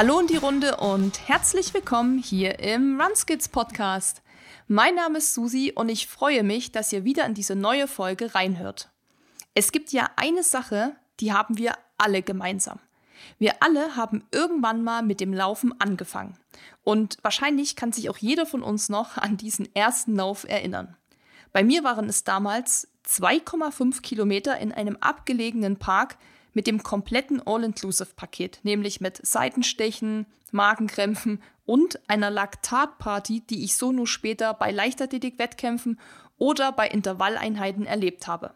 [0.00, 4.22] Hallo in die Runde und herzlich willkommen hier im Runskids Podcast.
[4.66, 8.34] Mein Name ist Susi und ich freue mich, dass ihr wieder in diese neue Folge
[8.34, 8.88] reinhört.
[9.52, 12.78] Es gibt ja eine Sache, die haben wir alle gemeinsam.
[13.38, 16.38] Wir alle haben irgendwann mal mit dem Laufen angefangen.
[16.82, 20.96] Und wahrscheinlich kann sich auch jeder von uns noch an diesen ersten Lauf erinnern.
[21.52, 26.16] Bei mir waren es damals 2,5 Kilometer in einem abgelegenen Park
[26.52, 34.06] mit dem kompletten All-Inclusive-Paket, nämlich mit Seitenstechen, Magenkrämpfen und einer Laktatparty, die ich so nur
[34.06, 36.00] später bei Leichtathletik-Wettkämpfen
[36.38, 38.54] oder bei Intervalleinheiten erlebt habe.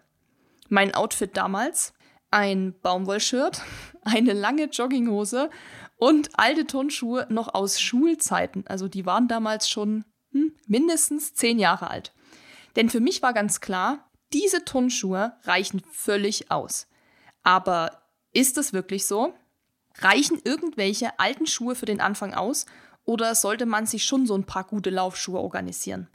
[0.68, 1.92] Mein Outfit damals?
[2.30, 3.62] Ein Baumwollshirt,
[4.02, 5.50] eine lange Jogginghose
[5.96, 8.64] und alte Turnschuhe noch aus Schulzeiten.
[8.66, 12.12] Also die waren damals schon hm, mindestens zehn Jahre alt.
[12.76, 16.88] Denn für mich war ganz klar, diese Turnschuhe reichen völlig aus.
[17.44, 19.32] Aber ist es wirklich so?
[19.98, 22.66] Reichen irgendwelche alten Schuhe für den Anfang aus
[23.04, 26.08] oder sollte man sich schon so ein paar gute Laufschuhe organisieren?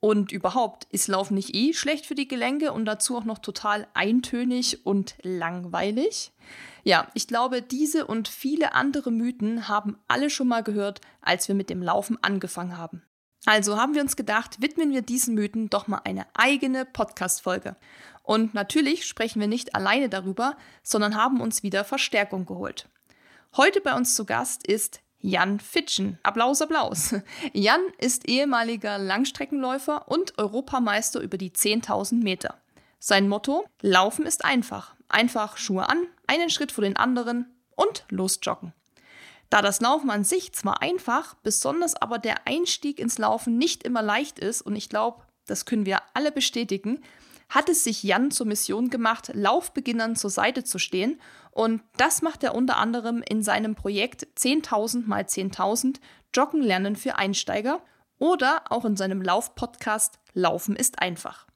[0.00, 3.88] Und überhaupt, ist Laufen nicht eh schlecht für die Gelenke und dazu auch noch total
[3.94, 6.32] eintönig und langweilig?
[6.84, 11.56] Ja, ich glaube, diese und viele andere Mythen haben alle schon mal gehört, als wir
[11.56, 13.02] mit dem Laufen angefangen haben.
[13.44, 17.76] Also haben wir uns gedacht, widmen wir diesen Mythen doch mal eine eigene Podcast-Folge.
[18.28, 22.86] Und natürlich sprechen wir nicht alleine darüber, sondern haben uns wieder Verstärkung geholt.
[23.56, 26.18] Heute bei uns zu Gast ist Jan Fitschen.
[26.22, 27.14] Applaus, Applaus.
[27.54, 32.60] Jan ist ehemaliger Langstreckenläufer und Europameister über die 10.000 Meter.
[32.98, 34.94] Sein Motto: Laufen ist einfach.
[35.08, 38.74] Einfach Schuhe an, einen Schritt vor den anderen und losjoggen.
[39.48, 44.02] Da das Laufen an sich zwar einfach, besonders aber der Einstieg ins Laufen nicht immer
[44.02, 47.02] leicht ist, und ich glaube, das können wir alle bestätigen,
[47.48, 51.20] hat es sich Jan zur Mission gemacht, Laufbeginnern zur Seite zu stehen.
[51.50, 55.96] Und das macht er unter anderem in seinem Projekt 10.000 mal 10.000
[56.34, 57.80] Joggen lernen für Einsteiger
[58.18, 61.46] oder auch in seinem Laufpodcast Laufen ist einfach.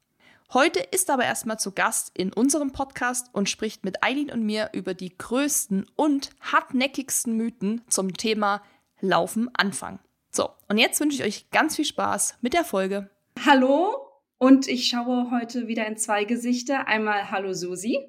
[0.52, 4.70] Heute ist aber erstmal zu Gast in unserem Podcast und spricht mit Eileen und mir
[4.72, 8.62] über die größten und hartnäckigsten Mythen zum Thema
[9.00, 9.98] Laufen anfangen.
[10.30, 13.08] So, und jetzt wünsche ich euch ganz viel Spaß mit der Folge.
[13.46, 14.01] Hallo,
[14.42, 16.88] und ich schaue heute wieder in zwei Gesichter.
[16.88, 18.08] Einmal Hallo Susi.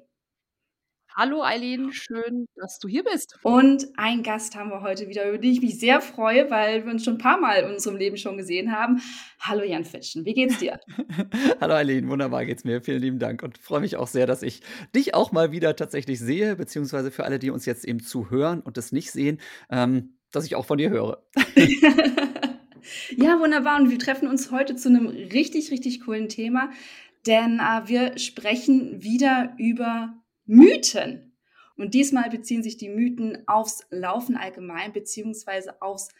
[1.14, 3.38] Hallo Eileen, schön, dass du hier bist.
[3.44, 6.92] Und einen Gast haben wir heute wieder, über den ich mich sehr freue, weil wir
[6.92, 9.00] uns schon ein paar Mal in unserem Leben schon gesehen haben.
[9.38, 10.80] Hallo Jan Fitschen, wie geht's dir?
[11.60, 12.82] Hallo Eileen, wunderbar geht's mir.
[12.82, 14.60] Vielen lieben Dank und freue mich auch sehr, dass ich
[14.92, 18.76] dich auch mal wieder tatsächlich sehe, beziehungsweise für alle, die uns jetzt eben zuhören und
[18.76, 19.40] das nicht sehen,
[19.70, 21.22] ähm, dass ich auch von dir höre.
[23.16, 23.80] Ja, wunderbar.
[23.80, 26.70] Und wir treffen uns heute zu einem richtig, richtig coolen Thema,
[27.26, 30.14] denn äh, wir sprechen wieder über
[30.46, 31.36] Mythen.
[31.76, 36.10] Und diesmal beziehen sich die Mythen aufs Laufen allgemein, beziehungsweise aufs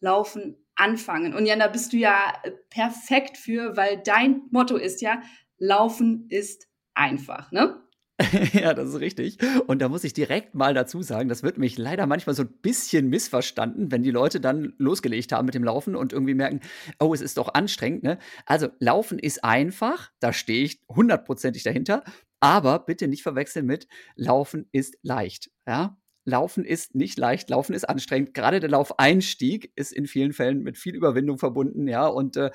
[0.00, 1.34] Laufen anfangen.
[1.34, 2.32] Und Jan, da bist du ja
[2.70, 5.22] perfekt für, weil dein Motto ist ja,
[5.58, 7.80] Laufen ist einfach, ne?
[8.52, 9.38] ja, das ist richtig.
[9.66, 12.52] Und da muss ich direkt mal dazu sagen, das wird mich leider manchmal so ein
[12.62, 16.60] bisschen missverstanden, wenn die Leute dann losgelegt haben mit dem Laufen und irgendwie merken,
[16.98, 18.02] oh, es ist doch anstrengend.
[18.02, 18.18] Ne?
[18.46, 22.04] Also Laufen ist einfach, da stehe ich hundertprozentig dahinter,
[22.40, 25.50] aber bitte nicht verwechseln mit Laufen ist leicht.
[25.66, 25.96] Ja?
[26.24, 28.32] Laufen ist nicht leicht, Laufen ist anstrengend.
[28.34, 32.06] Gerade der Laufeinstieg ist in vielen Fällen mit viel Überwindung verbunden, ja.
[32.06, 32.50] Und äh,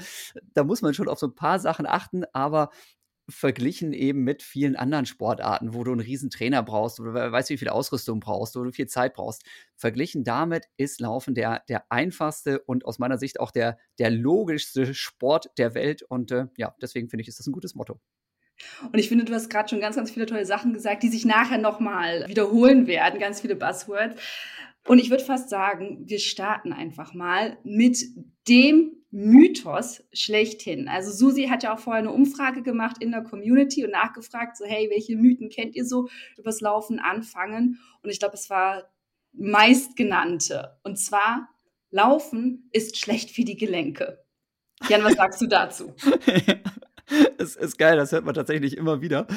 [0.53, 2.69] da muss man schon auf so ein paar Sachen achten, aber
[3.29, 7.57] verglichen eben mit vielen anderen Sportarten, wo du einen riesen Trainer brauchst oder weißt, wie
[7.57, 9.43] viel Ausrüstung brauchst, wo du viel Zeit brauchst.
[9.75, 14.93] Verglichen damit ist Laufen der, der einfachste und aus meiner Sicht auch der, der logischste
[14.93, 16.03] Sport der Welt.
[16.03, 17.99] Und äh, ja, deswegen finde ich, ist das ein gutes Motto.
[18.91, 21.25] Und ich finde, du hast gerade schon ganz, ganz viele tolle Sachen gesagt, die sich
[21.25, 24.19] nachher nochmal wiederholen werden, ganz viele Buzzwords.
[24.87, 28.03] Und ich würde fast sagen, wir starten einfach mal mit
[28.47, 30.87] dem Mythos schlechthin.
[30.87, 34.65] Also Susi hat ja auch vorher eine Umfrage gemacht in der Community und nachgefragt, so
[34.65, 36.07] hey, welche Mythen kennt ihr so
[36.37, 37.79] übers Laufen anfangen?
[38.01, 38.89] Und ich glaube, es war
[39.33, 40.77] meistgenannte.
[40.83, 41.49] Und zwar,
[41.89, 44.23] Laufen ist schlecht für die Gelenke.
[44.89, 45.93] Jan, was sagst du dazu?
[47.37, 49.27] Es ist geil, das hört man tatsächlich immer wieder.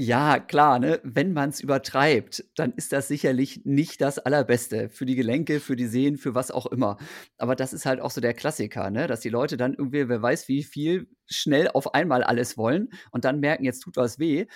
[0.00, 1.00] Ja, klar, ne?
[1.02, 5.74] wenn man es übertreibt, dann ist das sicherlich nicht das Allerbeste für die Gelenke, für
[5.74, 6.98] die Sehnen, für was auch immer.
[7.36, 9.08] Aber das ist halt auch so der Klassiker, ne?
[9.08, 13.24] dass die Leute dann irgendwie, wer weiß wie viel, schnell auf einmal alles wollen und
[13.24, 14.46] dann merken, jetzt tut was weh.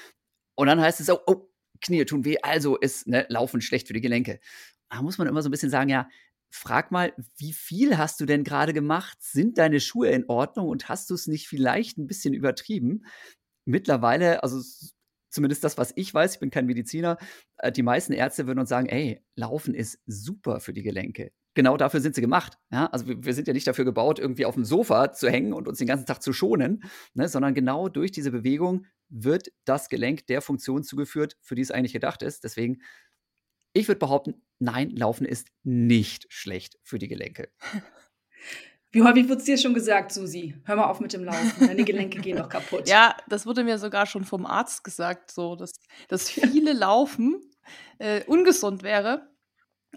[0.54, 1.48] Und dann heißt es so, oh,
[1.80, 4.38] Knie tun weh, also ist ne, Laufen schlecht für die Gelenke.
[4.90, 6.08] Da muss man immer so ein bisschen sagen, ja,
[6.50, 9.18] frag mal, wie viel hast du denn gerade gemacht?
[9.20, 13.06] Sind deine Schuhe in Ordnung und hast du es nicht vielleicht ein bisschen übertrieben?
[13.64, 14.60] Mittlerweile, also
[15.32, 17.19] zumindest das, was ich weiß, ich bin kein Mediziner,
[17.56, 21.32] äh, die meisten Ärzte würden uns sagen, ey, Laufen ist super für die Gelenke.
[21.55, 22.58] Genau dafür sind sie gemacht.
[22.70, 22.87] Ja?
[22.87, 25.79] Also wir, sind ja nicht dafür gebaut, irgendwie auf dem Sofa zu hängen und uns
[25.79, 26.84] den ganzen Tag zu schonen,
[27.14, 27.29] ne?
[27.29, 31.93] sondern genau durch diese Bewegung wird das Gelenk der Funktion zugeführt, für die es eigentlich
[31.93, 32.44] gedacht ist.
[32.44, 32.81] Deswegen,
[33.75, 37.50] ich würde behaupten, nein, Laufen ist nicht schlecht für die Gelenke.
[38.92, 40.54] Wie häufig wird es dir schon gesagt, Susi?
[40.64, 42.86] Hör mal auf mit dem Laufen, deine Gelenke gehen doch kaputt.
[42.88, 45.72] Ja, das wurde mir sogar schon vom Arzt gesagt, so, dass,
[46.08, 47.40] dass viele Laufen
[47.98, 49.30] äh, ungesund wäre.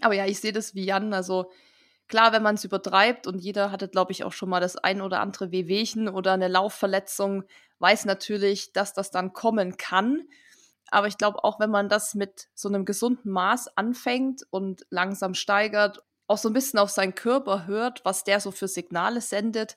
[0.00, 1.12] Aber ja, ich sehe das wie Jan.
[1.12, 1.52] Also
[2.08, 5.02] klar, wenn man es übertreibt und jeder hatte, glaube ich, auch schon mal das ein
[5.02, 7.44] oder andere Wehwehchen oder eine Laufverletzung,
[7.80, 10.22] weiß natürlich, dass das dann kommen kann.
[10.90, 15.34] Aber ich glaube, auch wenn man das mit so einem gesunden Maß anfängt und langsam
[15.34, 19.76] steigert auch so ein bisschen auf seinen Körper hört, was der so für Signale sendet,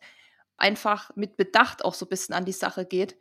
[0.57, 3.18] einfach mit Bedacht auch so ein bisschen an die Sache geht.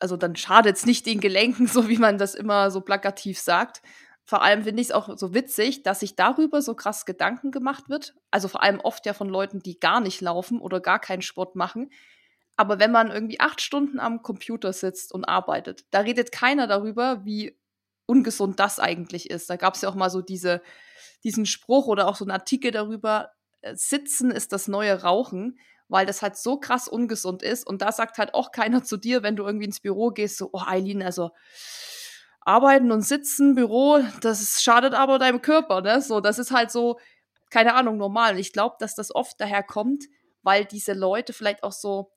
[0.00, 3.82] Also dann schadet es nicht den Gelenken, so wie man das immer so plakativ sagt.
[4.24, 7.88] Vor allem finde ich es auch so witzig, dass sich darüber so krass Gedanken gemacht
[7.88, 8.14] wird.
[8.30, 11.56] Also vor allem oft ja von Leuten, die gar nicht laufen oder gar keinen Sport
[11.56, 11.90] machen.
[12.54, 17.24] Aber wenn man irgendwie acht Stunden am Computer sitzt und arbeitet, da redet keiner darüber,
[17.24, 17.58] wie
[18.04, 19.48] ungesund das eigentlich ist.
[19.48, 20.60] Da gab es ja auch mal so diese
[21.24, 23.32] diesen Spruch oder auch so einen Artikel darüber,
[23.62, 27.66] äh, Sitzen ist das neue Rauchen, weil das halt so krass ungesund ist.
[27.66, 30.50] Und da sagt halt auch keiner zu dir, wenn du irgendwie ins Büro gehst, so,
[30.52, 31.30] oh Eileen, also
[32.40, 36.00] arbeiten und sitzen, Büro, das schadet aber deinem Körper, ne?
[36.00, 36.98] So, das ist halt so,
[37.50, 38.38] keine Ahnung, normal.
[38.38, 40.04] ich glaube, dass das oft daher kommt,
[40.42, 42.10] weil diese Leute vielleicht auch so,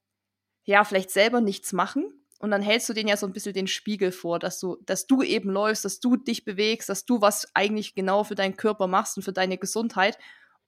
[0.64, 3.68] ja, vielleicht selber nichts machen und dann hältst du denen ja so ein bisschen den
[3.68, 7.48] Spiegel vor, dass du, dass du eben läufst, dass du dich bewegst, dass du was
[7.54, 10.18] eigentlich genau für deinen Körper machst und für deine Gesundheit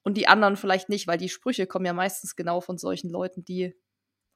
[0.03, 3.43] und die anderen vielleicht nicht, weil die Sprüche kommen ja meistens genau von solchen Leuten,
[3.43, 3.73] die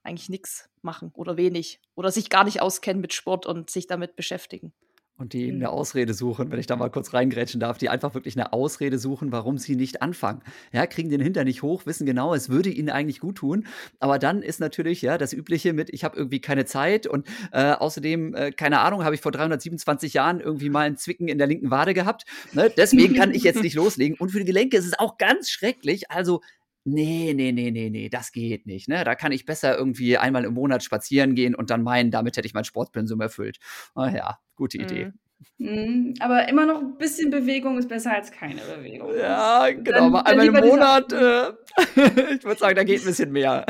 [0.02, 4.16] eigentlich nichts machen oder wenig oder sich gar nicht auskennen mit Sport und sich damit
[4.16, 4.72] beschäftigen
[5.18, 5.66] und die eine mhm.
[5.66, 9.32] Ausrede suchen, wenn ich da mal kurz reingrätschen darf, die einfach wirklich eine Ausrede suchen,
[9.32, 10.42] warum sie nicht anfangen.
[10.72, 13.66] Ja, kriegen den Hinter nicht hoch, wissen genau, es würde ihnen eigentlich gut tun,
[13.98, 17.72] aber dann ist natürlich ja das übliche mit ich habe irgendwie keine Zeit und äh,
[17.72, 21.46] außerdem äh, keine Ahnung, habe ich vor 327 Jahren irgendwie mal einen Zwicken in der
[21.46, 22.70] linken Wade gehabt, ne?
[22.76, 26.10] deswegen kann ich jetzt nicht loslegen und für die Gelenke ist es auch ganz schrecklich,
[26.10, 26.40] also
[26.88, 28.88] nee, nee, nee, nee, nee, das geht nicht.
[28.88, 29.04] Ne?
[29.04, 32.46] Da kann ich besser irgendwie einmal im Monat spazieren gehen und dann meinen, damit hätte
[32.46, 33.58] ich mein Sportpensum erfüllt.
[33.94, 35.06] Ah ja, gute Idee.
[35.06, 35.14] Mhm.
[35.58, 39.10] Mhm, aber immer noch ein bisschen Bewegung ist besser als keine Bewegung.
[39.16, 40.06] Ja, genau.
[40.06, 41.50] aber einmal im Monat, äh,
[42.34, 43.64] ich würde sagen, da geht ein bisschen mehr.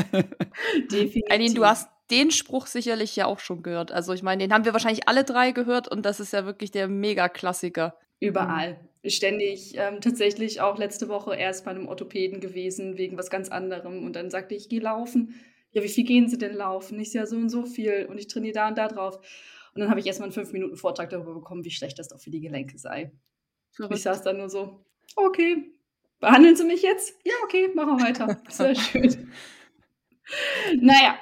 [0.91, 1.23] Definitiv.
[1.31, 3.93] Eileen, du hast den Spruch sicherlich ja auch schon gehört.
[3.93, 6.71] Also ich meine, den haben wir wahrscheinlich alle drei gehört und das ist ja wirklich
[6.71, 7.97] der Mega-Klassiker.
[8.21, 8.81] Überall.
[9.11, 9.75] Ständig.
[9.77, 14.05] Ähm, tatsächlich auch letzte Woche erst bei einem Orthopäden gewesen, wegen was ganz anderem.
[14.05, 15.35] Und dann sagte ich, ich gehe laufen.
[15.73, 16.99] Ja, wie viel gehen Sie denn laufen?
[16.99, 19.17] Ich ja so und so viel und ich trainiere da und da drauf.
[19.75, 22.19] Und dann habe ich erstmal einen fünf Minuten Vortrag darüber bekommen, wie schlecht das doch
[22.19, 23.13] für die Gelenke sei.
[23.71, 23.95] Verrückt.
[23.95, 24.85] Ich saß dann nur so,
[25.15, 25.73] okay,
[26.21, 27.15] behandeln Sie mich jetzt?
[27.25, 28.41] Ja, okay, machen wir weiter.
[28.49, 29.31] Sehr schön.
[30.81, 31.19] naja,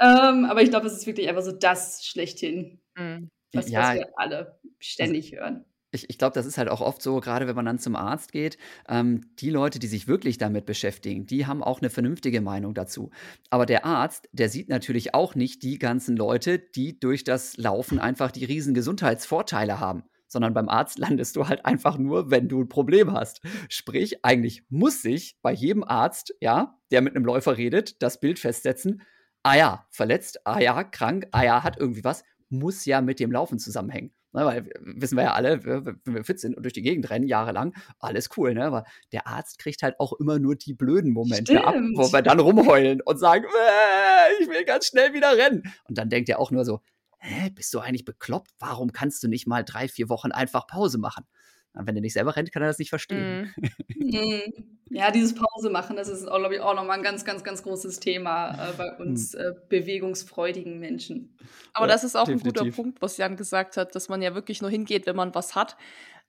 [0.00, 3.30] ähm, aber ich glaube, es ist wirklich einfach so das schlechthin, mhm.
[3.52, 6.80] was, ja, was wir alle ständig also, hören ich, ich glaube, das ist halt auch
[6.80, 8.58] oft so, gerade wenn man dann zum Arzt geht,
[8.88, 13.10] ähm, die Leute, die sich wirklich damit beschäftigen, die haben auch eine vernünftige Meinung dazu.
[13.50, 17.98] Aber der Arzt, der sieht natürlich auch nicht die ganzen Leute, die durch das Laufen
[17.98, 20.04] einfach die riesen Gesundheitsvorteile haben.
[20.26, 23.40] Sondern beim Arzt landest du halt einfach nur, wenn du ein Problem hast.
[23.70, 28.38] Sprich, eigentlich muss sich bei jedem Arzt, ja, der mit einem Läufer redet, das Bild
[28.38, 29.02] festsetzen.
[29.42, 33.32] Ah ja, verletzt, ah ja, krank, ah ja, hat irgendwie was, muss ja mit dem
[33.32, 34.12] Laufen zusammenhängen.
[34.32, 37.26] Ne, weil wissen wir ja alle, wenn wir fit sind und durch die Gegend rennen,
[37.26, 38.66] jahrelang, alles cool, ne?
[38.66, 41.64] Aber der Arzt kriegt halt auch immer nur die blöden Momente Stimmt.
[41.64, 45.62] ab, wo wir dann rumheulen und sagen, äh, ich will ganz schnell wieder rennen.
[45.88, 46.80] Und dann denkt er auch nur so,
[47.20, 48.50] hä, bist du eigentlich bekloppt?
[48.58, 51.24] Warum kannst du nicht mal drei, vier Wochen einfach Pause machen?
[51.80, 53.54] Wenn er nicht selber rennt, kann er das nicht verstehen.
[54.00, 54.68] Mm.
[54.90, 58.00] Ja, dieses Pause machen, das ist, glaube ich, auch nochmal ein ganz, ganz, ganz großes
[58.00, 59.40] Thema äh, bei uns hm.
[59.40, 61.36] äh, bewegungsfreudigen Menschen.
[61.74, 62.62] Aber ja, das ist auch definitiv.
[62.62, 65.34] ein guter Punkt, was Jan gesagt hat, dass man ja wirklich nur hingeht, wenn man
[65.34, 65.76] was hat.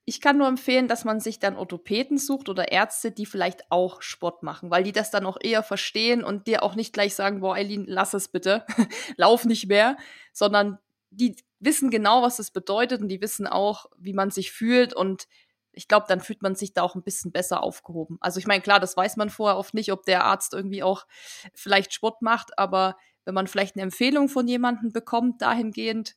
[0.03, 4.01] Ich kann nur empfehlen, dass man sich dann Orthopäden sucht oder Ärzte, die vielleicht auch
[4.01, 7.41] Sport machen, weil die das dann auch eher verstehen und dir auch nicht gleich sagen,
[7.41, 8.65] boah, Eileen, lass es bitte,
[9.17, 9.97] lauf nicht mehr,
[10.33, 10.79] sondern
[11.11, 15.27] die wissen genau, was das bedeutet und die wissen auch, wie man sich fühlt und
[15.71, 18.17] ich glaube, dann fühlt man sich da auch ein bisschen besser aufgehoben.
[18.21, 21.05] Also ich meine, klar, das weiß man vorher oft nicht, ob der Arzt irgendwie auch
[21.53, 26.15] vielleicht Sport macht, aber wenn man vielleicht eine Empfehlung von jemandem bekommt dahingehend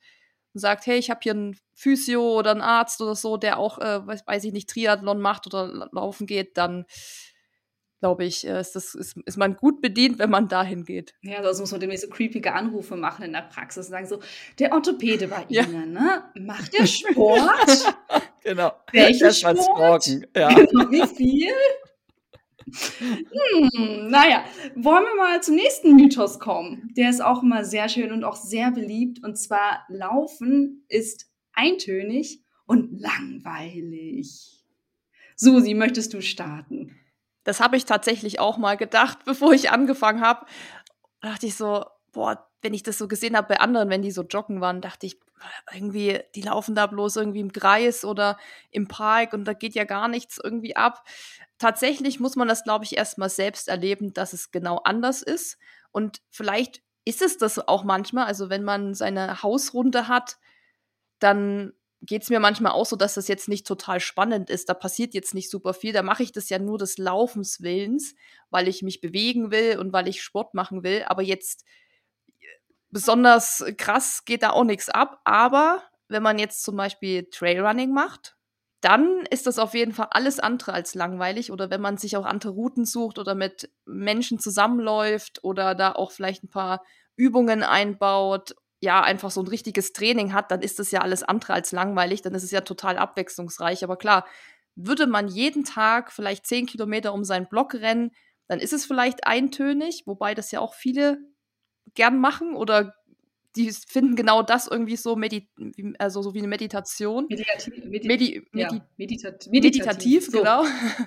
[0.55, 3.79] und sagt, hey, ich habe hier einen Physio oder einen Arzt oder so, der auch,
[3.79, 6.85] äh, weiß, weiß ich nicht, Triathlon macht oder laufen geht, dann
[8.03, 11.15] glaube ich, äh, ist, das, ist, ist man gut bedient, wenn man dahin geht.
[11.23, 14.19] Ja, sonst muss man demnächst so creepige Anrufe machen in der Praxis und sagen so,
[14.59, 15.63] der Orthopäde bei ja.
[15.63, 16.25] Ihnen, ne?
[16.35, 17.95] Macht der Sport?
[18.43, 18.73] genau.
[18.91, 20.09] Welchen Sport?
[20.37, 20.49] Ja.
[20.49, 21.53] Genau, wie viel?
[22.99, 24.45] Hm, naja,
[24.75, 26.93] wollen wir mal zum nächsten Mythos kommen.
[26.97, 29.23] Der ist auch immer sehr schön und auch sehr beliebt.
[29.23, 34.65] Und zwar, Laufen ist eintönig und langweilig.
[35.37, 36.97] Susi, möchtest du starten?
[37.45, 40.47] Das habe ich tatsächlich auch mal gedacht, bevor ich angefangen habe.
[41.21, 44.23] dachte ich so, boah, wenn ich das so gesehen habe bei anderen, wenn die so
[44.23, 45.19] joggen waren, dachte ich,
[45.73, 48.39] irgendwie, die laufen da bloß irgendwie im Kreis oder
[48.71, 51.05] im Park und da geht ja gar nichts irgendwie ab.
[51.59, 55.59] Tatsächlich muss man das, glaube ich, erstmal selbst erleben, dass es genau anders ist.
[55.91, 58.27] Und vielleicht ist es das auch manchmal.
[58.27, 60.39] Also wenn man seine Hausrunde hat,
[61.19, 61.73] dann
[62.03, 64.69] geht es mir manchmal auch so, dass das jetzt nicht total spannend ist.
[64.69, 65.93] Da passiert jetzt nicht super viel.
[65.93, 68.15] Da mache ich das ja nur des Laufens Willens,
[68.51, 71.05] weil ich mich bewegen will und weil ich Sport machen will.
[71.07, 71.65] Aber jetzt
[72.91, 75.21] besonders krass geht da auch nichts ab.
[75.25, 78.37] Aber wenn man jetzt zum Beispiel Trailrunning macht,
[78.81, 81.53] dann ist das auf jeden Fall alles andere als langweilig.
[81.53, 86.11] Oder wenn man sich auch andere Routen sucht oder mit Menschen zusammenläuft oder da auch
[86.11, 86.83] vielleicht ein paar
[87.15, 91.55] Übungen einbaut ja einfach so ein richtiges Training hat, dann ist das ja alles andere
[91.55, 93.85] als langweilig, dann ist es ja total abwechslungsreich.
[93.85, 94.27] Aber klar,
[94.75, 98.11] würde man jeden Tag vielleicht zehn Kilometer um seinen Block rennen,
[98.49, 101.19] dann ist es vielleicht eintönig, wobei das ja auch viele
[101.95, 102.95] gern machen oder
[103.55, 105.47] die finden genau das irgendwie so, medit
[105.99, 107.27] also so wie eine Meditation.
[107.29, 110.39] Meditativ, Medi Medi Medi ja, meditat meditativ, meditativ so.
[110.39, 110.65] genau.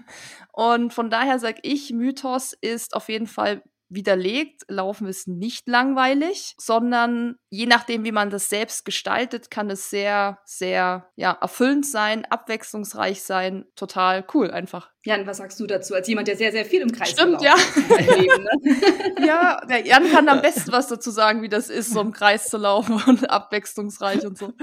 [0.53, 6.55] Und von daher sage ich, Mythos ist auf jeden Fall widerlegt, Laufen ist nicht langweilig,
[6.59, 12.25] sondern je nachdem, wie man das selbst gestaltet, kann es sehr, sehr ja, erfüllend sein,
[12.25, 14.91] abwechslungsreich sein, total cool einfach.
[15.03, 17.55] Jan, was sagst du dazu, als jemand, der sehr, sehr viel im Kreis Stimmt, ja.
[18.15, 19.25] Leben, ne?
[19.27, 22.49] ja, der Jan kann am besten was dazu sagen, wie das ist, so im Kreis
[22.49, 24.53] zu laufen und abwechslungsreich und so.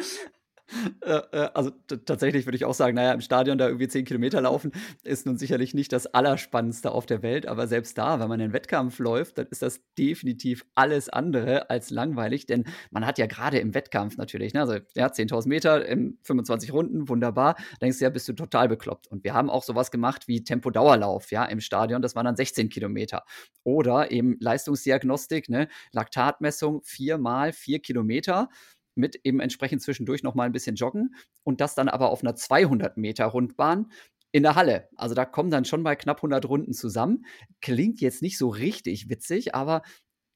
[1.02, 1.70] Äh, äh, also
[2.06, 5.36] tatsächlich würde ich auch sagen, naja, im Stadion da irgendwie zehn Kilometer laufen, ist nun
[5.36, 9.38] sicherlich nicht das Allerspannendste auf der Welt, aber selbst da, wenn man einen Wettkampf läuft,
[9.38, 14.16] dann ist das definitiv alles andere als langweilig, denn man hat ja gerade im Wettkampf
[14.16, 18.32] natürlich, ne, also ja, 10.000 Meter in 25 Runden, wunderbar, denkst du ja, bist du
[18.32, 19.08] total bekloppt.
[19.08, 22.68] Und wir haben auch sowas gemacht wie Tempodauerlauf, ja, im Stadion, das waren dann 16
[22.68, 23.24] Kilometer.
[23.64, 28.48] Oder eben Leistungsdiagnostik, ne, Laktatmessung, viermal vier Kilometer
[28.94, 32.34] mit eben entsprechend zwischendurch noch mal ein bisschen joggen und das dann aber auf einer
[32.34, 33.90] 200 Meter Rundbahn
[34.32, 34.88] in der Halle.
[34.96, 37.24] Also da kommen dann schon mal knapp 100 Runden zusammen.
[37.60, 39.82] Klingt jetzt nicht so richtig witzig, aber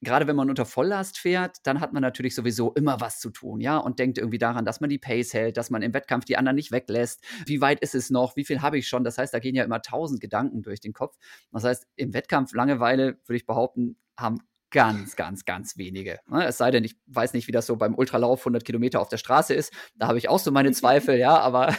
[0.01, 3.59] gerade wenn man unter Volllast fährt, dann hat man natürlich sowieso immer was zu tun,
[3.61, 6.37] ja, und denkt irgendwie daran, dass man die Pace hält, dass man im Wettkampf die
[6.37, 7.23] anderen nicht weglässt.
[7.45, 8.35] Wie weit ist es noch?
[8.35, 9.03] Wie viel habe ich schon?
[9.03, 11.17] Das heißt, da gehen ja immer tausend Gedanken durch den Kopf.
[11.51, 14.39] Das heißt, im Wettkampf Langeweile, würde ich behaupten, haben
[14.71, 16.19] ganz, ganz, ganz wenige.
[16.27, 16.45] Ne?
[16.45, 19.17] Es sei denn, ich weiß nicht, wie das so beim Ultralauf 100 Kilometer auf der
[19.17, 19.73] Straße ist.
[19.95, 21.67] Da habe ich auch so meine Zweifel, ja, aber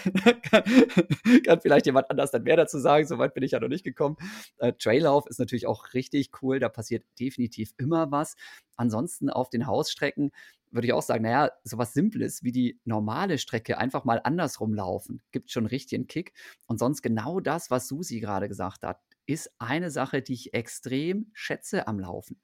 [1.44, 3.06] kann, vielleicht jemand anders dann mehr dazu sagen.
[3.06, 4.16] Soweit bin ich ja noch nicht gekommen.
[4.58, 6.60] Äh, Traillauf ist natürlich auch richtig cool.
[6.60, 8.36] Da passiert definitiv immer was.
[8.76, 10.30] Ansonsten auf den Hausstrecken
[10.70, 15.22] würde ich auch sagen, naja, sowas Simples wie die normale Strecke einfach mal andersrum laufen,
[15.30, 16.32] gibt schon richtig einen Kick.
[16.66, 21.30] Und sonst genau das, was Susi gerade gesagt hat, ist eine Sache, die ich extrem
[21.32, 22.40] schätze am Laufen.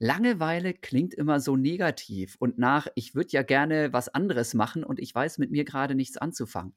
[0.00, 5.00] Langeweile klingt immer so negativ und nach, ich würde ja gerne was anderes machen und
[5.00, 6.74] ich weiß mit mir gerade nichts anzufangen.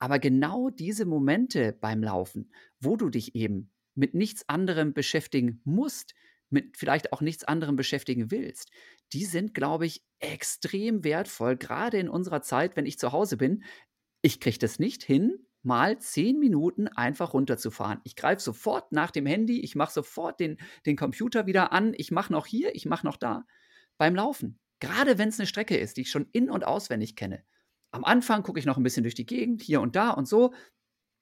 [0.00, 6.14] Aber genau diese Momente beim Laufen, wo du dich eben mit nichts anderem beschäftigen musst,
[6.50, 8.70] mit vielleicht auch nichts anderem beschäftigen willst,
[9.12, 13.64] die sind, glaube ich, extrem wertvoll, gerade in unserer Zeit, wenn ich zu Hause bin.
[14.22, 18.00] Ich kriege das nicht hin, mal zehn Minuten einfach runterzufahren.
[18.04, 22.10] Ich greife sofort nach dem Handy, ich mache sofort den, den Computer wieder an, ich
[22.10, 23.44] mache noch hier, ich mache noch da.
[23.98, 27.42] Beim Laufen, gerade wenn es eine Strecke ist, die ich schon in- und auswendig kenne.
[27.90, 30.52] Am Anfang gucke ich noch ein bisschen durch die Gegend, hier und da und so.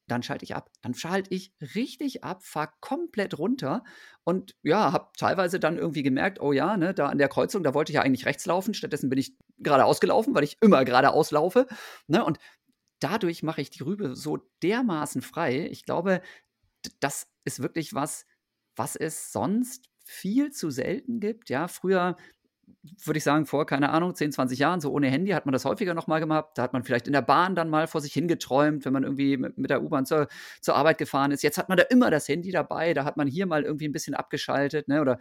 [0.09, 0.71] Dann schalte ich ab.
[0.83, 3.83] Dann schalte ich richtig ab, fahre komplett runter
[4.25, 7.75] und ja, habe teilweise dann irgendwie gemerkt, oh ja, ne, da an der Kreuzung, da
[7.75, 8.75] wollte ich ja eigentlich rechts laufen.
[8.75, 11.67] Stattdessen bin ich geradeaus gelaufen, weil ich immer geradeaus laufe.
[12.07, 12.39] Ne, und
[13.01, 15.69] dadurch mache ich die Rübe so dermaßen frei.
[15.71, 16.21] Ich glaube,
[17.01, 18.27] das ist wirklich was,
[18.77, 21.51] was es sonst viel zu selten gibt.
[21.51, 22.17] Ja, früher
[23.05, 25.65] würde ich sagen, vor, keine Ahnung, 10, 20 Jahren, so ohne Handy, hat man das
[25.65, 26.51] häufiger nochmal gemacht.
[26.57, 29.37] Da hat man vielleicht in der Bahn dann mal vor sich hingeträumt, wenn man irgendwie
[29.37, 30.29] mit, der U-Bahn zur,
[30.61, 31.43] zur Arbeit gefahren ist.
[31.43, 33.93] Jetzt hat man da immer das Handy dabei, da hat man hier mal irgendwie ein
[33.93, 35.01] bisschen abgeschaltet, ne?
[35.01, 35.19] Oder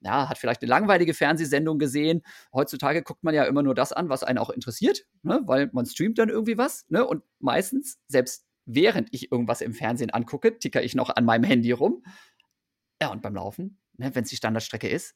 [0.00, 2.22] ja, hat vielleicht eine langweilige Fernsehsendung gesehen.
[2.52, 5.42] Heutzutage guckt man ja immer nur das an, was einen auch interessiert, ne?
[5.44, 6.86] weil man streamt dann irgendwie was.
[6.88, 7.06] Ne?
[7.06, 11.72] Und meistens, selbst während ich irgendwas im Fernsehen angucke, ticker ich noch an meinem Handy
[11.72, 12.04] rum.
[13.02, 15.14] Ja, und beim Laufen, ne, wenn es die Standardstrecke ist,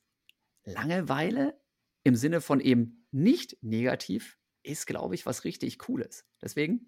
[0.65, 1.61] Langeweile
[2.05, 6.27] im Sinne von eben nicht negativ ist, glaube ich, was richtig Cooles.
[6.43, 6.87] Deswegen,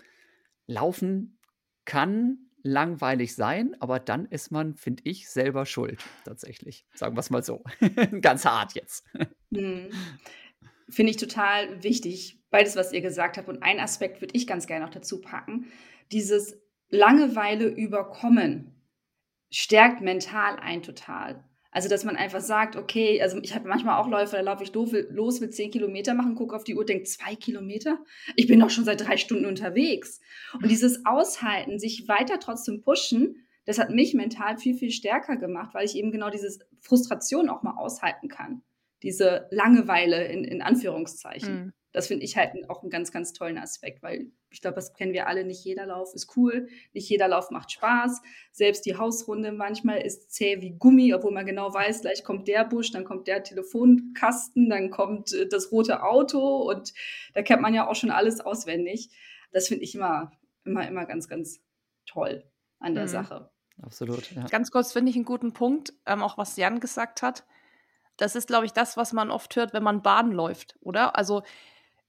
[0.66, 1.38] Laufen
[1.84, 6.84] kann langweilig sein, aber dann ist man, finde ich, selber schuld, tatsächlich.
[6.94, 7.62] Sagen wir es mal so.
[8.20, 9.04] Ganz hart jetzt.
[9.54, 9.90] Hm.
[10.88, 13.48] Finde ich total wichtig, beides, was ihr gesagt habt.
[13.48, 15.72] Und ein Aspekt würde ich ganz gerne noch dazu packen.
[16.12, 18.76] Dieses Langeweile überkommen
[19.50, 21.44] stärkt mental ein total.
[21.76, 24.72] Also, dass man einfach sagt, okay, also ich habe manchmal auch Läufe, da laufe ich
[24.72, 27.98] doof, los, will zehn Kilometer machen, gucke auf die Uhr, denke, zwei Kilometer?
[28.34, 30.22] Ich bin doch schon seit drei Stunden unterwegs.
[30.54, 35.74] Und dieses Aushalten, sich weiter trotzdem pushen, das hat mich mental viel, viel stärker gemacht,
[35.74, 38.62] weil ich eben genau diese Frustration auch mal aushalten kann.
[39.02, 41.54] Diese Langeweile in, in Anführungszeichen.
[41.54, 41.72] Mhm.
[41.96, 45.14] Das finde ich halt auch einen ganz, ganz tollen Aspekt, weil ich glaube, das kennen
[45.14, 45.46] wir alle.
[45.46, 48.20] Nicht jeder Lauf ist cool, nicht jeder Lauf macht Spaß.
[48.52, 52.66] Selbst die Hausrunde manchmal ist zäh wie Gummi, obwohl man genau weiß, gleich kommt der
[52.66, 56.92] Busch, dann kommt der Telefonkasten, dann kommt äh, das rote Auto und
[57.32, 59.08] da kennt man ja auch schon alles auswendig.
[59.50, 60.32] Das finde ich immer,
[60.66, 61.62] immer, immer ganz, ganz
[62.04, 62.44] toll
[62.78, 63.08] an der mhm.
[63.08, 63.50] Sache.
[63.80, 64.30] Absolut.
[64.32, 64.44] Ja.
[64.48, 67.46] Ganz kurz finde ich einen guten Punkt, ähm, auch was Jan gesagt hat.
[68.18, 71.16] Das ist, glaube ich, das, was man oft hört, wenn man Bahn läuft, oder?
[71.16, 71.42] Also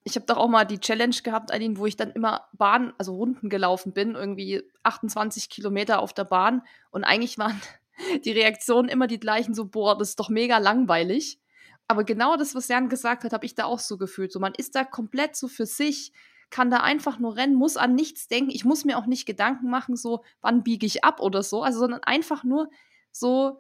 [0.08, 3.14] ich habe doch auch mal die Challenge gehabt, Aline, wo ich dann immer Bahn, also
[3.14, 6.62] Runden gelaufen bin, irgendwie 28 Kilometer auf der Bahn.
[6.92, 7.62] Und eigentlich waren
[8.24, 11.42] die Reaktionen immer die gleichen, so, boah, das ist doch mega langweilig.
[11.90, 14.32] Aber genau das, was Jan gesagt hat, habe ich da auch so gefühlt.
[14.32, 16.14] So, man ist da komplett so für sich,
[16.50, 18.52] kann da einfach nur rennen, muss an nichts denken.
[18.52, 21.64] Ich muss mir auch nicht Gedanken machen, so, wann biege ich ab oder so.
[21.64, 22.70] Also, sondern einfach nur
[23.12, 23.60] so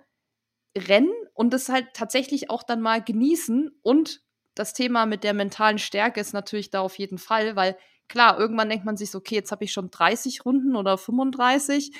[0.77, 4.21] rennen und das halt tatsächlich auch dann mal genießen und
[4.59, 8.69] das Thema mit der mentalen Stärke ist natürlich da auf jeden Fall, weil klar, irgendwann
[8.69, 11.91] denkt man sich so, okay, jetzt habe ich schon 30 Runden oder 35.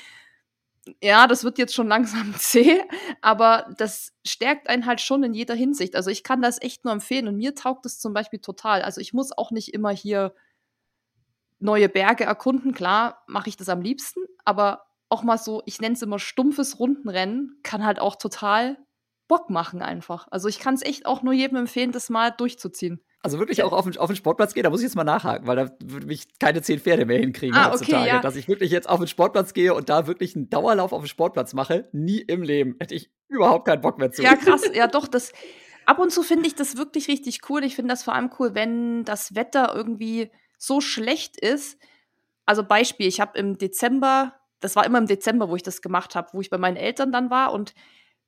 [1.02, 2.82] Ja, das wird jetzt schon langsam zäh,
[3.22, 5.96] aber das stärkt einen halt schon in jeder Hinsicht.
[5.96, 8.82] Also ich kann das echt nur empfehlen und mir taugt es zum Beispiel total.
[8.82, 10.34] Also ich muss auch nicht immer hier
[11.60, 12.74] neue Berge erkunden.
[12.74, 16.80] Klar, mache ich das am liebsten, aber auch mal so, ich nenne es immer stumpfes
[16.80, 18.78] Rundenrennen, kann halt auch total
[19.28, 20.28] Bock machen einfach.
[20.32, 23.02] Also ich kann es echt auch nur jedem empfehlen, das mal durchzuziehen.
[23.22, 25.48] Also wirklich auch auf den, auf den Sportplatz gehen, da muss ich jetzt mal nachhaken,
[25.48, 28.04] weil da würde mich keine zehn Pferde mehr hinkriegen ah, heutzutage.
[28.04, 28.22] Okay, ja.
[28.22, 31.08] Dass ich wirklich jetzt auf den Sportplatz gehe und da wirklich einen Dauerlauf auf den
[31.08, 32.76] Sportplatz mache, nie im Leben.
[32.80, 34.22] Hätte ich überhaupt keinen Bock mehr zu.
[34.22, 34.62] Ja, krass.
[34.74, 35.34] Ja, doch, das.
[35.86, 37.63] Ab und zu finde ich das wirklich richtig cool.
[37.63, 41.80] Ich finde das vor allem cool, wenn das Wetter irgendwie so schlecht ist.
[42.46, 46.16] Also Beispiel, ich habe im Dezember, das war immer im Dezember, wo ich das gemacht
[46.16, 47.74] habe, wo ich bei meinen Eltern dann war und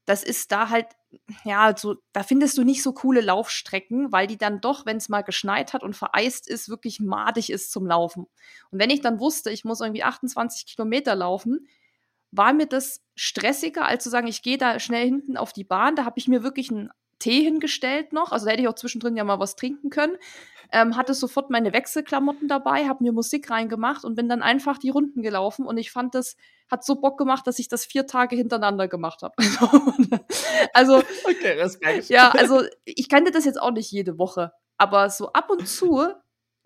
[0.10, 0.88] das ist da halt,
[1.46, 5.08] ja, so, da findest du nicht so coole Laufstrecken, weil die dann doch, wenn es
[5.08, 8.26] mal geschneit hat und vereist ist, wirklich madig ist zum Laufen.
[8.72, 11.68] Und wenn ich dann wusste, ich muss irgendwie 28 Kilometer laufen,
[12.32, 15.96] war mir das stressiger, als zu sagen, ich gehe da schnell hinten auf die Bahn.
[15.96, 18.32] Da habe ich mir wirklich einen Tee hingestellt noch.
[18.32, 20.18] Also da hätte ich auch zwischendrin ja mal was trinken können.
[20.72, 24.90] Ähm, hatte sofort meine Wechselklamotten dabei, habe mir Musik reingemacht und bin dann einfach die
[24.90, 25.66] Runden gelaufen.
[25.66, 26.36] Und ich fand das,
[26.70, 29.34] hat so Bock gemacht, dass ich das vier Tage hintereinander gemacht habe.
[30.74, 32.10] also, okay, Respekt.
[32.10, 34.52] Ja, also ich kannte das jetzt auch nicht jede Woche.
[34.78, 36.08] Aber so ab und zu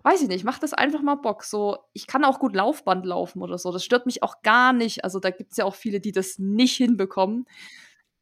[0.04, 1.44] weiß ich nicht, macht das einfach mal Bock.
[1.44, 3.72] So, ich kann auch gut Laufband laufen oder so.
[3.72, 5.04] Das stört mich auch gar nicht.
[5.04, 7.46] Also da gibt es ja auch viele, die das nicht hinbekommen.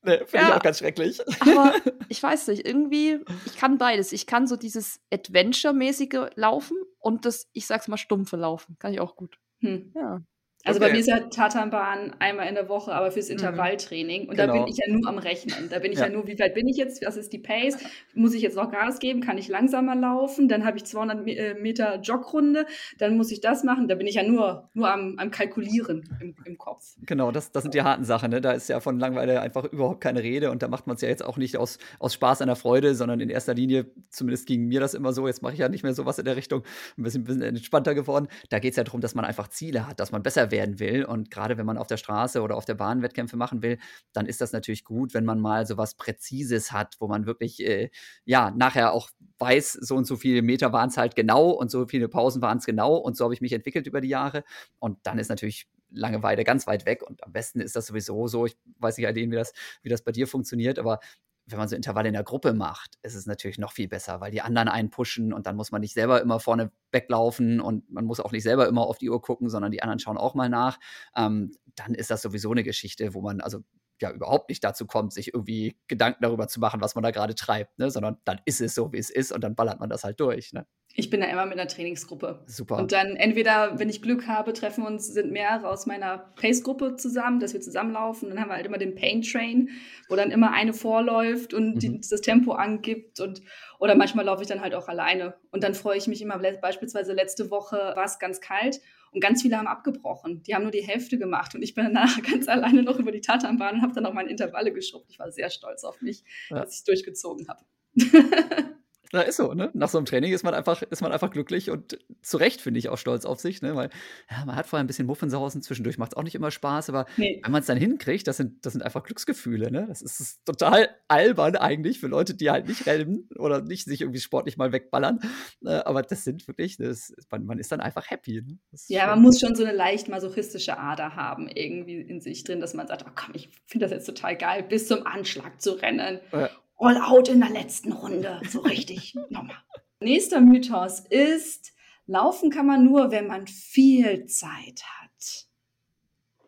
[0.04, 1.22] Nee, finde ja, ich auch ganz schrecklich.
[1.42, 1.74] Aber
[2.10, 4.12] ich weiß nicht, irgendwie, ich kann beides.
[4.12, 8.78] Ich kann so dieses Adventure-mäßige Laufen und das, ich sag's mal, stumpfe Laufen.
[8.80, 9.38] Kann ich auch gut.
[9.60, 9.92] Hm.
[9.96, 10.22] Ja.
[10.64, 10.90] Also okay.
[10.90, 13.34] bei mir ist ja Tatanbahn einmal in der Woche, aber fürs mhm.
[13.34, 14.30] Intervalltraining.
[14.30, 14.54] Und genau.
[14.54, 15.70] da bin ich ja nur am Rechnen.
[15.70, 16.06] Da bin ich ja.
[16.06, 16.12] ja.
[16.12, 17.04] nur, wie weit bin ich jetzt?
[17.06, 17.78] Was ist die Pace?
[18.14, 19.22] Muss ich jetzt noch Gas geben?
[19.22, 20.48] Kann ich langsamer laufen?
[20.48, 22.66] Dann habe ich 200 äh, Meter Jogrunde.
[23.00, 23.88] Dann muss ich das machen.
[23.88, 26.96] Da bin ich ja nur, nur am, am Kalkulieren im, im Kopf.
[27.06, 28.30] Genau, das, das sind die harten Sachen.
[28.30, 28.40] Ne?
[28.42, 30.52] Da ist ja von Langweile einfach überhaupt keine Rede.
[30.52, 32.94] Und da macht man es ja jetzt auch nicht aus, aus Spaß an der Freude,
[32.94, 35.84] sondern in erster Linie, zumindest ging mir das immer so, jetzt mache ich ja nicht
[35.84, 36.64] mehr sowas in der Richtung,
[36.98, 38.28] ein bisschen, ein bisschen entspannter geworden.
[38.50, 41.06] Da geht es ja darum, dass man einfach Ziele hat, dass man besser werden will.
[41.06, 43.78] Und gerade wenn man auf der Straße oder auf der Bahn Wettkämpfe machen will,
[44.14, 47.60] dann ist das natürlich gut, wenn man mal so was Präzises hat, wo man wirklich,
[47.66, 47.90] äh,
[48.26, 49.10] ja, nachher auch
[49.40, 52.60] weiß, so und so viele Meter waren es halt genau und so viele Pausen waren
[52.60, 54.44] es genau und so habe ich mich entwickelt über die Jahre.
[54.80, 58.46] Und dann ist natürlich Langeweile ganz weit weg und am besten ist das sowieso so.
[58.46, 61.00] Ich weiß nicht, Aline, wie das, wie das bei dir funktioniert, aber
[61.46, 64.32] wenn man so Intervalle in der Gruppe macht, ist es natürlich noch viel besser, weil
[64.32, 68.06] die anderen einen pushen und dann muss man nicht selber immer vorne weglaufen und man
[68.06, 70.50] muss auch nicht selber immer auf die Uhr gucken, sondern die anderen schauen auch mal
[70.50, 70.80] nach.
[71.16, 73.64] Ähm, dann ist das sowieso eine Geschichte, wo man also
[74.02, 77.36] ja überhaupt nicht dazu kommt, sich irgendwie Gedanken darüber zu machen, was man da gerade
[77.36, 77.92] treibt, ne?
[77.92, 80.54] sondern dann ist es so, wie es ist und dann ballert man das halt durch.
[80.54, 80.66] Ne?
[80.96, 82.44] Ich bin da immer mit einer Trainingsgruppe.
[82.48, 82.78] Super.
[82.78, 86.98] Und dann entweder, wenn ich Glück habe, treffen wir uns, sind mehrere aus meiner Pace-Gruppe
[86.98, 88.30] zusammen, dass wir zusammenlaufen.
[88.30, 89.70] Dann haben wir halt immer den Pain Train,
[90.10, 92.02] wo dann immer eine vorläuft und die, Mhm.
[92.10, 93.20] das Tempo angibt.
[93.22, 93.42] Und,
[93.80, 95.36] oder manchmal laufe ich dann halt auch alleine.
[95.52, 99.42] Und dann freue ich mich immer, beispielsweise letzte Woche war es ganz kalt und ganz
[99.42, 100.44] viele haben abgebrochen.
[100.44, 101.56] Die haben nur die Hälfte gemacht.
[101.56, 104.30] Und ich bin danach ganz alleine noch über die Tatanbahn und habe dann auch meine
[104.30, 105.08] Intervalle geschrubbt.
[105.10, 106.58] Ich war sehr stolz auf mich, Ja.
[106.60, 107.64] dass ich es durchgezogen habe.
[109.14, 109.70] Na, ist so, ne?
[109.74, 112.80] Nach so einem Training ist man einfach, ist man einfach glücklich und zu Recht finde
[112.80, 113.76] ich auch stolz auf sich, ne?
[113.76, 113.90] Weil
[114.30, 117.06] ja, man hat vorher ein bisschen Muffensausen, zwischendurch macht es auch nicht immer Spaß, aber
[117.18, 117.42] Nee.
[117.44, 119.86] wenn man es dann hinkriegt, das sind, das sind einfach Glücksgefühle, ne?
[119.88, 124.02] Das ist, ist total albern eigentlich für Leute, die halt nicht rennen oder nicht sich
[124.02, 125.20] irgendwie sportlich mal wegballern.
[125.66, 128.42] Äh, aber das sind wirklich, das, man, man ist dann einfach happy.
[128.42, 128.58] Ne?
[128.88, 132.74] Ja, man muss schon so eine leicht masochistische Ader haben, irgendwie in sich drin, dass
[132.74, 136.20] man sagt, oh komm, ich finde das jetzt total geil, bis zum Anschlag zu rennen.
[136.32, 136.50] Ja.
[136.82, 139.58] All out in der letzten Runde, so richtig nochmal.
[140.00, 141.74] Nächster Mythos ist,
[142.08, 145.48] laufen kann man nur, wenn man viel Zeit hat.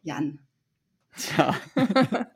[0.02, 0.39] Jan,
[1.15, 1.56] Tja.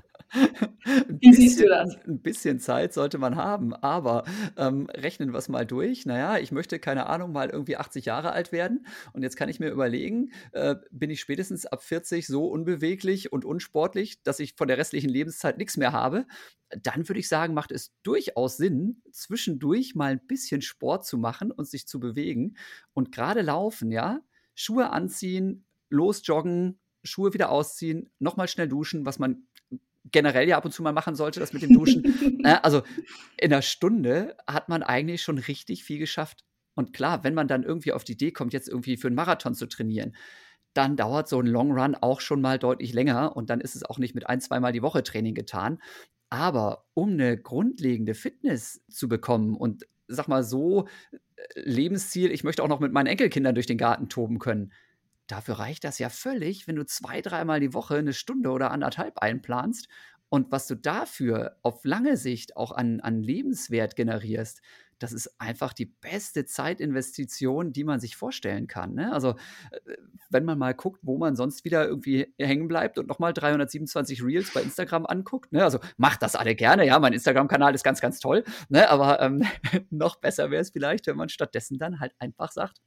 [0.86, 1.98] Ein Wie siehst du bisschen- das?
[2.08, 4.24] Ein bisschen Zeit sollte man haben, aber
[4.58, 6.06] ähm, rechnen wir es mal durch.
[6.06, 8.86] Naja, ich möchte, keine Ahnung, mal irgendwie 80 Jahre alt werden.
[9.14, 13.46] Und jetzt kann ich mir überlegen, äh, bin ich spätestens ab 40 so unbeweglich und
[13.46, 16.26] unsportlich, dass ich von der restlichen Lebenszeit nichts mehr habe.
[16.70, 21.52] Dann würde ich sagen, macht es durchaus Sinn, zwischendurch mal ein bisschen Sport zu machen
[21.52, 22.58] und sich zu bewegen.
[22.94, 24.20] Und gerade laufen, ja,
[24.56, 29.48] Schuhe anziehen, losjoggen, Schuhe wieder ausziehen, nochmal schnell duschen, was man
[30.12, 32.04] generell ja ab und zu mal machen sollte, das mit dem Duschen.
[32.44, 32.84] Äh, also
[33.38, 36.46] in einer Stunde hat man eigentlich schon richtig viel geschafft.
[36.76, 39.56] Und klar, wenn man dann irgendwie auf die Idee kommt, jetzt irgendwie für einen Marathon
[39.56, 40.16] zu trainieren,
[40.74, 43.84] dann dauert so ein Long Run auch schon mal deutlich länger und dann ist es
[43.84, 45.80] auch nicht mit ein, zweimal die Woche Training getan.
[46.30, 51.18] Aber um eine grundlegende Fitness zu bekommen und sag mal so äh,
[51.56, 54.72] Lebensziel, ich möchte auch noch mit meinen Enkelkindern durch den Garten toben können,
[55.28, 59.20] dafür reicht das ja völlig, wenn du zwei, dreimal die Woche eine Stunde oder anderthalb
[59.20, 59.88] einplanst
[60.30, 64.62] und was du dafür auf lange Sicht auch an, an Lebenswert generierst,
[65.00, 68.96] das ist einfach die beste Zeitinvestition, die man sich vorstellen kann.
[68.96, 69.14] Ne?
[69.14, 69.36] Also,
[69.72, 69.96] äh,
[70.30, 74.52] wenn man mal guckt, wo man sonst wieder irgendwie hängen bleibt und nochmal 327 Reels
[74.54, 75.64] bei Instagram anguckt, ne?
[75.64, 78.90] also macht das alle gerne, ja, mein Instagram-Kanal ist ganz, ganz toll, ne?
[78.90, 79.44] aber ähm,
[79.92, 82.82] noch besser wäre es vielleicht, wenn man stattdessen dann halt einfach sagt,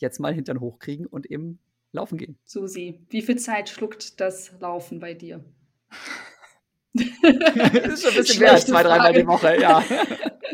[0.00, 1.58] jetzt mal Hintern hochkriegen und eben
[1.92, 2.38] laufen gehen.
[2.44, 5.44] Susi, wie viel Zeit schluckt das Laufen bei dir?
[6.94, 9.84] das ist schon ein bisschen mehr als zwei, dreimal die Woche, ja.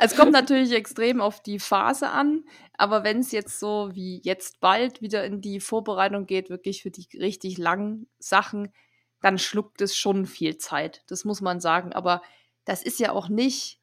[0.00, 2.44] Es kommt natürlich extrem auf die Phase an,
[2.76, 6.90] aber wenn es jetzt so wie jetzt bald wieder in die Vorbereitung geht, wirklich für
[6.90, 8.72] die richtig langen Sachen,
[9.20, 11.04] dann schluckt es schon viel Zeit.
[11.06, 11.92] Das muss man sagen.
[11.92, 12.22] Aber
[12.64, 13.80] das ist ja auch nicht,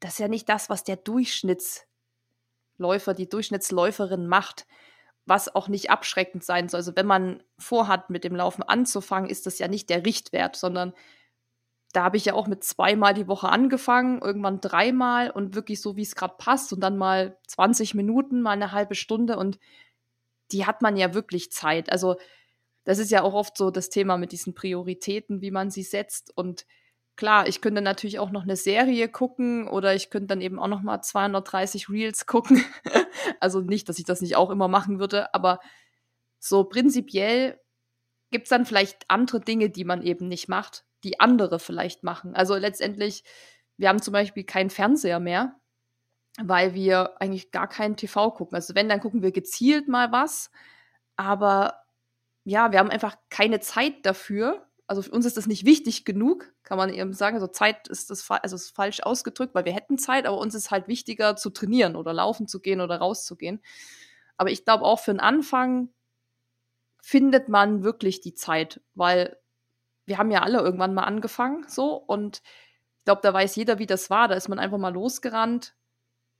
[0.00, 0.96] das ist ja nicht das, was der
[2.78, 4.66] Durchschnittsläufer, die Durchschnittsläuferin macht,
[5.24, 6.78] was auch nicht abschreckend sein soll.
[6.78, 10.92] Also wenn man vorhat, mit dem Laufen anzufangen, ist das ja nicht der Richtwert, sondern
[11.92, 15.96] da habe ich ja auch mit zweimal die Woche angefangen, irgendwann dreimal und wirklich so,
[15.96, 19.58] wie es gerade passt und dann mal 20 Minuten, mal eine halbe Stunde und
[20.52, 21.90] die hat man ja wirklich Zeit.
[21.90, 22.16] Also
[22.84, 26.36] das ist ja auch oft so das Thema mit diesen Prioritäten, wie man sie setzt
[26.36, 26.66] und
[27.16, 30.68] klar, ich könnte natürlich auch noch eine Serie gucken oder ich könnte dann eben auch
[30.68, 32.64] noch mal 230 Reels gucken.
[33.40, 35.60] also nicht, dass ich das nicht auch immer machen würde, aber
[36.38, 37.60] so prinzipiell
[38.30, 42.34] gibt es dann vielleicht andere Dinge, die man eben nicht macht, die andere vielleicht machen.
[42.34, 43.24] Also letztendlich,
[43.76, 45.56] wir haben zum Beispiel keinen Fernseher mehr,
[46.38, 48.56] weil wir eigentlich gar keinen TV gucken.
[48.56, 50.50] Also wenn, dann gucken wir gezielt mal was,
[51.16, 51.82] aber
[52.44, 54.66] ja, wir haben einfach keine Zeit dafür.
[54.88, 57.34] Also für uns ist das nicht wichtig genug, kann man eben sagen.
[57.34, 60.70] Also Zeit ist das also ist falsch ausgedrückt, weil wir hätten Zeit, aber uns ist
[60.70, 63.60] halt wichtiger zu trainieren oder laufen zu gehen oder rauszugehen.
[64.36, 65.88] Aber ich glaube auch für den Anfang
[67.02, 69.36] findet man wirklich die Zeit, weil
[70.06, 72.42] wir haben ja alle irgendwann mal angefangen, so und
[72.98, 74.26] ich glaube, da weiß jeder, wie das war.
[74.26, 75.75] Da ist man einfach mal losgerannt,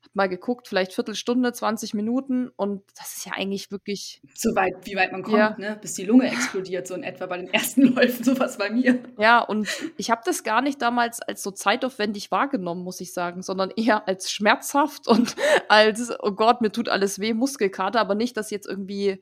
[0.07, 4.75] hat mal geguckt, vielleicht Viertelstunde, 20 Minuten und das ist ja eigentlich wirklich, So weit,
[4.85, 5.55] wie weit man kommt, Ja.
[5.59, 5.79] ne?
[5.81, 8.99] bis die Lunge explodiert, so in etwa bei den ersten Läufen, sowas bei mir.
[9.19, 13.43] ja, und ich habe das gar nicht damals als so zeitaufwendig wahrgenommen, muss ich sagen,
[13.43, 15.37] sondern eher als schmerzhaft und
[15.69, 19.21] als, oh Gott, mir tut alles weh, Muskelkater, aber nicht, dass jetzt irgendwie,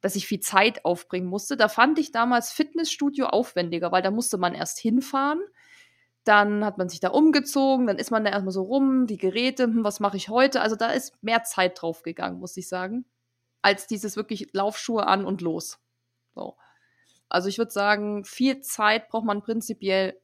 [0.00, 1.56] dass ich viel Zeit aufbringen musste.
[1.56, 5.40] Da fand ich damals Fitnessstudio aufwendiger, weil da musste man erst hinfahren.
[6.24, 9.64] Dann hat man sich da umgezogen, dann ist man da erstmal so rum, die Geräte,
[9.64, 10.60] hm, was mache ich heute?
[10.60, 13.04] Also da ist mehr Zeit drauf gegangen, muss ich sagen,
[13.60, 15.80] als dieses wirklich Laufschuhe an und los.
[16.34, 16.56] So.
[17.28, 20.20] Also ich würde sagen, viel Zeit braucht man prinzipiell.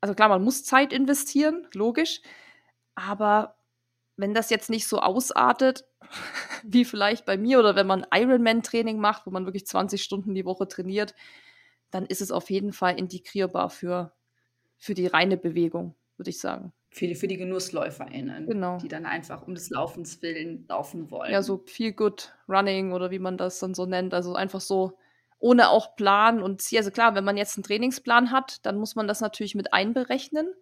[0.00, 2.20] Also klar, man muss Zeit investieren, logisch.
[2.94, 3.56] Aber
[4.16, 5.84] wenn das jetzt nicht so ausartet,
[6.64, 10.44] wie vielleicht bei mir oder wenn man Ironman-Training macht, wo man wirklich 20 Stunden die
[10.44, 11.14] Woche trainiert,
[11.90, 14.12] dann ist es auf jeden Fall integrierbar für,
[14.82, 16.72] für die reine Bewegung, würde ich sagen.
[16.90, 18.78] Für die, für die GenussläuferInnen, Genau.
[18.78, 21.30] die dann einfach um des Laufens willen laufen wollen.
[21.32, 24.12] Ja, so viel good running oder wie man das dann so nennt.
[24.12, 24.98] Also einfach so
[25.38, 26.78] ohne auch Plan und Ziel.
[26.78, 30.52] Also klar, wenn man jetzt einen Trainingsplan hat, dann muss man das natürlich mit einberechnen.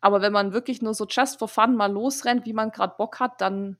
[0.00, 3.20] Aber wenn man wirklich nur so just for fun mal losrennt, wie man gerade Bock
[3.20, 3.78] hat, dann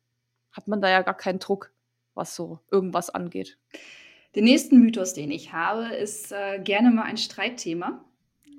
[0.52, 1.72] hat man da ja gar keinen Druck,
[2.14, 3.58] was so irgendwas angeht.
[4.36, 8.04] Den nächsten Mythos, den ich habe, ist äh, gerne mal ein Streitthema.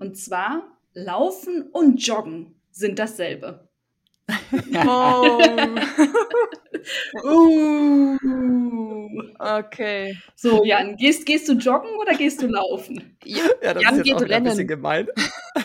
[0.01, 0.63] Und zwar
[1.03, 3.67] Laufen und Joggen sind dasselbe.
[4.85, 5.39] Oh.
[7.23, 8.17] Uh.
[9.39, 10.15] okay.
[10.35, 13.17] So, Jan, gehst, gehst du joggen oder gehst du laufen?
[13.25, 14.67] Ja, das Jan ist jetzt geht auch ein bisschen rennen.
[14.67, 15.07] gemein.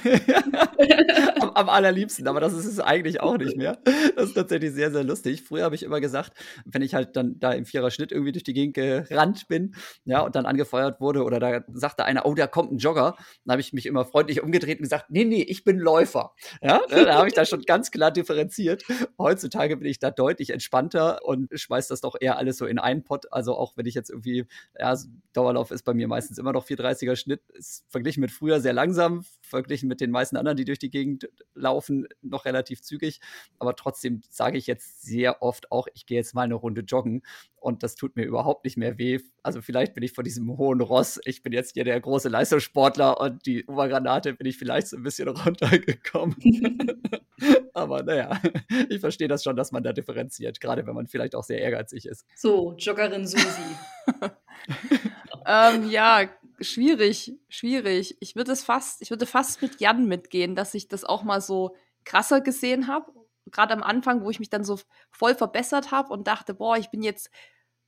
[1.54, 3.78] am, allerliebsten, aber das ist es eigentlich auch nicht mehr.
[4.16, 5.42] Das ist tatsächlich sehr, sehr lustig.
[5.42, 6.32] Früher habe ich immer gesagt,
[6.64, 10.36] wenn ich halt dann da im Vierer-Schnitt irgendwie durch die Gegend gerannt bin, ja, und
[10.36, 13.72] dann angefeuert wurde oder da sagte einer, oh, da kommt ein Jogger, dann habe ich
[13.72, 16.32] mich immer freundlich umgedreht und gesagt, nee, nee, ich bin Läufer.
[16.62, 18.84] Ja, ne, da habe ich da schon ganz klar differenziert.
[19.18, 23.04] Heutzutage bin ich da deutlich entspannter und schmeiß das doch eher alles so in einen
[23.04, 23.32] Pott.
[23.32, 24.46] Also auch wenn ich jetzt irgendwie,
[24.78, 24.96] ja,
[25.32, 29.24] Dauerlauf ist bei mir meistens immer noch 430er Schnitt, ist verglichen mit früher sehr langsam,
[29.42, 33.20] verglichen mit den meisten anderen, die durch die Gegend laufen, noch relativ zügig.
[33.59, 37.22] Aber trotzdem sage ich jetzt sehr oft auch, ich gehe jetzt mal eine Runde joggen
[37.57, 39.20] und das tut mir überhaupt nicht mehr weh.
[39.42, 43.20] Also vielleicht bin ich von diesem hohen Ross, ich bin jetzt hier der große Leistungssportler
[43.20, 46.37] und die Obergranate bin ich vielleicht so ein bisschen runtergekommen.
[47.74, 48.40] Aber naja,
[48.88, 52.07] ich verstehe das schon, dass man da differenziert, gerade wenn man vielleicht auch sehr ehrgeizig
[52.07, 52.24] ist.
[52.37, 53.44] So, Joggerin Susi.
[55.46, 56.22] Ähm, ja,
[56.64, 58.16] schwierig, schwierig.
[58.20, 61.40] Ich würde es fast, ich würde fast mit Jan mitgehen, dass ich das auch mal
[61.40, 63.12] so krasser gesehen habe.
[63.50, 64.79] Gerade am Anfang, wo ich mich dann so
[65.11, 67.31] voll verbessert habe und dachte, boah, ich bin jetzt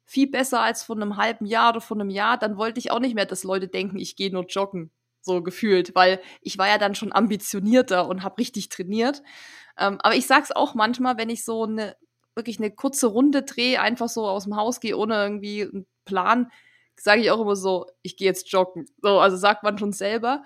[0.05, 3.01] viel besser als vor einem halben Jahr oder vor einem Jahr, dann wollte ich auch
[3.01, 6.79] nicht mehr, dass Leute denken, ich gehe nur joggen, so gefühlt, weil ich war ja
[6.79, 9.23] dann schon ambitionierter und habe richtig trainiert.
[9.77, 11.97] Ähm, aber ich sag's auch manchmal, wenn ich so eine
[12.37, 16.53] wirklich eine kurze Runde drehe, einfach so aus dem Haus gehe, ohne irgendwie einen Plan,
[17.01, 18.87] sage ich auch immer so, ich gehe jetzt joggen.
[19.03, 20.43] So, also sagt man schon selber.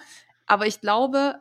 [0.47, 1.41] Aber ich glaube,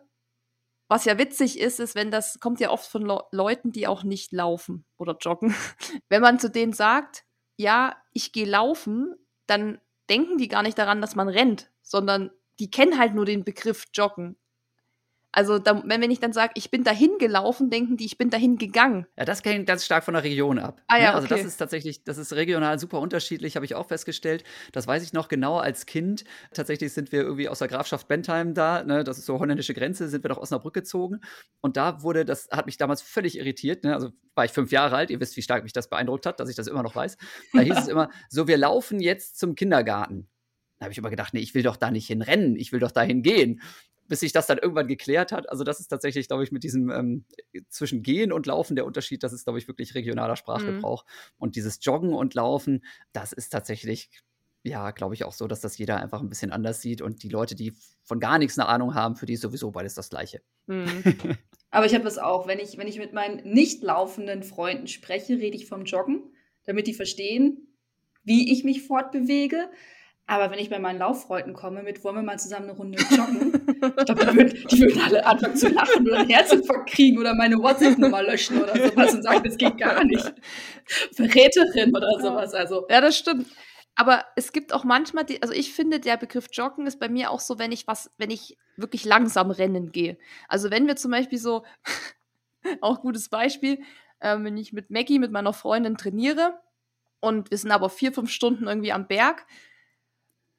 [0.88, 4.04] was ja witzig ist, ist, wenn das kommt ja oft von Le Leuten, die auch
[4.04, 5.56] nicht laufen oder joggen.
[6.10, 7.24] wenn man zu denen sagt,
[7.58, 12.72] ja, ich gehe laufen, dann denken die gar nicht daran, dass man rennt, sondern die
[12.72, 14.38] kennen halt nur den Begriff joggen.
[15.32, 18.58] Also, da, wenn, ich dann sage, ich bin dahin gelaufen, denken die, ich bin dahin
[18.58, 19.06] gegangen.
[19.16, 20.82] Ja, das hängt ganz stark von der Region ab.
[20.88, 21.14] Ah ja, ne?
[21.16, 21.36] Also okay.
[21.36, 24.44] das ist tatsächlich, das ist regional super unterschiedlich, habe ich auch festgestellt.
[24.72, 26.24] Das weiß ich noch genau als Kind.
[26.52, 29.04] Tatsächlich sind wir irgendwie aus der Grafschaft Bentheim da, ne?
[29.04, 31.22] das ist so holländische Grenze, sind wir nach Osnabrück gezogen.
[31.62, 33.84] Und da wurde, das hat mich damals völlig irritiert.
[33.84, 33.94] Ne?
[33.94, 36.50] Also war ich fünf Jahre alt, ihr wisst, wie stark mich das beeindruckt hat, dass
[36.50, 37.18] ich das immer noch weiß.
[37.54, 40.28] Da hieß es immer, so, wir laufen jetzt zum Kindergarten.
[40.80, 42.92] Da habe ich immer gedacht, nee, ich will doch da nicht hinrennen, ich will doch
[42.92, 43.62] dahin gehen
[44.10, 45.50] bis sich das dann irgendwann geklärt hat.
[45.50, 47.26] Also das ist tatsächlich, glaube ich, mit diesem ähm,
[47.70, 51.06] zwischen Gehen und Laufen der Unterschied, das ist, glaube ich, wirklich regionaler Sprachgebrauch.
[51.06, 51.34] Mhm.
[51.38, 54.10] Und dieses Joggen und Laufen, das ist tatsächlich,
[54.64, 57.02] ja, glaube ich, auch so, dass das jeder einfach ein bisschen anders sieht.
[57.02, 59.94] Und die Leute, die von gar nichts eine Ahnung haben, für die ist sowieso beides
[59.94, 60.42] das Gleiche.
[60.66, 61.04] Mhm.
[61.70, 65.38] Aber ich habe es auch, wenn ich, wenn ich mit meinen nicht laufenden Freunden spreche,
[65.38, 66.34] rede ich vom Joggen,
[66.66, 67.68] damit die verstehen,
[68.24, 69.70] wie ich mich fortbewege.
[70.30, 73.52] Aber wenn ich bei meinen Lauffreunden komme mit, wollen wir mal zusammen eine Runde joggen,
[73.66, 77.34] ich glaube, die würden, die würden alle anfangen zu lachen oder einen Herzinfarkt kriegen oder
[77.34, 80.32] meine WhatsApp-Nummer löschen oder sowas und sagen, das geht gar nicht.
[81.16, 82.54] Verräterin oder sowas.
[82.54, 82.86] Also.
[82.92, 83.48] Ja, das stimmt.
[83.96, 87.32] Aber es gibt auch manchmal, die, also ich finde, der Begriff Joggen ist bei mir
[87.32, 90.20] auch so, wenn ich was, wenn ich wirklich langsam rennen gehe.
[90.48, 91.64] Also wenn wir zum Beispiel so,
[92.82, 93.80] auch gutes Beispiel,
[94.20, 96.60] äh, wenn ich mit Maggie, mit meiner Freundin trainiere
[97.20, 99.48] und wir sind aber vier, fünf Stunden irgendwie am Berg,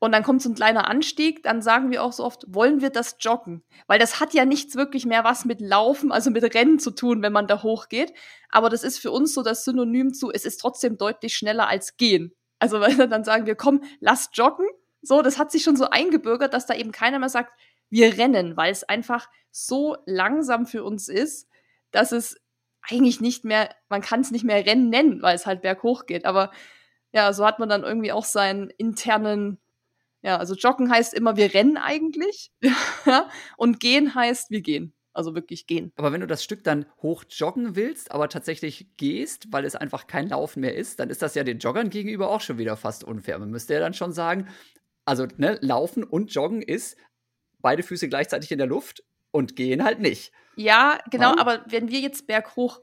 [0.00, 2.88] und dann kommt so ein kleiner Anstieg, dann sagen wir auch so oft, wollen wir
[2.88, 3.62] das joggen?
[3.86, 7.20] Weil das hat ja nichts wirklich mehr was mit Laufen, also mit Rennen zu tun,
[7.22, 8.14] wenn man da hochgeht.
[8.48, 11.98] Aber das ist für uns so das Synonym zu, es ist trotzdem deutlich schneller als
[11.98, 12.32] gehen.
[12.58, 14.66] Also weil dann sagen wir, komm, lass joggen.
[15.02, 17.52] So, das hat sich schon so eingebürgert, dass da eben keiner mehr sagt,
[17.90, 21.46] wir rennen, weil es einfach so langsam für uns ist,
[21.90, 22.40] dass es
[22.88, 26.24] eigentlich nicht mehr, man kann es nicht mehr Rennen nennen, weil es halt berghoch geht.
[26.24, 26.52] Aber
[27.12, 29.58] ja, so hat man dann irgendwie auch seinen internen
[30.22, 32.52] ja, also joggen heißt immer, wir rennen eigentlich.
[33.56, 34.92] und gehen heißt, wir gehen.
[35.12, 35.92] Also wirklich gehen.
[35.96, 40.06] Aber wenn du das Stück dann hoch joggen willst, aber tatsächlich gehst, weil es einfach
[40.06, 43.02] kein Laufen mehr ist, dann ist das ja den Joggern gegenüber auch schon wieder fast
[43.02, 43.38] unfair.
[43.38, 44.48] Man müsste ja dann schon sagen,
[45.04, 46.96] also ne, Laufen und Joggen ist
[47.59, 49.02] beide Füße gleichzeitig in der Luft
[49.33, 50.33] und gehen halt nicht.
[50.54, 51.40] Ja, genau, ja?
[51.40, 52.80] aber wenn wir jetzt berghoch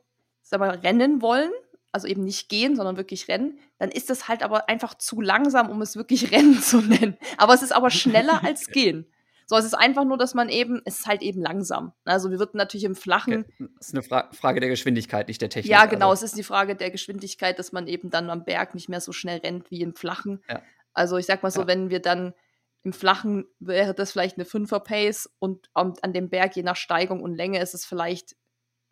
[0.48, 1.52] sag mal, rennen wollen,
[1.98, 5.72] also eben nicht gehen, sondern wirklich rennen, dann ist es halt aber einfach zu langsam,
[5.72, 7.18] um es wirklich Rennen zu nennen.
[7.38, 9.08] Aber es ist aber schneller als gehen.
[9.48, 11.94] So, es ist einfach nur, dass man eben, es ist halt eben langsam.
[12.06, 13.46] Also wir wird natürlich im Flachen.
[13.46, 13.70] Okay.
[13.78, 15.72] Das ist eine Fra Frage der Geschwindigkeit, nicht der Technik.
[15.72, 16.26] Ja, genau, also.
[16.26, 19.14] es ist die Frage der Geschwindigkeit, dass man eben dann am Berg nicht mehr so
[19.14, 20.44] schnell rennt wie im Flachen.
[20.50, 20.62] Ja.
[20.94, 21.68] Also ich sag mal so, ja.
[21.68, 22.34] wenn wir dann
[22.84, 27.22] im Flachen wäre das vielleicht eine Fünfer-Pace und um, an dem Berg, je nach Steigung
[27.22, 28.36] und Länge, ist es vielleicht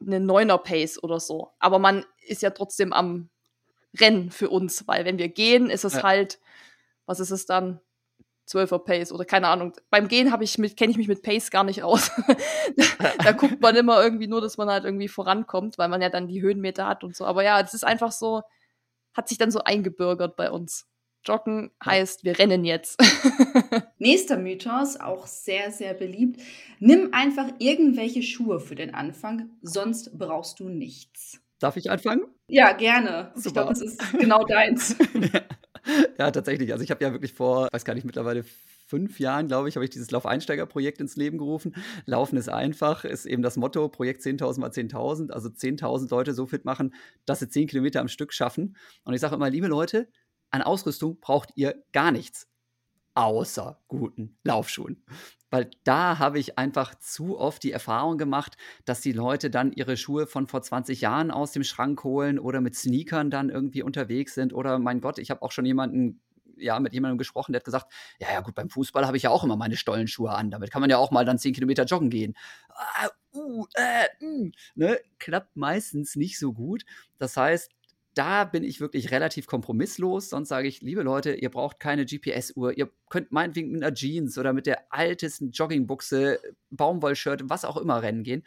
[0.01, 1.51] eine Neuner-Pace oder so.
[1.59, 3.29] Aber man ist ja trotzdem am
[3.99, 6.03] Rennen für uns, weil wenn wir gehen, ist es ja.
[6.03, 6.39] halt,
[7.05, 7.79] was ist es dann?
[8.47, 9.73] 12er Pace oder keine Ahnung.
[9.89, 12.11] Beim Gehen habe ich mit kenne ich mich mit Pace gar nicht aus.
[13.23, 16.27] da guckt man immer irgendwie nur, dass man halt irgendwie vorankommt, weil man ja dann
[16.27, 17.25] die Höhenmeter hat und so.
[17.25, 18.43] Aber ja, es ist einfach so,
[19.15, 20.87] hat sich dann so eingebürgert bei uns.
[21.25, 23.01] Joggen heißt, wir rennen jetzt.
[23.99, 26.41] Nächster Mythos, auch sehr, sehr beliebt.
[26.79, 31.39] Nimm einfach irgendwelche Schuhe für den Anfang, sonst brauchst du nichts.
[31.59, 32.25] Darf ich anfangen?
[32.47, 33.31] Ja, gerne.
[33.35, 33.47] Super.
[33.47, 34.95] Ich glaube, das ist genau deins.
[36.19, 36.71] ja, tatsächlich.
[36.71, 38.43] Also ich habe ja wirklich vor, weiß gar nicht, mittlerweile
[38.87, 41.75] fünf Jahren, glaube ich, habe ich dieses Laufeinsteigerprojekt ins Leben gerufen.
[42.05, 46.45] Laufen ist einfach, ist eben das Motto, Projekt 10.000 mal 10.000, also 10.000 Leute so
[46.45, 46.93] fit machen,
[47.25, 48.75] dass sie 10 Kilometer am Stück schaffen.
[49.03, 50.07] Und ich sage immer, liebe Leute,
[50.55, 52.47] an Ausrüstung braucht ihr gar nichts,
[53.13, 55.03] außer guten Laufschuhen.
[55.49, 59.95] Weil da habe ich einfach zu oft die Erfahrung gemacht, dass die Leute dann ihre
[59.95, 64.33] Schuhe von vor 20 Jahren aus dem Schrank holen oder mit Sneakern dann irgendwie unterwegs
[64.33, 64.53] sind.
[64.53, 66.21] Oder mein Gott, ich habe auch schon jemanden
[66.57, 69.29] ja, mit jemandem gesprochen, der hat gesagt, ja, ja, gut, beim Fußball habe ich ja
[69.29, 70.51] auch immer meine Stollenschuhe an.
[70.51, 72.33] Damit kann man ja auch mal dann 10 Kilometer joggen gehen.
[72.69, 74.99] Ah, uh, äh, uh, ne?
[75.19, 76.85] Klappt meistens nicht so gut.
[77.17, 77.71] Das heißt,
[78.15, 80.29] da bin ich wirklich relativ kompromisslos.
[80.29, 82.77] Sonst sage ich, liebe Leute, ihr braucht keine GPS-Uhr.
[82.77, 86.39] Ihr könnt meinetwegen mit einer Jeans oder mit der altesten Joggingbuchse,
[86.71, 88.43] Baumwollshirt, was auch immer rennen gehen.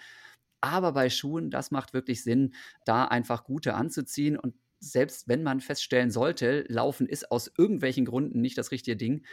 [0.60, 2.54] Aber bei Schuhen, das macht wirklich Sinn,
[2.86, 4.38] da einfach gute anzuziehen.
[4.38, 9.24] Und selbst wenn man feststellen sollte, Laufen ist aus irgendwelchen Gründen nicht das richtige Ding,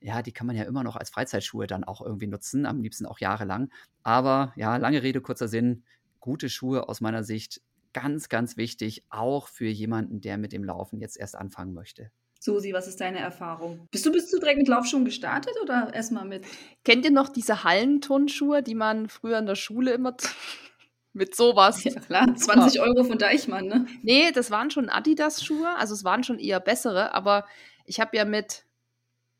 [0.00, 3.06] ja, die kann man ja immer noch als Freizeitschuhe dann auch irgendwie nutzen, am liebsten
[3.06, 3.72] auch jahrelang.
[4.02, 5.82] Aber ja, lange Rede, kurzer Sinn,
[6.20, 7.60] gute Schuhe aus meiner Sicht
[7.92, 12.10] ganz, ganz wichtig, auch für jemanden, der mit dem Laufen jetzt erst anfangen möchte.
[12.40, 13.88] Susi, was ist deine Erfahrung?
[13.90, 16.44] Bist du, bist du direkt mit Laufschuhen gestartet oder erstmal mit?
[16.84, 20.16] Kennt ihr noch diese Hallenturnschuhe, die man früher in der Schule immer
[21.12, 21.82] mit sowas?
[21.82, 23.86] Ja, klar, 20 Euro von Deichmann, ne?
[24.02, 27.44] Nee, das waren schon Adidas-Schuhe, also es waren schon eher bessere, aber
[27.84, 28.64] ich habe ja mit,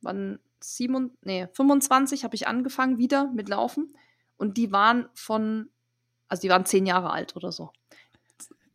[0.01, 3.95] wann, 7, nee, 25 habe ich angefangen wieder mit Laufen
[4.37, 5.71] und die waren von,
[6.27, 7.71] also die waren zehn Jahre alt oder so.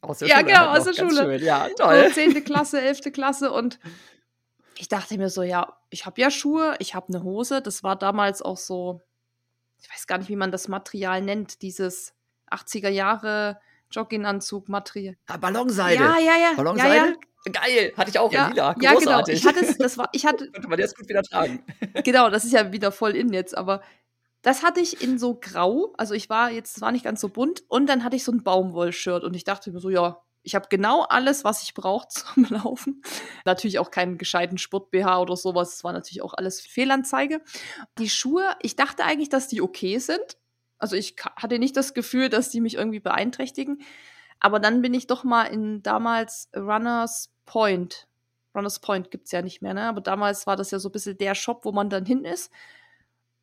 [0.04, 0.48] Aus der ja, Schule.
[0.48, 1.24] genau, aus der Schule.
[1.24, 1.44] Schön.
[1.44, 2.06] Ja, toll.
[2.10, 2.44] So, 10.
[2.44, 3.14] Klasse, 11.
[3.14, 3.80] Klasse und
[4.78, 7.62] ich dachte mir so, ja, ich habe ja Schuhe, ich habe eine Hose.
[7.62, 9.02] Das war damals auch so,
[9.82, 12.14] ich weiß gar nicht, wie man das Material nennt, dieses
[12.52, 13.60] 80er Jahre
[13.92, 15.16] Jogginganzug-Material.
[15.28, 16.04] Ah, Ballonseide.
[16.04, 16.54] Ja, ja, ja.
[16.56, 16.96] Ballonseide?
[16.96, 17.14] Ja, ja.
[17.52, 18.74] Geil, hatte ich auch ja, in lila.
[18.74, 19.04] Großartig.
[19.04, 19.30] Ja, genau.
[19.30, 20.50] Ich hatte es, das war, ich hatte.
[20.52, 21.64] Könnte man jetzt gut wieder tragen.
[22.04, 23.82] genau, das ist ja wieder voll in jetzt, aber
[24.44, 27.30] das hatte ich in so grau, also ich war jetzt, es war nicht ganz so
[27.30, 30.54] bunt und dann hatte ich so ein Baumwollshirt und ich dachte mir so, ja, ich
[30.56, 33.02] habe genau alles, was ich brauche zum Laufen.
[33.46, 35.76] Natürlich auch keinen gescheiten Sport-BH oder sowas.
[35.76, 37.42] Es war natürlich auch alles Fehlanzeige.
[37.98, 40.38] Die Schuhe, ich dachte eigentlich, dass die okay sind.
[40.78, 43.82] Also ich hatte nicht das Gefühl, dass die mich irgendwie beeinträchtigen.
[44.42, 48.10] Aber dann bin ich doch mal in damals Runners Point.
[48.54, 49.84] Runners Point gibt's ja nicht mehr, ne?
[49.84, 52.52] Aber damals war das ja so ein bisschen der Shop, wo man dann hin ist.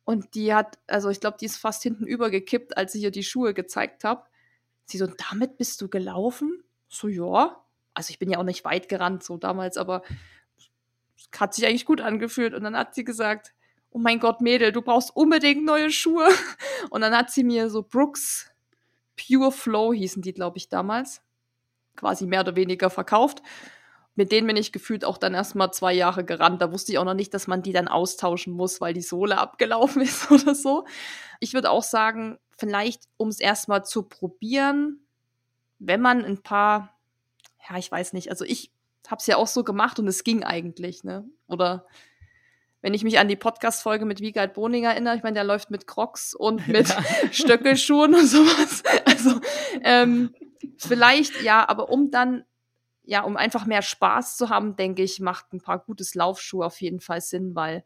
[0.03, 3.23] Und die hat, also ich glaube, die ist fast hinten übergekippt, als ich ihr die
[3.23, 4.25] Schuhe gezeigt habe.
[4.85, 6.63] Sie so, damit bist du gelaufen?
[6.89, 7.63] So, ja.
[7.93, 10.01] Also ich bin ja auch nicht weit gerannt, so damals, aber
[11.37, 12.53] hat sich eigentlich gut angefühlt.
[12.53, 13.53] Und dann hat sie gesagt,
[13.91, 16.29] oh mein Gott, Mädel, du brauchst unbedingt neue Schuhe.
[16.89, 18.51] Und dann hat sie mir so Brooks
[19.17, 21.21] Pure Flow hießen die, glaube ich, damals.
[21.95, 23.43] Quasi mehr oder weniger verkauft
[24.21, 26.61] mit denen bin ich gefühlt auch dann erstmal zwei Jahre gerannt.
[26.61, 29.39] Da wusste ich auch noch nicht, dass man die dann austauschen muss, weil die Sohle
[29.39, 30.85] abgelaufen ist oder so.
[31.39, 34.99] Ich würde auch sagen, vielleicht, um es erstmal zu probieren,
[35.79, 36.95] wenn man ein paar,
[37.67, 38.71] ja, ich weiß nicht, also ich
[39.07, 41.27] habe es ja auch so gemacht und es ging eigentlich, ne?
[41.47, 41.87] Oder
[42.83, 45.87] wenn ich mich an die Podcast-Folge mit Wiegald Boning erinnere, ich meine, der läuft mit
[45.87, 47.03] Crocs und mit ja.
[47.31, 48.83] Stöckelschuhen und sowas.
[49.05, 49.41] Also
[49.81, 50.35] ähm,
[50.77, 52.43] vielleicht ja, aber um dann
[53.11, 56.79] ja, um einfach mehr Spaß zu haben, denke ich, macht ein paar gutes Laufschuhe auf
[56.79, 57.83] jeden Fall Sinn, weil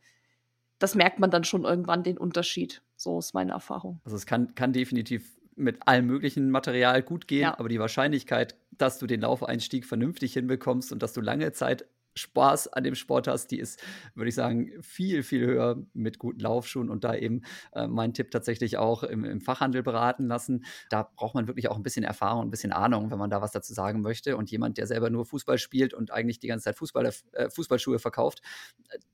[0.78, 2.84] das merkt man dann schon irgendwann den Unterschied.
[2.96, 4.00] So ist meine Erfahrung.
[4.06, 7.58] Also es kann, kann definitiv mit allem möglichen Material gut gehen, ja.
[7.58, 12.68] aber die Wahrscheinlichkeit, dass du den Laufeinstieg vernünftig hinbekommst und dass du lange Zeit Spaß
[12.70, 13.82] an dem Sport hast, die ist,
[14.14, 17.42] würde ich sagen, viel, viel höher mit guten Laufschuhen und da eben
[17.74, 20.66] äh, mein Tipp tatsächlich auch im, im, Fachhandel beraten lassen.
[20.90, 23.52] Da braucht man wirklich auch ein bisschen Erfahrung, ein bisschen Ahnung, wenn man da was
[23.52, 24.38] dazu sagen möchte.
[24.38, 28.00] Und jemand, der selber nur Fußball spielt und eigentlich die ganze Zeit Fußball, äh, Fußballschuhe
[28.00, 28.42] verkauft,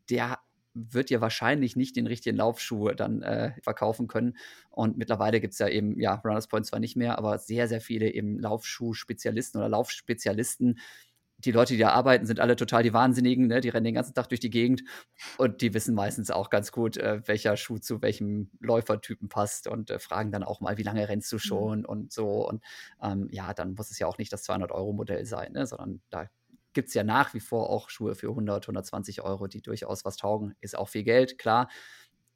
[0.09, 0.39] der
[0.73, 4.37] wird dir wahrscheinlich nicht den richtigen Laufschuh dann äh, verkaufen können.
[4.69, 7.81] Und mittlerweile gibt es ja eben, ja, Runners Point zwar nicht mehr, aber sehr, sehr
[7.81, 10.79] viele eben Laufschuhspezialisten oder Laufspezialisten,
[11.45, 13.61] die Leute, die da arbeiten, sind alle total die Wahnsinnigen, ne?
[13.61, 14.83] die rennen den ganzen Tag durch die Gegend
[15.37, 19.89] und die wissen meistens auch ganz gut, äh, welcher Schuh zu welchem Läufertypen passt und
[19.89, 21.39] äh, fragen dann auch mal, wie lange rennst du mhm.
[21.39, 21.85] schon mhm.
[21.85, 22.47] und so.
[22.47, 22.63] Und
[23.01, 25.65] ähm, ja, dann muss es ja auch nicht das 200-Euro-Modell sein, ne?
[25.65, 26.27] sondern da
[26.73, 30.17] gibt es ja nach wie vor auch Schuhe für 100, 120 Euro, die durchaus was
[30.17, 30.55] taugen.
[30.61, 31.69] Ist auch viel Geld, klar.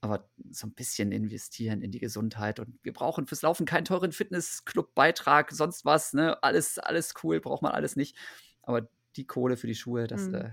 [0.01, 2.59] Aber so ein bisschen investieren in die Gesundheit.
[2.59, 6.13] Und wir brauchen fürs Laufen keinen teuren Fitnessclub-Beitrag, sonst was.
[6.13, 6.41] Ne?
[6.43, 8.15] Alles, alles cool, braucht man alles nicht.
[8.61, 10.35] Aber die Kohle für die Schuhe, das mhm.
[10.35, 10.49] äh,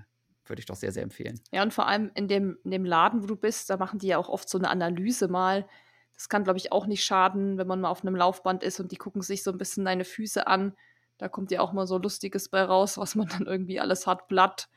[0.47, 1.41] würde ich doch sehr, sehr empfehlen.
[1.53, 4.09] Ja, und vor allem in dem, in dem Laden, wo du bist, da machen die
[4.09, 5.67] ja auch oft so eine Analyse mal.
[6.15, 8.93] Das kann, glaube ich, auch nicht schaden, wenn man mal auf einem Laufband ist und
[8.93, 10.75] die gucken sich so ein bisschen deine Füße an.
[11.19, 14.29] Da kommt ja auch mal so Lustiges bei raus, was man dann irgendwie alles hat.
[14.29, 14.69] Blatt,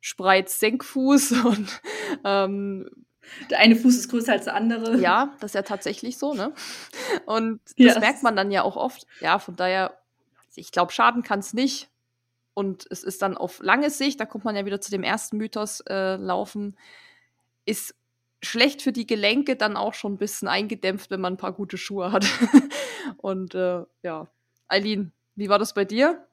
[0.00, 1.80] Spreiz, Senkfuß und
[2.24, 2.88] ähm,
[3.50, 4.98] der eine Fuß ist größer als der andere.
[5.00, 6.52] Ja, das ist ja tatsächlich so, ne?
[7.24, 8.00] Und das yes.
[8.00, 9.06] merkt man dann ja auch oft.
[9.20, 9.98] Ja, von daher,
[10.54, 11.90] ich glaube, schaden kann es nicht.
[12.54, 15.36] Und es ist dann auf lange Sicht, da kommt man ja wieder zu dem ersten
[15.36, 16.76] Mythos äh, laufen,
[17.66, 17.94] ist
[18.42, 21.78] schlecht für die Gelenke dann auch schon ein bisschen eingedämpft, wenn man ein paar gute
[21.78, 22.26] Schuhe hat.
[23.16, 24.28] und äh, ja,
[24.68, 26.26] Eileen, wie war das bei dir?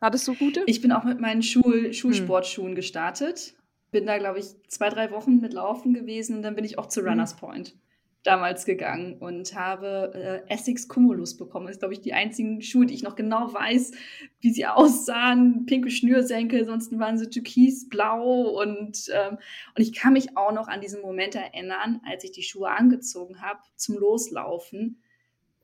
[0.00, 0.62] Hattest du gute?
[0.66, 1.92] Ich bin auch mit meinen Schul hm.
[1.92, 2.74] Schulsportschuhen hm.
[2.74, 3.54] gestartet.
[3.90, 6.86] Bin da, glaube ich, zwei, drei Wochen mit Laufen gewesen und dann bin ich auch
[6.86, 7.08] zu hm.
[7.08, 7.74] Runners Point
[8.22, 11.66] damals gegangen und habe äh, Essex Cumulus bekommen.
[11.66, 13.92] Das ist, glaube ich, die einzigen Schuhe, die ich noch genau weiß,
[14.40, 15.66] wie sie aussahen.
[15.66, 19.38] Pinke Schnürsenkel, sonst waren sie türkisblau und, ähm,
[19.76, 23.40] und ich kann mich auch noch an diesen Moment erinnern, als ich die Schuhe angezogen
[23.42, 25.02] habe zum Loslaufen,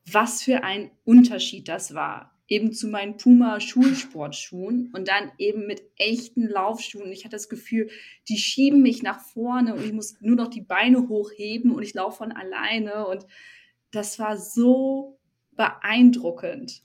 [0.05, 5.83] was für ein Unterschied das war eben zu meinen Puma Schulsportschuhen und dann eben mit
[5.97, 7.11] echten Laufschuhen.
[7.11, 7.89] Ich hatte das Gefühl,
[8.27, 11.93] die schieben mich nach vorne und ich muss nur noch die Beine hochheben und ich
[11.93, 13.25] laufe von alleine und
[13.91, 15.19] das war so
[15.55, 16.83] beeindruckend.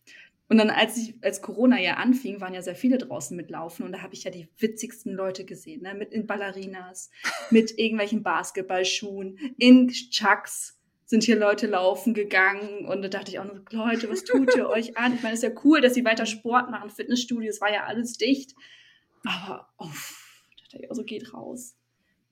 [0.49, 3.93] Und dann, als ich, als Corona ja anfing, waren ja sehr viele draußen mitlaufen und
[3.93, 5.95] da habe ich ja die witzigsten Leute gesehen, ne?
[5.95, 7.11] mit in Ballerinas,
[7.51, 10.79] mit irgendwelchen Basketballschuhen, in Chucks
[11.15, 14.69] sind hier Leute laufen gegangen und da dachte ich auch noch, Leute, was tut ihr
[14.69, 15.15] euch an?
[15.15, 18.15] Ich meine, es ist ja cool, dass sie weiter Sport machen, Fitnessstudios, war ja alles
[18.15, 18.57] dicht.
[19.25, 21.77] Aber, uff, dachte ich, also geht raus.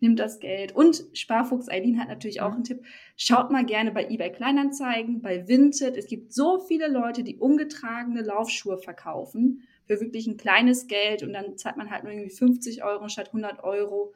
[0.00, 0.74] Nimmt das Geld.
[0.74, 2.84] Und Sparfuchs Eileen hat natürlich auch einen Tipp.
[3.16, 5.96] Schaut mal gerne bei eBay Kleinanzeigen, bei Vinted.
[5.96, 11.32] Es gibt so viele Leute, die ungetragene Laufschuhe verkaufen für wirklich ein kleines Geld und
[11.32, 14.12] dann zahlt man halt nur irgendwie 50 Euro statt 100 Euro.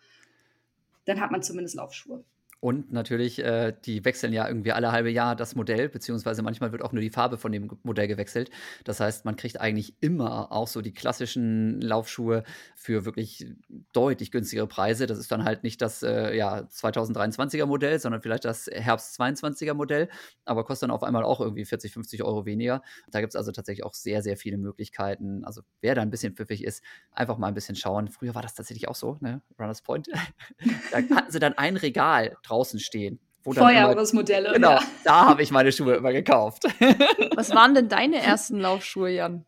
[1.04, 2.24] Dann hat man zumindest Laufschuhe.
[2.66, 6.82] Und natürlich, äh, die wechseln ja irgendwie alle halbe Jahr das Modell, beziehungsweise manchmal wird
[6.82, 8.50] auch nur die Farbe von dem Modell gewechselt.
[8.82, 12.42] Das heißt, man kriegt eigentlich immer auch so die klassischen Laufschuhe
[12.74, 13.46] für wirklich
[13.92, 15.06] deutlich günstigere Preise.
[15.06, 19.74] Das ist dann halt nicht das äh, ja, 2023er Modell, sondern vielleicht das Herbst 22er
[19.74, 20.08] Modell,
[20.44, 22.82] aber kostet dann auf einmal auch irgendwie 40, 50 Euro weniger.
[23.12, 25.44] Da gibt es also tatsächlich auch sehr, sehr viele Möglichkeiten.
[25.44, 28.08] Also wer da ein bisschen pfiffig ist, einfach mal ein bisschen schauen.
[28.08, 29.40] Früher war das tatsächlich auch so, ne?
[29.56, 30.08] Runners Point.
[30.90, 33.20] da hatten sie dann ein Regal drauf draußen stehen.
[33.44, 34.54] Feuerjahresmodelle.
[34.54, 34.82] Genau, ja.
[35.04, 36.64] da habe ich meine Schuhe immer gekauft.
[37.36, 39.44] Was waren denn deine ersten Laufschuhe, Jan?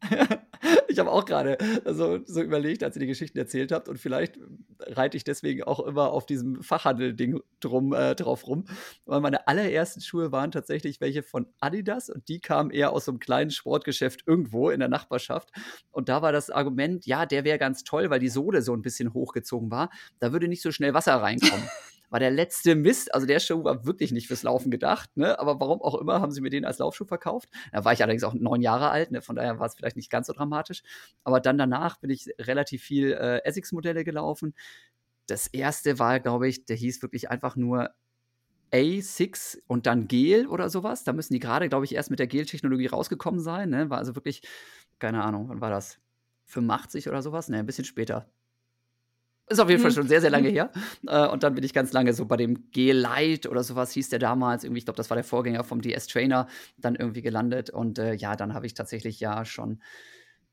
[0.88, 4.38] ich habe auch gerade so, so überlegt, als ihr die Geschichten erzählt habt, und vielleicht
[4.80, 8.66] reite ich deswegen auch immer auf diesem Fachhandel-Ding drum, äh, drauf rum.
[9.06, 13.12] Weil meine allerersten Schuhe waren tatsächlich welche von Adidas und die kamen eher aus so
[13.12, 15.50] einem kleinen Sportgeschäft irgendwo in der Nachbarschaft.
[15.90, 18.82] Und da war das Argument, ja, der wäre ganz toll, weil die Sohle so ein
[18.82, 19.90] bisschen hochgezogen war.
[20.20, 21.68] Da würde nicht so schnell Wasser reinkommen
[22.10, 23.14] war der letzte Mist.
[23.14, 25.38] Also der Schuh war wirklich nicht fürs Laufen gedacht, ne?
[25.38, 27.48] Aber warum auch immer haben sie mir den als Laufschuh verkauft.
[27.72, 29.22] Da war ich allerdings auch neun Jahre alt, ne?
[29.22, 30.82] Von daher war es vielleicht nicht ganz so dramatisch.
[31.24, 34.54] Aber dann danach bin ich relativ viel äh, Essex-Modelle gelaufen.
[35.26, 37.90] Das erste war, glaube ich, der hieß wirklich einfach nur
[38.72, 41.04] A6 und dann Gel oder sowas.
[41.04, 43.70] Da müssen die gerade, glaube ich, erst mit der Gel-Technologie rausgekommen sein.
[43.70, 43.90] Ne?
[43.90, 44.42] War also wirklich,
[44.98, 45.98] keine Ahnung, wann war das?
[46.46, 47.48] 85 oder sowas?
[47.48, 48.30] Ne, ein bisschen später.
[49.50, 49.94] Ist auf jeden Fall mhm.
[49.94, 50.70] schon sehr, sehr lange her.
[51.06, 54.18] Äh, und dann bin ich ganz lange so bei dem G-Light oder sowas hieß der
[54.18, 54.64] damals.
[54.64, 57.70] Irgendwie, ich glaube, das war der Vorgänger vom DS Trainer, dann irgendwie gelandet.
[57.70, 59.80] Und äh, ja, dann habe ich tatsächlich ja schon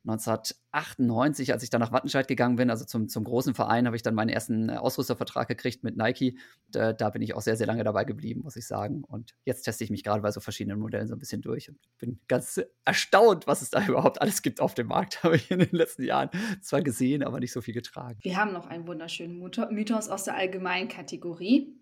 [0.08, 4.03] 1998, als ich dann nach Wattenscheid gegangen bin, also zum, zum großen Verein, habe ich
[4.03, 6.38] dann meinen ersten äh, Ausrüstervertrag gekriegt mit Nike.
[6.70, 9.03] Da, da, bin ich auch sehr, sehr lange dabei geblieben, muss ich sagen.
[9.03, 11.80] Und jetzt teste ich mich gerade bei so verschiedenen Modellen so ein bisschen durch und
[11.97, 15.24] bin ganz erstaunt, was es da überhaupt alles gibt auf dem Markt.
[15.24, 16.30] Habe ich in den letzten Jahren
[16.62, 18.20] zwar gesehen, aber nicht so viel getragen.
[18.22, 19.39] Wir haben noch einen wunderschönen
[19.72, 21.76] Mythos aus der allgemeinen Kategorie.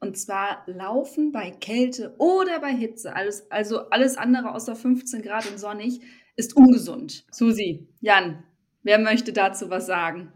[0.00, 3.14] Und zwar Laufen bei Kälte oder bei Hitze.
[3.16, 6.00] Alles, also alles andere außer 15 Grad und sonnig
[6.38, 7.24] ist ungesund.
[7.32, 8.44] Susi, Jan,
[8.84, 10.32] wer möchte dazu was sagen?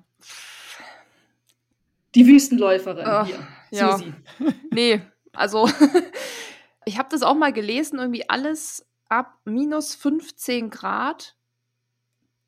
[2.17, 3.49] Die Wüstenläuferin Ach, hier.
[3.71, 3.97] Ja.
[3.97, 4.13] Susi.
[4.73, 5.01] Nee,
[5.33, 5.69] also
[6.85, 11.37] ich habe das auch mal gelesen, irgendwie alles ab minus 15 Grad,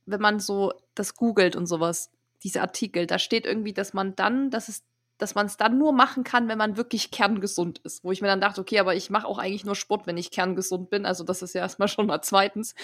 [0.05, 2.11] wenn man so das googelt und sowas,
[2.43, 4.83] diese Artikel, da steht irgendwie, dass man dann, dass es
[5.19, 8.03] dass man es dann nur machen kann, wenn man wirklich kerngesund ist.
[8.03, 10.31] Wo ich mir dann dachte, okay, aber ich mache auch eigentlich nur Sport, wenn ich
[10.31, 11.07] kerngesund bin.
[11.07, 12.75] Also das ist ja erstmal schon mal zweitens.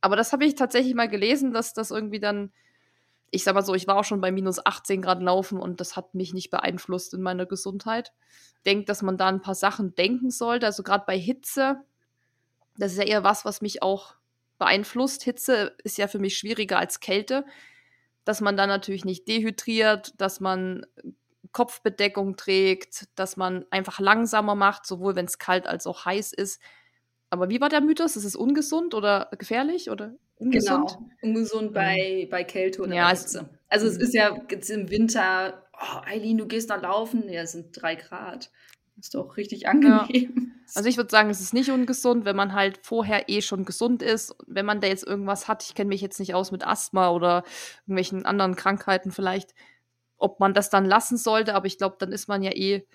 [0.00, 2.52] Aber das habe ich tatsächlich mal gelesen, dass das irgendwie dann,
[3.30, 5.96] ich sag mal so, ich war auch schon bei minus 18 Grad laufen und das
[5.96, 8.12] hat mich nicht beeinflusst in meiner Gesundheit.
[8.64, 10.66] Denkt, dass man da ein paar Sachen denken sollte.
[10.66, 11.82] Also gerade bei Hitze,
[12.76, 14.14] das ist ja eher was, was mich auch
[14.58, 15.24] beeinflusst.
[15.24, 17.44] Hitze ist ja für mich schwieriger als Kälte
[18.24, 20.86] dass man dann natürlich nicht dehydriert, dass man
[21.52, 26.60] Kopfbedeckung trägt, dass man einfach langsamer macht, sowohl wenn es kalt als auch heiß ist.
[27.30, 28.16] Aber wie war der Mythos?
[28.16, 30.90] Ist es ungesund oder gefährlich oder ungesund?
[30.90, 33.48] Genau, ungesund bei, bei Kälte oder ja, Hitze.
[33.68, 34.02] Also es mhm.
[34.02, 37.94] ist ja jetzt im Winter, oh, Eileen, du gehst da laufen, ja, es sind drei
[37.94, 38.50] Grad.
[38.98, 40.08] Ist doch richtig angenehm.
[40.10, 40.52] Ja.
[40.74, 44.02] Also ich würde sagen, es ist nicht ungesund, wenn man halt vorher eh schon gesund
[44.02, 44.34] ist.
[44.46, 47.44] Wenn man da jetzt irgendwas hat, ich kenne mich jetzt nicht aus mit Asthma oder
[47.82, 49.54] irgendwelchen anderen Krankheiten vielleicht,
[50.22, 52.86] ob man das dann lassen sollte, aber ich glaube, dann ist man ja eh,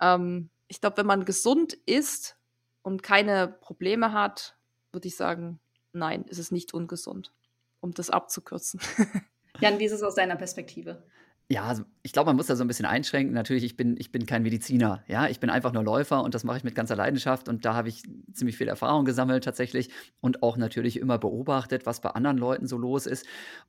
[0.00, 2.36] ähm, ich glaube, wenn man gesund ist
[2.82, 4.56] und keine Probleme hat,
[4.92, 5.58] würde ich sagen,
[5.92, 7.32] nein, ist es nicht ungesund,
[7.80, 8.80] um das abzukürzen.
[9.60, 11.02] Jan, wie ist es aus deiner Perspektive?
[11.48, 13.32] Ja, also ich glaube, man muss da so ein bisschen einschränken.
[13.32, 15.04] Natürlich, ich bin, ich bin kein Mediziner.
[15.06, 17.48] Ja, ich bin einfach nur Läufer und das mache ich mit ganzer Leidenschaft.
[17.48, 18.02] Und da habe ich
[18.32, 22.76] ziemlich viel Erfahrung gesammelt tatsächlich und auch natürlich immer beobachtet, was bei anderen Leuten so
[22.76, 23.26] los ist.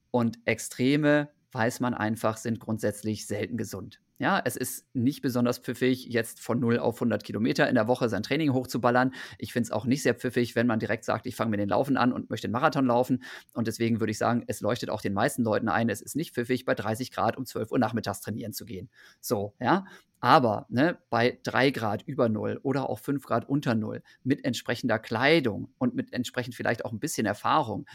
[0.09, 3.99] Und Extreme weiß man einfach, sind grundsätzlich selten gesund.
[4.19, 8.09] Ja, es ist nicht besonders pfiffig, jetzt von 0 auf 100 Kilometer in der Woche
[8.09, 9.13] sein Training hochzuballern.
[9.39, 11.69] Ich finde es auch nicht sehr pfiffig, wenn man direkt sagt, ich fange mit den
[11.69, 13.23] Laufen an und möchte den Marathon laufen.
[13.53, 16.33] Und deswegen würde ich sagen, es leuchtet auch den meisten Leuten ein, es ist nicht
[16.35, 18.89] pfiffig, bei 30 Grad um 12 Uhr nachmittags trainieren zu gehen.
[19.19, 19.85] So, ja.
[20.19, 24.97] Aber ne, bei 3 Grad über 0 oder auch 5 Grad unter 0 mit entsprechender
[24.99, 27.85] Kleidung und mit entsprechend vielleicht auch ein bisschen Erfahrung,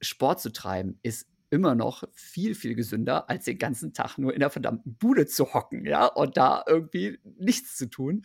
[0.00, 4.40] Sport zu treiben, ist immer noch viel, viel gesünder, als den ganzen Tag nur in
[4.40, 8.22] der verdammten Bude zu hocken, ja, und da irgendwie nichts zu tun.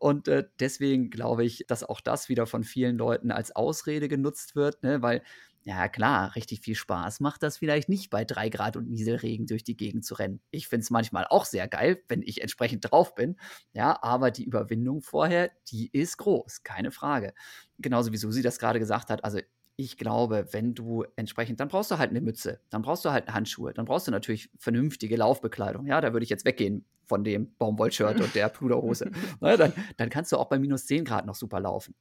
[0.00, 4.56] Und äh, deswegen glaube ich, dass auch das wieder von vielen Leuten als Ausrede genutzt
[4.56, 5.22] wird, ne, weil
[5.62, 9.62] ja, klar, richtig viel Spaß macht das vielleicht nicht bei drei Grad und Nieselregen durch
[9.62, 10.40] die Gegend zu rennen.
[10.50, 13.36] Ich finde es manchmal auch sehr geil, wenn ich entsprechend drauf bin.
[13.74, 17.34] Ja, aber die Überwindung vorher, die ist groß, keine Frage.
[17.78, 19.22] Genauso wie Susi das gerade gesagt hat.
[19.22, 19.40] Also
[19.80, 23.28] ich glaube, wenn du entsprechend, dann brauchst du halt eine Mütze, dann brauchst du halt
[23.28, 25.86] Handschuhe, dann brauchst du natürlich vernünftige Laufbekleidung.
[25.86, 29.10] Ja, da würde ich jetzt weggehen von dem Baumwollshirt und der Pluderhose.
[29.40, 31.94] Na, dann, dann kannst du auch bei minus 10 Grad noch super laufen.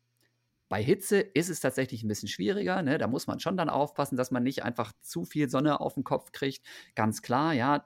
[0.68, 2.82] Bei Hitze ist es tatsächlich ein bisschen schwieriger.
[2.82, 2.98] Ne?
[2.98, 6.04] Da muss man schon dann aufpassen, dass man nicht einfach zu viel Sonne auf den
[6.04, 6.64] Kopf kriegt.
[6.96, 7.86] Ganz klar, ja,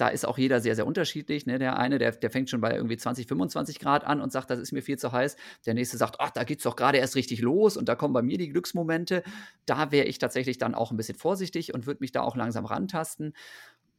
[0.00, 1.44] da ist auch jeder sehr, sehr unterschiedlich.
[1.44, 1.58] Ne?
[1.58, 4.58] Der eine, der, der fängt schon bei irgendwie 20, 25 Grad an und sagt, das
[4.58, 5.36] ist mir viel zu heiß.
[5.66, 8.14] Der nächste sagt, ach, da geht es doch gerade erst richtig los und da kommen
[8.14, 9.22] bei mir die Glücksmomente.
[9.66, 12.64] Da wäre ich tatsächlich dann auch ein bisschen vorsichtig und würde mich da auch langsam
[12.64, 13.34] rantasten.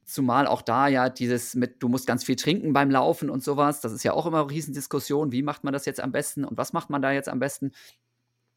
[0.04, 3.82] Zumal auch da ja dieses mit, du musst ganz viel trinken beim Laufen und sowas,
[3.82, 5.32] das ist ja auch immer eine Riesendiskussion.
[5.32, 7.72] Wie macht man das jetzt am besten und was macht man da jetzt am besten?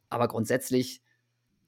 [0.08, 1.02] Aber grundsätzlich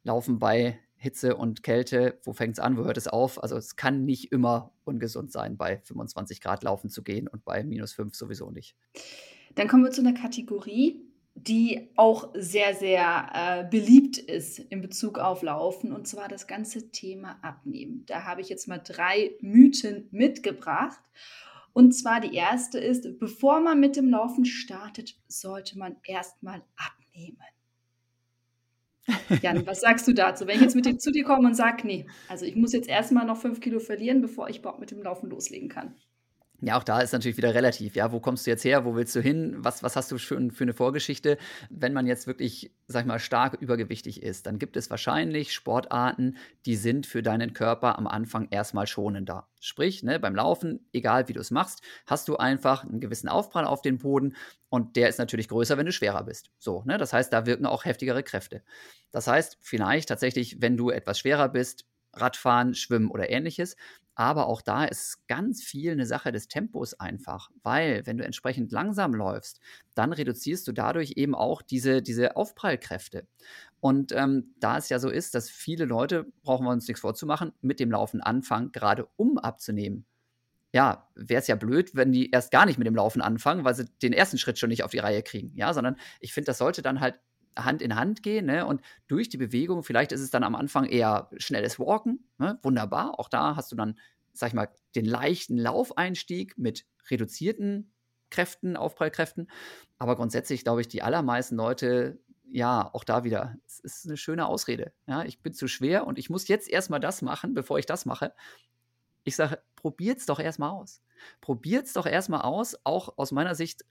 [0.04, 3.42] laufen bei Hitze und Kälte, wo fängt es an, wo hört es auf?
[3.42, 7.62] Also es kann nicht immer ungesund sein, bei 25 Grad laufen zu gehen und bei
[7.64, 8.76] minus 5 sowieso nicht.
[9.55, 15.18] Dann kommen wir zu einer Kategorie, die auch sehr, sehr äh, beliebt ist in Bezug
[15.18, 18.05] auf Laufen, und zwar das ganze Thema Abnehmen.
[18.07, 21.01] Da habe ich jetzt mal drei Mythen mitgebracht.
[21.74, 27.36] Und zwar die erste ist, bevor man mit dem Laufen startet, sollte man erstmal abnehmen.
[29.42, 30.46] Jan, was sagst du dazu?
[30.46, 32.88] Wenn ich jetzt mit dir zu dir komme und sage, nee, also ich muss jetzt
[32.88, 35.94] erstmal noch fünf Kilo verlieren, bevor ich überhaupt mit dem Laufen loslegen kann.
[36.62, 37.96] Ja, auch da ist natürlich wieder relativ.
[37.96, 38.86] Ja, wo kommst du jetzt her?
[38.86, 39.57] Wo willst du hin?
[39.59, 41.36] Was, was hast du für, für eine Vorgeschichte?
[41.68, 46.38] Wenn man jetzt wirklich, sag ich mal, stark übergewichtig ist, dann gibt es wahrscheinlich Sportarten,
[46.64, 49.48] die sind für deinen Körper am Anfang erstmal schonender.
[49.61, 53.66] Sprich, ne, beim Laufen, egal wie du es machst, hast du einfach einen gewissen Aufprall
[53.66, 54.34] auf den Boden
[54.70, 56.50] und der ist natürlich größer, wenn du schwerer bist.
[56.59, 56.96] So, ne?
[56.96, 58.62] Das heißt, da wirken auch heftigere Kräfte.
[59.11, 61.84] Das heißt, vielleicht tatsächlich, wenn du etwas schwerer bist,
[62.14, 63.76] Radfahren, Schwimmen oder ähnliches.
[64.16, 68.72] Aber auch da ist ganz viel eine Sache des Tempos einfach, weil wenn du entsprechend
[68.72, 69.60] langsam läufst,
[69.94, 73.26] dann reduzierst du dadurch eben auch diese, diese Aufprallkräfte.
[73.78, 77.52] Und ähm, da es ja so ist, dass viele Leute, brauchen wir uns nichts vorzumachen,
[77.60, 80.06] mit dem Laufen anfangen, gerade um abzunehmen.
[80.72, 83.74] Ja, wäre es ja blöd, wenn die erst gar nicht mit dem Laufen anfangen, weil
[83.74, 85.52] sie den ersten Schritt schon nicht auf die Reihe kriegen.
[85.54, 87.20] Ja, sondern ich finde, das sollte dann halt
[87.57, 88.66] Hand in Hand gehen ne?
[88.66, 92.59] und durch die Bewegung, vielleicht ist es dann am Anfang eher schnelles Walken, ne?
[92.62, 93.98] wunderbar, auch da hast du dann,
[94.32, 97.92] sag ich mal, den leichten Laufeinstieg mit reduzierten
[98.30, 99.50] Kräften, Aufprallkräften,
[99.98, 104.46] aber grundsätzlich glaube ich, die allermeisten Leute, ja, auch da wieder, es ist eine schöne
[104.46, 107.86] Ausrede, ja, ich bin zu schwer und ich muss jetzt erstmal das machen, bevor ich
[107.86, 108.32] das mache.
[109.24, 111.02] Ich sage, probiert's doch erstmal aus.
[111.40, 113.84] Probiert's doch erstmal aus, auch aus meiner Sicht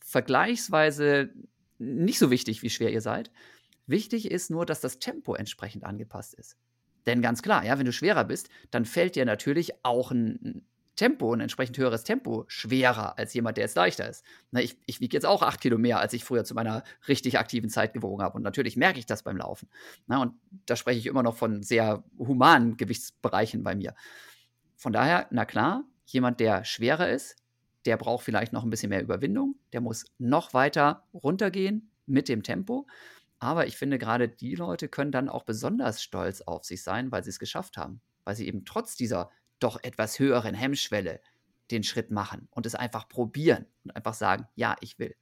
[0.00, 1.30] vergleichsweise
[1.84, 3.30] nicht so wichtig, wie schwer ihr seid.
[3.86, 6.56] Wichtig ist nur, dass das Tempo entsprechend angepasst ist.
[7.06, 10.64] Denn ganz klar, ja, wenn du schwerer bist, dann fällt dir natürlich auch ein
[10.96, 14.24] Tempo, ein entsprechend höheres Tempo schwerer als jemand, der jetzt leichter ist.
[14.52, 17.38] Na, ich, ich wiege jetzt auch acht Kilo mehr, als ich früher zu meiner richtig
[17.38, 18.36] aktiven Zeit gewogen habe.
[18.36, 19.68] Und natürlich merke ich das beim Laufen.
[20.06, 20.34] Na, und
[20.66, 23.94] da spreche ich immer noch von sehr humanen Gewichtsbereichen bei mir.
[24.76, 27.36] Von daher, na klar, jemand, der schwerer ist,
[27.84, 32.42] der braucht vielleicht noch ein bisschen mehr Überwindung, der muss noch weiter runtergehen mit dem
[32.42, 32.86] Tempo.
[33.38, 37.24] Aber ich finde, gerade die Leute können dann auch besonders stolz auf sich sein, weil
[37.24, 41.20] sie es geschafft haben, weil sie eben trotz dieser doch etwas höheren Hemmschwelle
[41.70, 45.14] den Schritt machen und es einfach probieren und einfach sagen, ja, ich will.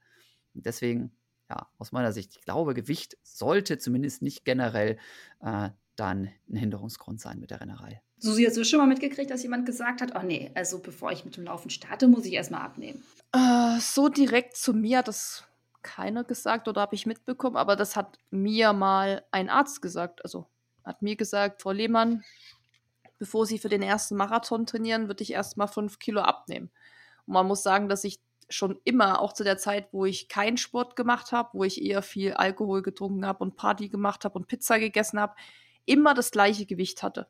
[0.54, 1.16] Und deswegen,
[1.48, 4.98] ja, aus meiner Sicht, ich glaube, Gewicht sollte zumindest nicht generell
[5.40, 8.02] äh, dann ein Hinderungsgrund sein mit der Rennerei.
[8.22, 11.24] Susi, hast du schon mal mitgekriegt, dass jemand gesagt hat, oh nee, also bevor ich
[11.24, 13.02] mit dem Laufen starte, muss ich erstmal abnehmen?
[13.32, 15.42] Äh, so direkt zu mir hat das
[15.82, 20.22] keiner gesagt oder habe ich mitbekommen, aber das hat mir mal ein Arzt gesagt.
[20.22, 20.46] Also
[20.84, 22.22] hat mir gesagt, Frau Lehmann,
[23.18, 26.70] bevor Sie für den ersten Marathon trainieren, würde ich erstmal fünf Kilo abnehmen.
[27.26, 30.58] Und man muss sagen, dass ich schon immer, auch zu der Zeit, wo ich keinen
[30.58, 34.46] Sport gemacht habe, wo ich eher viel Alkohol getrunken habe und Party gemacht habe und
[34.46, 35.34] Pizza gegessen habe,
[35.86, 37.26] immer das gleiche Gewicht hatte.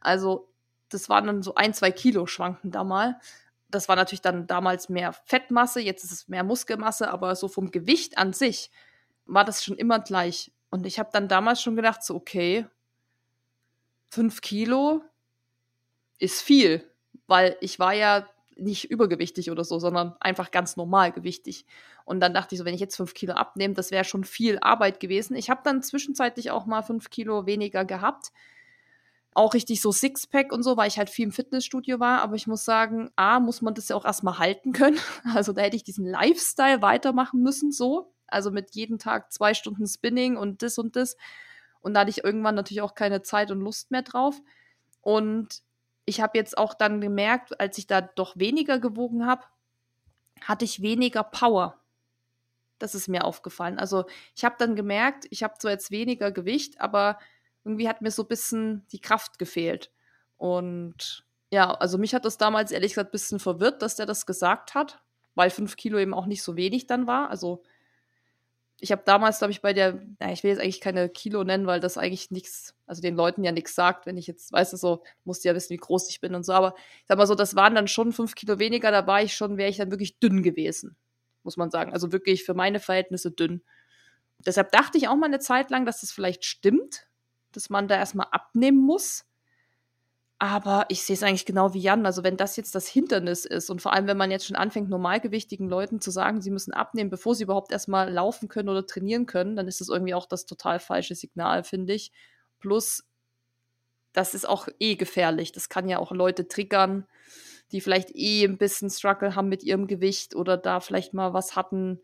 [0.00, 0.48] Also
[0.88, 3.18] das waren dann so ein, zwei Kilo schwanken da mal.
[3.68, 7.70] Das war natürlich dann damals mehr Fettmasse, jetzt ist es mehr Muskelmasse, aber so vom
[7.70, 8.70] Gewicht an sich
[9.26, 10.52] war das schon immer gleich.
[10.70, 12.66] Und ich habe dann damals schon gedacht, so okay,
[14.08, 15.02] fünf Kilo
[16.18, 16.84] ist viel,
[17.26, 21.64] weil ich war ja nicht übergewichtig oder so, sondern einfach ganz normal gewichtig.
[22.04, 24.58] Und dann dachte ich so, wenn ich jetzt fünf Kilo abnehme, das wäre schon viel
[24.60, 25.34] Arbeit gewesen.
[25.34, 28.32] Ich habe dann zwischenzeitlich auch mal fünf Kilo weniger gehabt
[29.34, 32.22] auch richtig so Sixpack und so, weil ich halt viel im Fitnessstudio war.
[32.22, 34.98] Aber ich muss sagen, A, muss man das ja auch erstmal halten können.
[35.34, 38.12] Also da hätte ich diesen Lifestyle weitermachen müssen, so.
[38.26, 41.16] Also mit jedem Tag zwei Stunden Spinning und das und das.
[41.80, 44.40] Und da hatte ich irgendwann natürlich auch keine Zeit und Lust mehr drauf.
[45.00, 45.62] Und
[46.04, 49.44] ich habe jetzt auch dann gemerkt, als ich da doch weniger gewogen habe,
[50.42, 51.78] hatte ich weniger Power.
[52.78, 53.78] Das ist mir aufgefallen.
[53.78, 54.04] Also
[54.34, 57.18] ich habe dann gemerkt, ich habe zwar jetzt weniger Gewicht, aber
[57.64, 59.90] irgendwie hat mir so ein bisschen die Kraft gefehlt.
[60.36, 64.26] Und ja, also mich hat das damals ehrlich gesagt ein bisschen verwirrt, dass der das
[64.26, 65.02] gesagt hat,
[65.34, 67.30] weil fünf Kilo eben auch nicht so wenig dann war.
[67.30, 67.62] Also
[68.80, 71.66] ich habe damals, glaube ich, bei der, na, ich will jetzt eigentlich keine Kilo nennen,
[71.66, 74.76] weil das eigentlich nichts, also den Leuten ja nichts sagt, wenn ich jetzt, weißt du,
[74.78, 77.34] so, musste ja wissen, wie groß ich bin und so, aber ich sag mal so,
[77.34, 80.18] das waren dann schon fünf Kilo weniger, da war ich schon, wäre ich dann wirklich
[80.18, 80.96] dünn gewesen,
[81.42, 81.92] muss man sagen.
[81.92, 83.62] Also wirklich für meine Verhältnisse dünn.
[84.46, 87.09] Deshalb dachte ich auch mal eine Zeit lang, dass das vielleicht stimmt,
[87.52, 89.24] dass man da erstmal abnehmen muss.
[90.38, 92.06] Aber ich sehe es eigentlich genau wie Jan.
[92.06, 94.88] Also wenn das jetzt das Hindernis ist und vor allem, wenn man jetzt schon anfängt,
[94.88, 99.26] normalgewichtigen Leuten zu sagen, sie müssen abnehmen, bevor sie überhaupt erstmal laufen können oder trainieren
[99.26, 102.10] können, dann ist das irgendwie auch das total falsche Signal, finde ich.
[102.58, 103.04] Plus,
[104.14, 105.52] das ist auch eh gefährlich.
[105.52, 107.06] Das kann ja auch Leute triggern,
[107.72, 111.54] die vielleicht eh ein bisschen Struggle haben mit ihrem Gewicht oder da vielleicht mal was
[111.54, 112.00] hatten.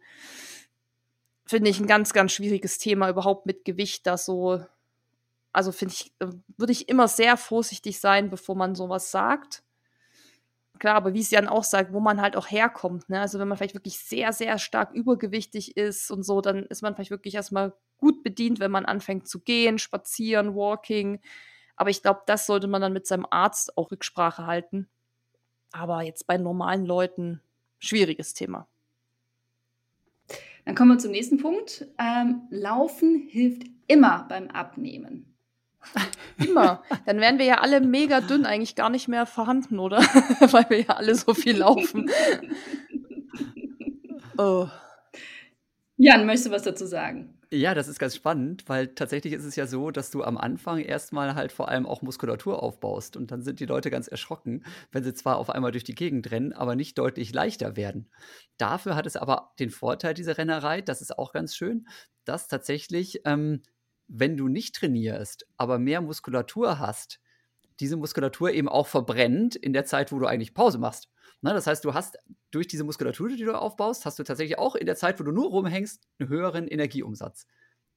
[1.46, 4.60] Finde ich ein ganz, ganz schwieriges Thema, überhaupt mit Gewicht da so
[5.56, 6.26] also finde ich, äh,
[6.58, 9.62] würde ich immer sehr vorsichtig sein, bevor man sowas sagt.
[10.78, 13.08] Klar, aber wie es Jan auch sagt, wo man halt auch herkommt.
[13.08, 13.18] Ne?
[13.18, 16.94] Also wenn man vielleicht wirklich sehr, sehr stark übergewichtig ist und so, dann ist man
[16.94, 21.20] vielleicht wirklich erstmal gut bedient, wenn man anfängt zu gehen, spazieren, walking.
[21.74, 24.88] Aber ich glaube, das sollte man dann mit seinem Arzt auch Rücksprache halten.
[25.72, 27.40] Aber jetzt bei normalen Leuten
[27.78, 28.68] schwieriges Thema.
[30.66, 31.86] Dann kommen wir zum nächsten Punkt.
[31.98, 35.35] Ähm, Laufen hilft immer beim Abnehmen.
[36.38, 36.82] Immer.
[37.06, 39.98] Dann wären wir ja alle mega dünn eigentlich gar nicht mehr vorhanden, oder?
[40.40, 42.10] Weil wir ja alle so viel laufen.
[44.38, 44.68] oh.
[45.96, 47.36] Jan, möchtest du was dazu sagen?
[47.52, 50.80] Ja, das ist ganz spannend, weil tatsächlich ist es ja so, dass du am Anfang
[50.80, 55.04] erstmal halt vor allem auch Muskulatur aufbaust und dann sind die Leute ganz erschrocken, wenn
[55.04, 58.10] sie zwar auf einmal durch die Gegend rennen, aber nicht deutlich leichter werden.
[58.58, 61.86] Dafür hat es aber den Vorteil, diese Rennerei, das ist auch ganz schön,
[62.24, 63.62] dass tatsächlich, ähm,
[64.08, 67.20] wenn du nicht trainierst, aber mehr Muskulatur hast,
[67.80, 71.10] diese Muskulatur eben auch verbrennt in der Zeit, wo du eigentlich Pause machst.
[71.42, 72.18] Na, das heißt, du hast
[72.50, 75.32] durch diese Muskulatur, die du aufbaust, hast du tatsächlich auch in der Zeit, wo du
[75.32, 77.46] nur rumhängst, einen höheren Energieumsatz.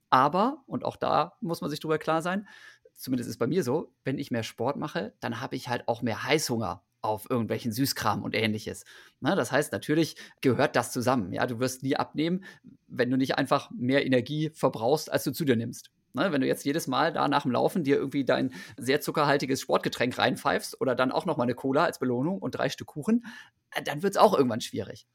[0.10, 2.48] Aber, und auch da muss man sich drüber klar sein,
[2.96, 6.02] zumindest ist bei mir so, wenn ich mehr Sport mache, dann habe ich halt auch
[6.02, 8.84] mehr Heißhunger auf irgendwelchen Süßkram und ähnliches.
[9.22, 11.32] Na, das heißt, natürlich gehört das zusammen.
[11.32, 12.44] Ja, du wirst nie abnehmen,
[12.88, 15.92] wenn du nicht einfach mehr Energie verbrauchst, als du zu dir nimmst.
[16.14, 19.62] Ne, wenn du jetzt jedes Mal da nach dem Laufen dir irgendwie dein sehr zuckerhaltiges
[19.62, 23.26] Sportgetränk reinpfeifst oder dann auch noch mal eine Cola als Belohnung und drei Stück Kuchen,
[23.72, 25.08] äh, dann wird es auch irgendwann schwierig.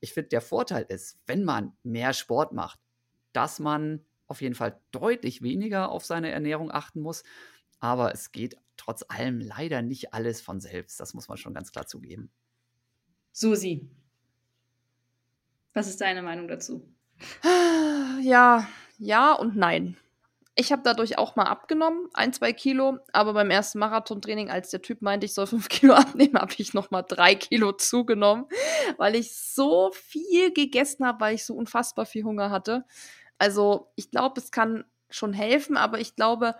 [0.00, 2.80] Ich finde, der Vorteil ist, wenn man mehr Sport macht,
[3.32, 7.22] dass man auf jeden Fall deutlich weniger auf seine Ernährung achten muss.
[7.78, 10.98] Aber es geht trotz allem leider nicht alles von selbst.
[11.00, 12.30] Das muss man schon ganz klar zugeben.
[13.32, 13.88] Susi,
[15.72, 16.86] was ist deine Meinung dazu?
[18.20, 19.96] Ja, ja und nein.
[20.54, 24.82] Ich habe dadurch auch mal abgenommen, ein, zwei Kilo, aber beim ersten Marathontraining, als der
[24.82, 28.46] Typ meinte, ich soll fünf Kilo abnehmen, habe ich noch mal drei Kilo zugenommen,
[28.98, 32.84] weil ich so viel gegessen habe, weil ich so unfassbar viel Hunger hatte.
[33.38, 36.54] Also ich glaube, es kann schon helfen, aber ich glaube,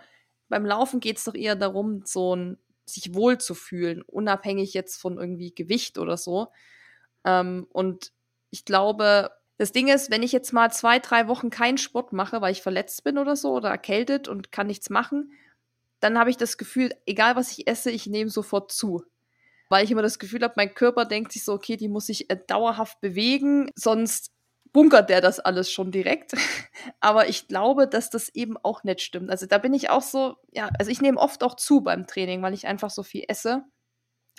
[0.49, 5.01] beim Laufen geht es doch eher darum, so ein, sich wohl zu fühlen, unabhängig jetzt
[5.01, 6.49] von irgendwie Gewicht oder so.
[7.25, 8.13] Ähm, und
[8.51, 9.31] ich glaube,
[9.63, 12.63] das Ding ist, wenn ich jetzt mal zwei, drei Wochen keinen Sport mache, weil ich
[12.63, 15.31] verletzt bin oder so oder erkältet und kann nichts machen,
[16.01, 19.05] dann habe ich das Gefühl, egal was ich esse, ich nehme sofort zu.
[19.69, 22.29] Weil ich immer das Gefühl habe, mein Körper denkt sich so, okay, die muss sich
[22.29, 24.33] äh, dauerhaft bewegen, sonst
[24.73, 26.33] bunkert der das alles schon direkt.
[27.01, 29.31] Aber ich glaube, dass das eben auch nicht stimmt.
[29.31, 32.43] Also da bin ich auch so, ja, also ich nehme oft auch zu beim Training,
[32.43, 33.63] weil ich einfach so viel esse,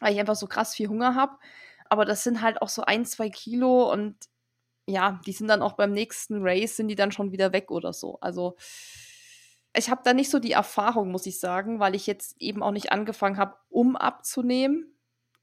[0.02, 1.38] weil ich einfach so krass viel Hunger habe.
[1.90, 4.18] Aber das sind halt auch so ein, zwei Kilo und
[4.88, 7.94] ja, die sind dann auch beim nächsten Race, sind die dann schon wieder weg oder
[7.94, 8.18] so.
[8.20, 8.56] Also
[9.76, 12.72] ich habe da nicht so die Erfahrung, muss ich sagen, weil ich jetzt eben auch
[12.72, 14.94] nicht angefangen habe, um abzunehmen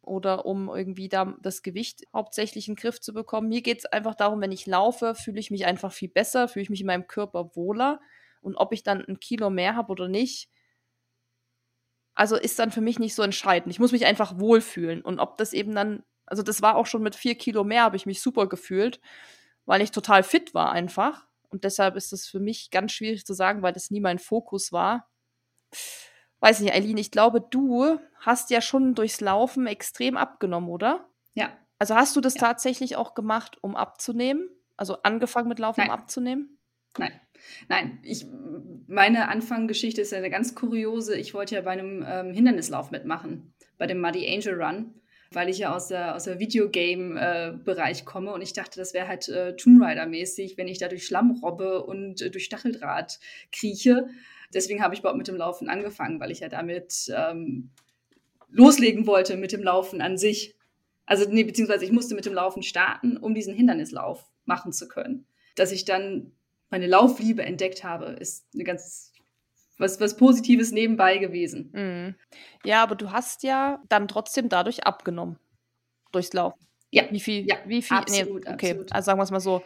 [0.02, 3.48] oder um irgendwie da das Gewicht hauptsächlich in den Griff zu bekommen.
[3.48, 6.62] Mir geht es einfach darum, wenn ich laufe, fühle ich mich einfach viel besser, fühle
[6.62, 8.00] ich mich in meinem Körper wohler.
[8.40, 10.48] Und ob ich dann ein Kilo mehr habe oder nicht,
[12.14, 13.72] also ist dann für mich nicht so entscheidend.
[13.72, 15.02] Ich muss mich einfach wohlfühlen.
[15.02, 17.96] Und ob das eben dann also das war auch schon mit vier Kilo mehr, habe
[17.96, 19.00] ich mich super gefühlt,
[19.66, 21.26] weil ich total fit war einfach.
[21.50, 24.72] Und deshalb ist das für mich ganz schwierig zu sagen, weil das nie mein Fokus
[24.72, 25.10] war.
[26.38, 31.08] Weiß nicht, Eileen, ich glaube, du hast ja schon durchs Laufen extrem abgenommen, oder?
[31.34, 31.50] Ja.
[31.78, 32.40] Also hast du das ja.
[32.40, 34.48] tatsächlich auch gemacht, um abzunehmen?
[34.76, 35.90] Also angefangen mit Laufen, Nein.
[35.90, 36.58] um abzunehmen?
[36.96, 37.20] Nein.
[37.68, 38.26] Nein, ich,
[38.86, 41.16] meine Anfanggeschichte ist ja eine ganz kuriose.
[41.16, 44.94] Ich wollte ja bei einem ähm, Hindernislauf mitmachen, bei dem Muddy Angel Run
[45.32, 49.06] weil ich ja aus der, aus der Videogame-Bereich äh, komme und ich dachte, das wäre
[49.06, 53.20] halt äh, Tomb Raider-mäßig, wenn ich da durch Schlamm robbe und äh, durch Stacheldraht
[53.52, 54.08] krieche.
[54.52, 57.70] Deswegen habe ich überhaupt mit dem Laufen angefangen, weil ich ja damit ähm,
[58.48, 60.56] loslegen wollte mit dem Laufen an sich.
[61.06, 65.26] Also, nee, beziehungsweise ich musste mit dem Laufen starten, um diesen Hindernislauf machen zu können.
[65.54, 66.32] Dass ich dann
[66.70, 69.09] meine Laufliebe entdeckt habe, ist eine ganz
[69.80, 71.70] was, was Positives nebenbei gewesen.
[71.72, 72.14] Mhm.
[72.64, 75.38] Ja, aber du hast ja dann trotzdem dadurch abgenommen.
[76.12, 76.60] Durchs Laufen.
[76.90, 77.04] Ja.
[77.10, 77.46] Wie viel?
[77.46, 77.96] Ja, wie viel?
[77.96, 78.92] Absolut, nee, okay, absolut.
[78.92, 79.62] also sagen wir es mal so.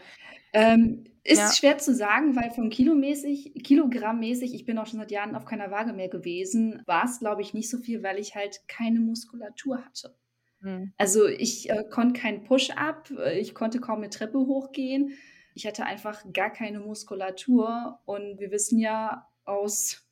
[0.53, 1.53] Ähm, ist ja.
[1.53, 5.71] schwer zu sagen, weil von Kilomäßig, Kilogrammmäßig, ich bin auch schon seit Jahren auf keiner
[5.71, 9.83] Waage mehr gewesen, war es, glaube ich, nicht so viel, weil ich halt keine Muskulatur
[9.83, 10.15] hatte.
[10.61, 10.93] Mhm.
[10.99, 15.15] Also ich äh, konnte keinen Push-up, äh, ich konnte kaum eine Treppe hochgehen.
[15.55, 20.04] Ich hatte einfach gar keine Muskulatur und wir wissen ja aus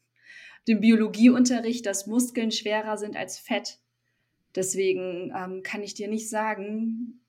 [0.68, 3.78] dem Biologieunterricht, dass Muskeln schwerer sind als Fett.
[4.54, 7.20] Deswegen ähm, kann ich dir nicht sagen,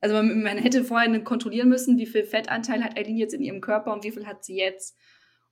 [0.00, 3.60] also man, man, hätte vorher kontrollieren müssen, wie viel Fettanteil hat Eileen jetzt in ihrem
[3.60, 4.96] Körper und wie viel hat sie jetzt.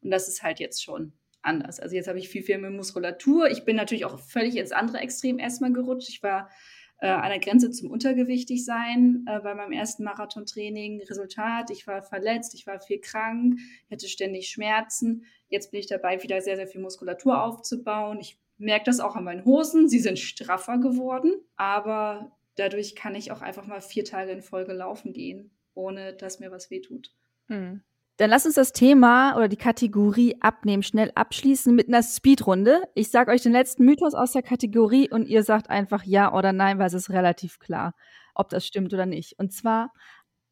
[0.02, 1.12] Und das ist halt jetzt schon
[1.42, 1.80] anders.
[1.80, 3.50] Also jetzt habe ich viel, viel mehr Muskulatur.
[3.50, 6.08] Ich bin natürlich auch völlig ins andere Extrem erstmal gerutscht.
[6.08, 6.50] Ich war
[6.98, 11.02] äh, an der Grenze zum untergewichtig sein äh, bei meinem ersten Marathontraining.
[11.02, 13.58] Resultat, ich war verletzt, ich war viel krank,
[13.90, 15.24] hatte ständig Schmerzen.
[15.48, 18.18] Jetzt bin ich dabei, wieder sehr, sehr viel Muskulatur aufzubauen.
[18.20, 19.88] Ich merke das auch an meinen Hosen.
[19.88, 24.72] Sie sind straffer geworden, aber dadurch kann ich auch einfach mal vier Tage in Folge
[24.72, 27.14] laufen gehen, ohne dass mir was wehtut.
[27.48, 27.82] Hm.
[28.18, 32.82] Dann lass uns das Thema oder die Kategorie Abnehmen schnell abschließen mit einer Speedrunde.
[32.94, 36.52] Ich sage euch den letzten Mythos aus der Kategorie und ihr sagt einfach ja oder
[36.52, 37.92] nein, weil es ist relativ klar,
[38.34, 39.38] ob das stimmt oder nicht.
[39.38, 39.92] Und zwar,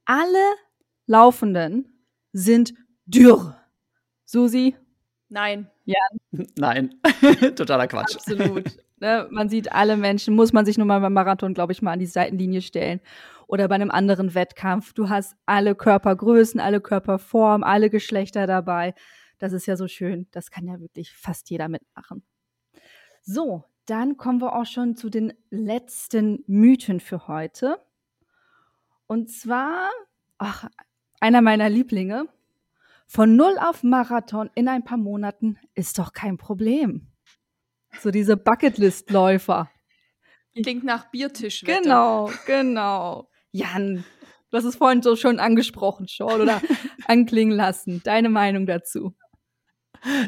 [0.05, 0.45] alle
[1.07, 2.75] Laufenden sind
[3.07, 3.57] dürr.
[4.27, 4.77] Susi?
[5.29, 5.71] Nein.
[5.85, 6.01] Ja.
[6.57, 7.01] Nein,
[7.57, 8.17] totaler Quatsch.
[8.17, 8.79] Absolut.
[9.01, 9.29] Ne?
[9.31, 11.99] Man sieht alle Menschen, muss man sich nur mal beim Marathon, glaube ich, mal an
[11.99, 13.01] die Seitenlinie stellen.
[13.47, 14.95] Oder bei einem anderen Wettkampf.
[14.95, 18.95] Du hast alle Körpergrößen, alle Körperformen, alle Geschlechter dabei.
[19.39, 20.27] Das ist ja so schön.
[20.31, 22.23] Das kann ja wirklich fast jeder mitmachen.
[23.23, 27.79] So, dann kommen wir auch schon zu den letzten Mythen für heute.
[29.07, 29.91] Und zwar,
[30.39, 30.69] ach,
[31.21, 32.29] einer meiner Lieblinge.
[33.07, 37.14] Von null auf Marathon in ein paar Monaten ist doch kein Problem.
[38.01, 39.71] So diese Bucketlist-Läufer.
[40.55, 41.63] Klingt nach Biertisch.
[41.65, 43.29] Genau, genau.
[43.51, 44.05] Jan,
[44.51, 46.61] du hast es vorhin so schon angesprochen schon oder
[47.07, 48.03] anklingen lassen.
[48.05, 49.15] Deine Meinung dazu?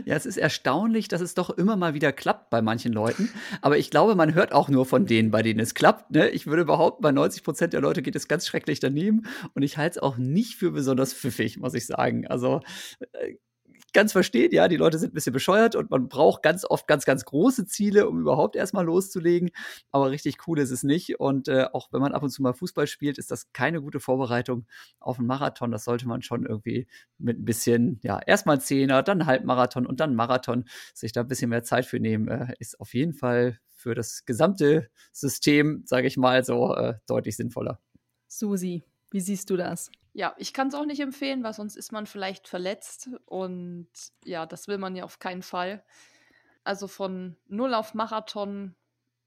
[0.05, 3.31] Ja, es ist erstaunlich, dass es doch immer mal wieder klappt bei manchen Leuten.
[3.61, 6.11] Aber ich glaube, man hört auch nur von denen, bei denen es klappt.
[6.13, 6.31] Ne?
[6.31, 9.27] Ich würde behaupten, bei 90 Prozent der Leute geht es ganz schrecklich daneben.
[9.55, 12.27] Und ich halte es auch nicht für besonders pfiffig, muss ich sagen.
[12.27, 12.61] Also
[13.13, 13.35] äh,
[13.93, 17.05] ganz versteht, ja, die Leute sind ein bisschen bescheuert und man braucht ganz oft ganz,
[17.05, 19.51] ganz große Ziele, um überhaupt erstmal loszulegen.
[19.91, 21.19] Aber richtig cool ist es nicht.
[21.19, 24.01] Und äh, auch wenn man ab und zu mal Fußball spielt, ist das keine gute
[24.01, 24.67] Vorbereitung
[25.01, 25.71] auf einen Marathon.
[25.71, 26.87] Das sollte man schon irgendwie
[27.19, 30.65] mit ein bisschen, ja, erstmal Zehner, dann Halbmarathon und dann Marathon,
[30.95, 34.25] sich da ein bisschen mehr Zeit für nehmen, äh, ist auf jeden Fall für das
[34.25, 37.81] gesamte System, sage ich mal, so äh, deutlich sinnvoller.
[38.29, 39.91] Susi, wie siehst du das?
[40.17, 43.87] Ja, ich kann es auch nicht empfehlen, weil sonst ist man vielleicht verletzt und
[44.25, 45.85] ja, das will man ja auf keinen Fall.
[46.65, 48.75] Also von null auf Marathon,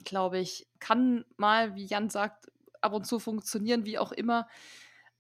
[0.04, 4.48] glaube ich, kann mal, wie Jan sagt, ab und zu funktionieren, wie auch immer.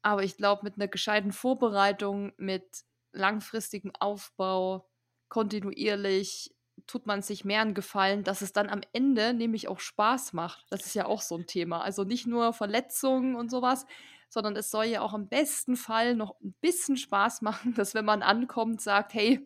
[0.01, 4.89] Aber ich glaube, mit einer gescheiten Vorbereitung, mit langfristigem Aufbau,
[5.28, 6.55] kontinuierlich,
[6.88, 10.65] tut man sich mehr einen Gefallen, dass es dann am Ende nämlich auch Spaß macht.
[10.72, 11.82] Das ist ja auch so ein Thema.
[11.82, 13.86] Also nicht nur Verletzungen und sowas,
[14.30, 18.05] sondern es soll ja auch im besten Fall noch ein bisschen Spaß machen, dass wenn
[18.05, 19.45] man ankommt, sagt, hey,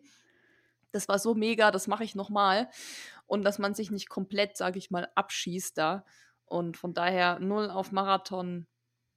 [0.92, 2.68] das war so mega, das mache ich nochmal.
[3.26, 6.04] Und dass man sich nicht komplett, sage ich mal, abschießt da.
[6.44, 8.66] Und von daher null auf Marathon,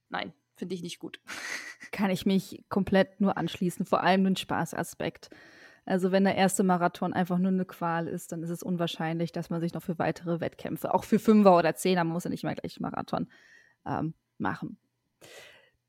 [0.08, 1.20] nein, finde ich nicht gut.
[1.92, 5.30] Kann ich mich komplett nur anschließen, vor allem den Spaßaspekt.
[5.84, 9.48] Also wenn der erste Marathon einfach nur eine Qual ist, dann ist es unwahrscheinlich, dass
[9.48, 12.44] man sich noch für weitere Wettkämpfe, auch für Fünfer oder Zehner, man muss ja nicht
[12.44, 13.28] mal gleich Marathon
[13.86, 14.78] ähm, machen.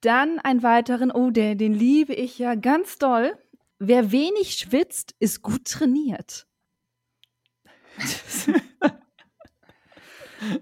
[0.01, 3.37] Dann einen weiteren, oh, der, den liebe ich ja ganz doll.
[3.79, 6.47] Wer wenig schwitzt, ist gut trainiert.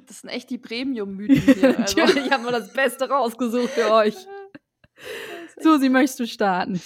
[0.08, 1.78] Das sind echt die Premium-Mythen hier.
[1.80, 2.00] Also.
[2.00, 4.16] Natürlich haben wir das Beste rausgesucht für euch.
[5.60, 6.82] Susi, möchtest du starten?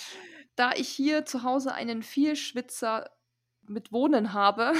[0.55, 3.09] Da ich hier zu Hause einen Vielschwitzer
[3.61, 4.73] mit Wohnen habe,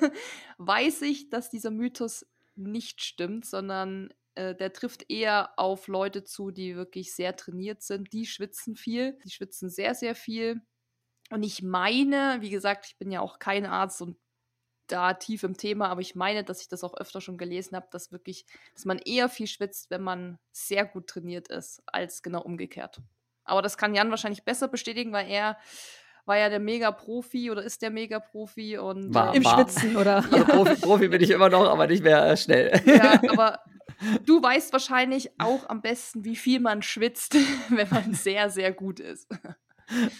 [0.58, 6.52] weiß ich, dass dieser Mythos nicht stimmt, sondern äh, der trifft eher auf Leute zu,
[6.52, 8.12] die wirklich sehr trainiert sind.
[8.12, 10.60] Die schwitzen viel, die schwitzen sehr, sehr viel.
[11.30, 14.16] Und ich meine, wie gesagt, ich bin ja auch kein Arzt und
[14.86, 17.88] da tief im Thema, aber ich meine, dass ich das auch öfter schon gelesen habe,
[17.90, 22.40] dass wirklich, dass man eher viel schwitzt, wenn man sehr gut trainiert ist, als genau
[22.40, 23.02] umgekehrt.
[23.44, 25.58] Aber das kann Jan wahrscheinlich besser bestätigen, weil er
[26.24, 29.54] war ja der Mega-Profi oder ist der Mega-Profi und war, im war.
[29.54, 30.16] Schwitzen, oder?
[30.16, 32.80] Also Profi, Profi, bin ich immer noch, aber nicht mehr äh, schnell.
[32.86, 33.58] Ja, aber
[34.24, 37.34] du weißt wahrscheinlich auch am besten, wie viel man schwitzt,
[37.68, 39.28] wenn man sehr, sehr gut ist.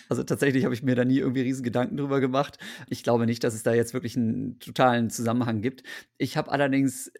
[0.08, 2.58] Also tatsächlich habe ich mir da nie irgendwie riesen Gedanken drüber gemacht.
[2.88, 5.82] Ich glaube nicht, dass es da jetzt wirklich einen totalen Zusammenhang gibt.
[6.16, 7.12] Ich habe allerdings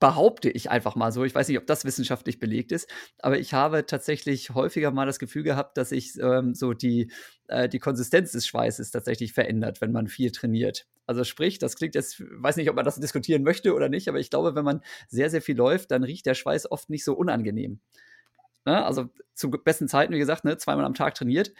[0.00, 1.24] behaupte ich einfach mal so.
[1.24, 5.18] Ich weiß nicht, ob das wissenschaftlich belegt ist, aber ich habe tatsächlich häufiger mal das
[5.18, 7.12] Gefühl gehabt, dass sich ähm, so die,
[7.48, 10.86] äh, die Konsistenz des Schweißes tatsächlich verändert, wenn man viel trainiert.
[11.10, 14.20] Also sprich, das klingt jetzt, weiß nicht, ob man das diskutieren möchte oder nicht, aber
[14.20, 17.14] ich glaube, wenn man sehr, sehr viel läuft, dann riecht der Schweiß oft nicht so
[17.14, 17.80] unangenehm.
[18.64, 18.84] Ne?
[18.84, 21.52] Also zu besten Zeiten, wie gesagt, ne, zweimal am Tag trainiert,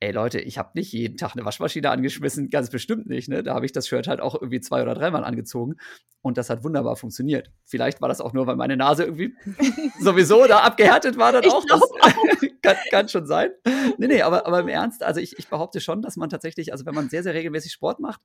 [0.00, 3.28] ey Leute, ich habe nicht jeden Tag eine Waschmaschine angeschmissen, ganz bestimmt nicht.
[3.28, 3.42] Ne?
[3.42, 5.76] Da habe ich das Shirt halt auch irgendwie zwei oder dreimal angezogen
[6.22, 7.50] und das hat wunderbar funktioniert.
[7.64, 9.34] Vielleicht war das auch nur, weil meine Nase irgendwie
[10.00, 11.64] sowieso da abgehärtet war dann Ich auch.
[11.66, 11.80] Das
[12.62, 13.50] kann, kann schon sein.
[13.98, 16.86] Nee, nee, aber, aber im Ernst, also ich, ich behaupte schon, dass man tatsächlich, also
[16.86, 18.20] wenn man sehr, sehr regelmäßig Sport macht,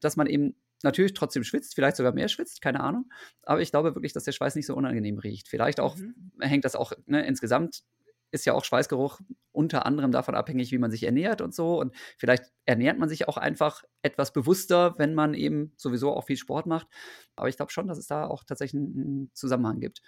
[0.00, 3.08] dass man eben natürlich trotzdem schwitzt, vielleicht sogar mehr schwitzt, keine Ahnung.
[3.44, 5.48] Aber ich glaube wirklich, dass der Schweiß nicht so unangenehm riecht.
[5.48, 6.32] Vielleicht auch Mhm.
[6.40, 7.82] hängt das auch ne, insgesamt
[8.32, 9.20] ist ja auch Schweißgeruch
[9.52, 11.78] unter anderem davon abhängig, wie man sich ernährt und so.
[11.78, 16.36] Und vielleicht ernährt man sich auch einfach etwas bewusster, wenn man eben sowieso auch viel
[16.38, 16.88] Sport macht.
[17.36, 20.00] Aber ich glaube schon, dass es da auch tatsächlich einen Zusammenhang gibt.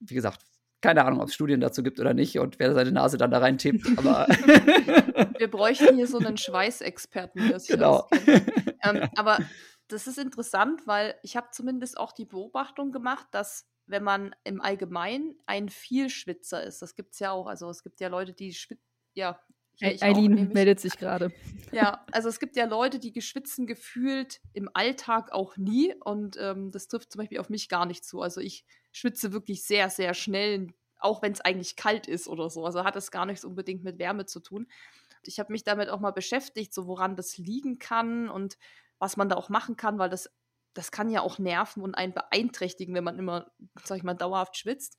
[0.00, 0.44] Wie gesagt,
[0.80, 3.38] keine Ahnung, ob es Studien dazu gibt oder nicht und wer seine Nase dann da
[3.38, 4.26] rein tippt, aber
[5.38, 8.08] Wir bräuchten hier so einen Schweißexperten, der sich genau.
[8.84, 9.38] Ähm, aber
[9.86, 14.60] das ist interessant, weil ich habe zumindest auch die Beobachtung gemacht, dass wenn man im
[14.60, 18.52] Allgemeinen ein Vielschwitzer ist, das gibt es ja auch, also es gibt ja Leute, die
[18.52, 18.80] schwit
[19.14, 19.38] ja,
[19.80, 21.32] Eileen meldet sich gerade.
[21.72, 26.70] Ja, also es gibt ja Leute, die geschwitzen gefühlt im Alltag auch nie und ähm,
[26.70, 28.20] das trifft zum Beispiel auf mich gar nicht zu.
[28.20, 32.66] Also ich schwitze wirklich sehr, sehr schnell, auch wenn es eigentlich kalt ist oder so.
[32.66, 34.66] Also hat es gar nichts unbedingt mit Wärme zu tun.
[35.24, 38.58] Ich habe mich damit auch mal beschäftigt, so woran das liegen kann und
[38.98, 40.30] was man da auch machen kann, weil das,
[40.74, 43.50] das kann ja auch nerven und einen beeinträchtigen, wenn man immer,
[43.84, 44.96] sag ich mal, dauerhaft schwitzt.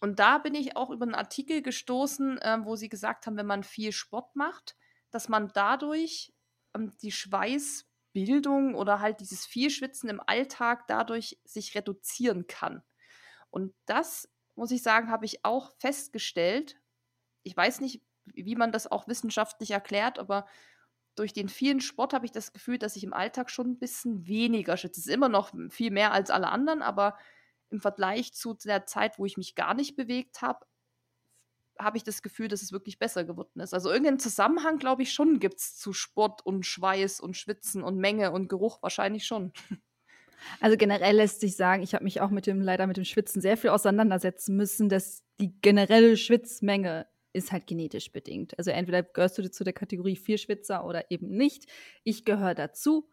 [0.00, 3.46] Und da bin ich auch über einen Artikel gestoßen, äh, wo sie gesagt haben, wenn
[3.46, 4.76] man viel Sport macht,
[5.10, 6.34] dass man dadurch
[6.74, 12.82] ähm, die Schweißbildung oder halt dieses Vielschwitzen im Alltag dadurch sich reduzieren kann.
[13.50, 16.76] Und das, muss ich sagen, habe ich auch festgestellt.
[17.42, 20.46] Ich weiß nicht, wie man das auch wissenschaftlich erklärt, aber
[21.16, 24.26] durch den vielen Sport habe ich das Gefühl, dass ich im Alltag schon ein bisschen
[24.26, 25.00] weniger schwitze.
[25.00, 27.16] Es ist immer noch viel mehr als alle anderen, aber
[27.70, 30.64] im Vergleich zu der Zeit, wo ich mich gar nicht bewegt habe,
[31.78, 33.74] habe ich das Gefühl, dass es wirklich besser geworden ist.
[33.74, 37.98] Also irgendeinen Zusammenhang, glaube ich, schon gibt es zu Sport und Schweiß und Schwitzen und
[37.98, 39.52] Menge und Geruch wahrscheinlich schon.
[40.60, 43.40] Also generell lässt sich sagen, ich habe mich auch mit dem leider mit dem Schwitzen
[43.40, 47.06] sehr viel auseinandersetzen müssen, dass die generelle Schwitzmenge
[47.36, 48.58] ist halt genetisch bedingt.
[48.58, 51.66] Also entweder gehörst du zu der Kategorie Vierschwitzer oder eben nicht.
[52.02, 53.08] Ich gehöre dazu.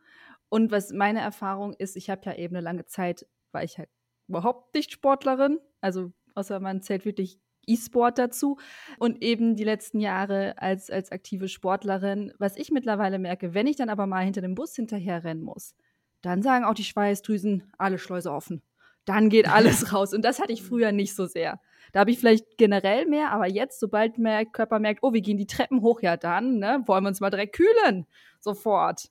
[0.49, 3.89] Und was meine Erfahrung ist, ich habe ja eben eine lange Zeit, war ich halt
[4.27, 5.59] überhaupt nicht Sportlerin.
[5.81, 8.57] Also außer man zählt wirklich E-Sport dazu.
[8.99, 13.75] Und eben die letzten Jahre als, als aktive Sportlerin, was ich mittlerweile merke, wenn ich
[13.75, 15.75] dann aber mal hinter dem Bus hinterher rennen muss,
[16.21, 18.61] dann sagen auch die Schweißdrüsen, alle Schleuse offen.
[19.05, 20.13] Dann geht alles raus.
[20.13, 21.59] Und das hatte ich früher nicht so sehr.
[21.91, 25.37] Da habe ich vielleicht generell mehr, aber jetzt, sobald der Körper merkt, oh, wir gehen
[25.37, 28.07] die Treppen hoch, ja dann, ne, wollen wir uns mal direkt kühlen.
[28.39, 29.09] Sofort.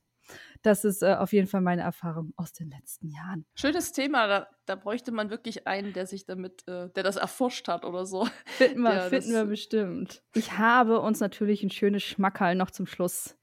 [0.63, 3.45] Das ist äh, auf jeden Fall meine Erfahrung aus den letzten Jahren.
[3.55, 7.67] Schönes Thema, da, da bräuchte man wirklich einen, der sich damit, äh, der das erforscht
[7.67, 8.29] hat oder so.
[8.47, 10.23] Finden wir, ja, finden wir bestimmt.
[10.35, 13.37] Ich habe uns natürlich ein schönes Schmackerl noch zum Schluss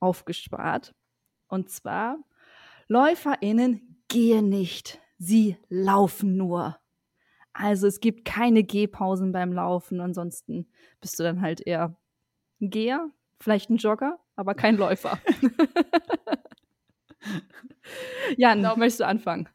[0.00, 0.94] aufgespart.
[1.48, 2.18] Und zwar,
[2.88, 6.78] LäuferInnen gehen nicht, sie laufen nur.
[7.58, 10.66] Also es gibt keine Gehpausen beim Laufen, ansonsten
[11.00, 11.96] bist du dann halt eher
[12.60, 15.18] ein Geher, vielleicht ein Jogger, aber kein Läufer.
[18.36, 19.48] Jan, glaub, möchtest du anfangen?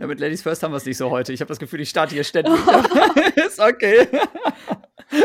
[0.00, 1.32] Ja, mit Ladies First haben wir es nicht so heute.
[1.32, 2.54] Ich habe das Gefühl, ich starte hier ständig.
[3.46, 4.08] ist okay.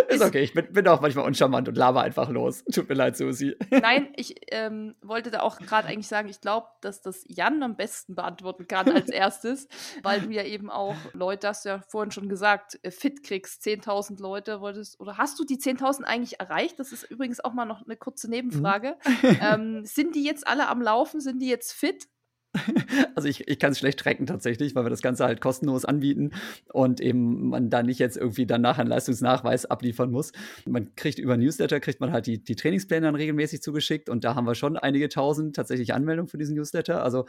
[0.07, 2.63] Ist okay, ich bin, bin, auch manchmal uncharmant und laber einfach los.
[2.71, 3.55] Tut mir leid, Susi.
[3.69, 7.75] Nein, ich ähm, wollte da auch gerade eigentlich sagen, ich glaube, dass das Jan am
[7.75, 9.67] besten beantworten kann als erstes,
[10.03, 13.63] weil du ja eben auch Leute, hast du ja vorhin schon gesagt, äh, fit kriegst,
[13.63, 16.79] 10.000 Leute wolltest, oder hast du die 10.000 eigentlich erreicht?
[16.79, 18.95] Das ist übrigens auch mal noch eine kurze Nebenfrage.
[19.05, 19.37] Mhm.
[19.41, 21.19] Ähm, sind die jetzt alle am Laufen?
[21.19, 22.07] Sind die jetzt fit?
[23.15, 26.31] Also ich, ich kann es schlecht tracken tatsächlich, weil wir das Ganze halt kostenlos anbieten
[26.71, 30.33] und eben man da nicht jetzt irgendwie danach einen Leistungsnachweis abliefern muss.
[30.67, 34.35] Man kriegt über Newsletter, kriegt man halt die, die Trainingspläne dann regelmäßig zugeschickt und da
[34.35, 37.03] haben wir schon einige tausend tatsächlich Anmeldungen für diesen Newsletter.
[37.03, 37.25] Also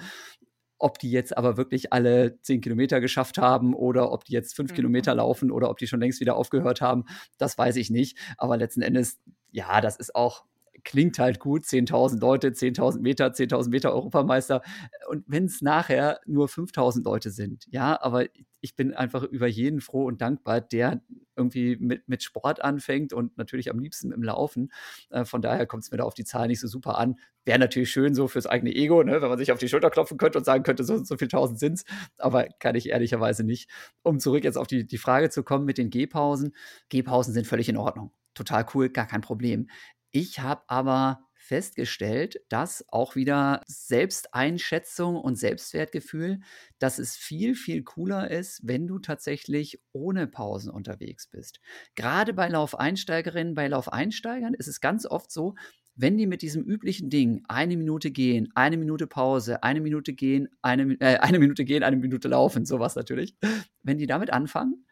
[0.78, 4.72] ob die jetzt aber wirklich alle zehn Kilometer geschafft haben oder ob die jetzt fünf
[4.72, 4.76] mhm.
[4.76, 7.04] Kilometer laufen oder ob die schon längst wieder aufgehört haben,
[7.38, 8.16] das weiß ich nicht.
[8.36, 9.18] Aber letzten Endes,
[9.50, 10.44] ja, das ist auch
[10.84, 14.62] klingt halt gut, 10.000 Leute, 10.000 Meter, 10.000 Meter Europameister.
[15.08, 18.26] Und wenn es nachher nur 5.000 Leute sind, ja, aber
[18.60, 21.00] ich bin einfach über jeden froh und dankbar, der
[21.36, 24.72] irgendwie mit, mit Sport anfängt und natürlich am liebsten im Laufen.
[25.10, 27.16] Äh, von daher kommt es mir da auf die Zahl nicht so super an.
[27.44, 30.18] Wäre natürlich schön so fürs eigene Ego, ne, wenn man sich auf die Schulter klopfen
[30.18, 31.84] könnte und sagen könnte, so, so viel tausend sind es.
[32.18, 33.70] Aber kann ich ehrlicherweise nicht.
[34.02, 36.54] Um zurück jetzt auf die, die Frage zu kommen mit den Gehpausen.
[36.88, 39.68] Gehpausen sind völlig in Ordnung total cool, gar kein Problem.
[40.10, 46.40] Ich habe aber festgestellt, dass auch wieder Selbsteinschätzung und Selbstwertgefühl,
[46.78, 51.60] dass es viel, viel cooler ist, wenn du tatsächlich ohne Pausen unterwegs bist.
[51.94, 55.54] Gerade bei Laufeinsteigerinnen, bei Laufeinsteigern ist es ganz oft so,
[55.94, 60.48] wenn die mit diesem üblichen Ding eine Minute gehen, eine Minute Pause, eine Minute gehen,
[60.60, 63.36] eine, äh, eine Minute gehen, eine Minute laufen, sowas natürlich,
[63.82, 64.86] wenn die damit anfangen,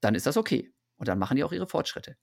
[0.00, 0.72] dann ist das okay.
[0.96, 2.16] Und dann machen die auch ihre Fortschritte.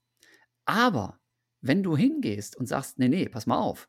[0.66, 1.18] Aber
[1.66, 3.88] wenn du hingehst und sagst, nee, nee, pass mal auf,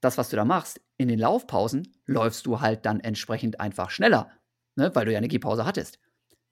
[0.00, 4.30] das, was du da machst, in den Laufpausen läufst du halt dann entsprechend einfach schneller,
[4.76, 6.00] ne, weil du ja eine Gehpause hattest.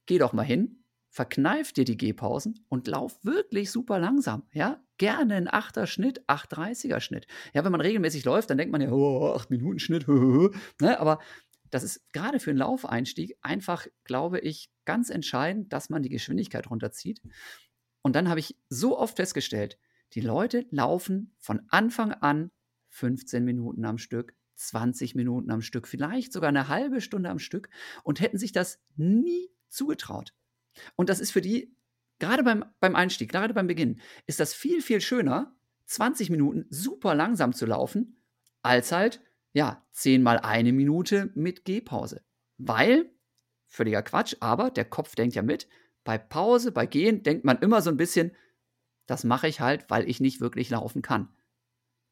[0.07, 4.83] Geh doch mal hin, verkneif dir die Gehpausen und lauf wirklich super langsam, ja?
[4.99, 7.27] Gerne ein 8er Schnitt, 8,30er Schnitt.
[7.55, 10.07] Ja, wenn man regelmäßig läuft, dann denkt man ja, oh, 8 Minuten Schnitt,
[10.81, 11.01] ne?
[11.01, 11.21] aber
[11.71, 16.69] das ist gerade für einen Laufeinstieg einfach, glaube ich, ganz entscheidend, dass man die Geschwindigkeit
[16.69, 17.23] runterzieht.
[18.03, 19.79] Und dann habe ich so oft festgestellt,
[20.15, 22.51] die Leute laufen von Anfang an
[22.89, 27.71] 15 Minuten am Stück, 20 Minuten am Stück, vielleicht sogar eine halbe Stunde am Stück
[28.03, 30.35] und hätten sich das nie zugetraut.
[30.97, 31.75] Und das ist für die
[32.21, 35.57] gerade beim, beim Einstieg, gerade beim Beginn, ist das viel, viel schöner,
[35.87, 38.23] 20 Minuten super langsam zu laufen,
[38.63, 39.21] als halt,
[39.53, 42.23] ja, 10 mal eine Minute mit Gehpause.
[42.59, 43.11] Weil,
[43.67, 45.67] völliger Quatsch, aber der Kopf denkt ja mit,
[46.05, 48.37] bei Pause, bei Gehen denkt man immer so ein bisschen,
[49.11, 51.29] das mache ich halt, weil ich nicht wirklich laufen kann.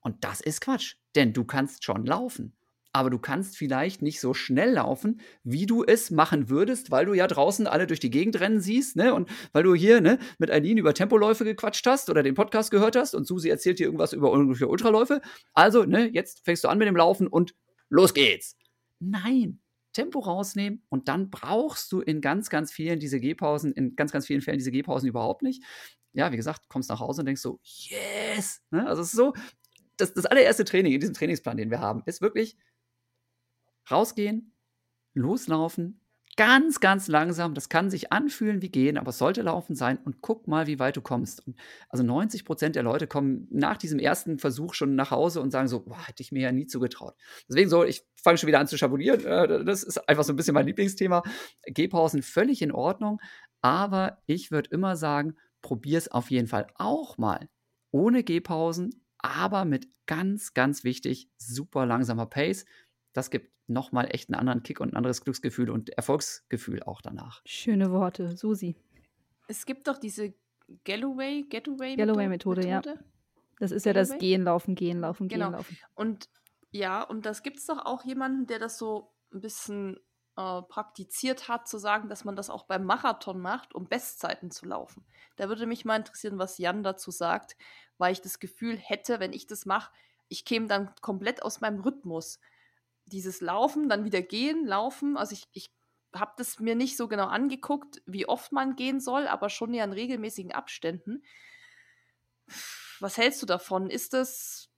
[0.01, 2.59] Und das ist Quatsch, denn du kannst schon laufen
[2.93, 7.15] aber du kannst vielleicht nicht so schnell laufen, wie du es machen würdest, weil du
[7.15, 9.15] ja draußen alle durch die Gegend rennen siehst, ne?
[9.15, 12.97] Und weil du hier, ne, mit Eileen über Tempoläufe gequatscht hast oder den Podcast gehört
[12.97, 15.21] hast und Susi erzählt dir irgendwas über ungefähr Ultraläufe.
[15.53, 17.55] Also, ne, jetzt fängst du an mit dem Laufen und
[17.89, 18.57] los geht's.
[19.01, 19.61] Nein,
[19.93, 24.27] Tempo rausnehmen und dann brauchst du in ganz, ganz vielen diese Gehpausen, in ganz, ganz
[24.27, 25.63] vielen Fällen diese Gehpausen überhaupt nicht.
[26.13, 28.63] Ja, wie gesagt, kommst nach Hause und denkst so, yes!
[28.71, 28.87] Ne?
[28.87, 29.35] Also es ist so,
[29.97, 32.57] das, das allererste Training in diesem Trainingsplan, den wir haben, ist wirklich
[33.91, 34.55] rausgehen,
[35.15, 36.01] loslaufen,
[36.39, 37.53] ganz, ganz langsam.
[37.53, 40.79] Das kann sich anfühlen wie gehen, aber es sollte laufen sein und guck mal, wie
[40.79, 41.45] weit du kommst.
[41.45, 45.51] Und also 90 Prozent der Leute kommen nach diesem ersten Versuch schon nach Hause und
[45.51, 47.17] sagen so, boah, hätte ich mir ja nie zugetraut.
[47.49, 49.25] Deswegen so, ich fange schon wieder an zu schabulieren.
[49.25, 51.25] Äh, das ist einfach so ein bisschen mein Lieblingsthema.
[51.67, 53.21] Gehpausen völlig in Ordnung,
[53.61, 55.35] aber ich würde immer sagen,
[55.69, 57.51] probier es auf jeden Fall auch mal
[57.91, 62.65] ohne Gehpausen, aber mit ganz, ganz wichtig, super langsamer Pace.
[63.13, 67.43] Das gibt nochmal echt einen anderen Kick und ein anderes Glücksgefühl und Erfolgsgefühl auch danach.
[67.45, 68.77] Schöne Worte, Susi.
[69.47, 70.33] Es gibt doch diese
[70.85, 72.81] Galloway, Getaway Galloway Methode, ja.
[73.59, 75.49] Das ist ja das Gehen, Laufen, Gehen, Laufen, genau.
[75.49, 75.79] Gehen, Laufen.
[75.95, 76.31] Und
[76.71, 79.99] ja, und das gibt es doch auch jemanden, der das so ein bisschen
[80.39, 84.67] äh, praktiziert hat, zu sagen, dass man das auch beim Marathon macht, um Bestzeiten zu
[84.67, 85.05] laufen.
[85.35, 87.57] Da würde mich mal interessieren, was Jan dazu sagt,
[87.99, 89.91] weil ich das Gefühl hätte, wenn ich das mache,
[90.29, 92.39] ich käme dann komplett aus meinem Rhythmus
[93.07, 95.17] dieses Laufen, dann wieder gehen, laufen.
[95.17, 95.75] Also ich, ich
[96.15, 99.83] habe das mir nicht so genau angeguckt, wie oft man gehen soll, aber schon ja
[99.83, 101.25] in regelmäßigen Abständen.
[103.01, 103.91] Was hältst du davon?
[103.91, 104.71] Ist das,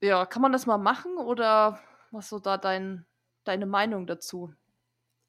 [0.00, 1.78] ja, kann man das mal machen oder
[2.10, 3.04] was so da dein,
[3.44, 4.54] deine Meinung dazu?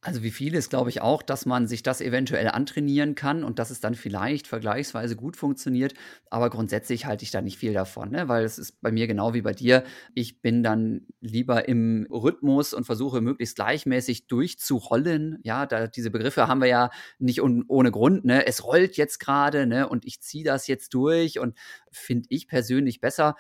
[0.02, 3.70] Also wie vieles glaube ich auch, dass man sich das eventuell antrainieren kann und dass
[3.70, 5.94] es dann vielleicht vergleichsweise gut funktioniert.
[6.30, 8.30] Aber grundsätzlich halte ich da nicht viel davon, ne?
[8.30, 9.84] weil es ist bei mir genau wie bei dir.
[10.16, 15.40] Ich bin dann lieber im Rhythmus und versuche möglichst gleichmäßig durchzurollen.
[15.44, 18.24] Ja, da, diese Begriffe haben wir ja nicht un, ohne Grund.
[18.24, 18.48] Ne?
[18.48, 19.90] Es rollt jetzt gerade ne?
[19.90, 21.58] und ich ziehe das jetzt durch und
[21.92, 23.36] finde ich persönlich besser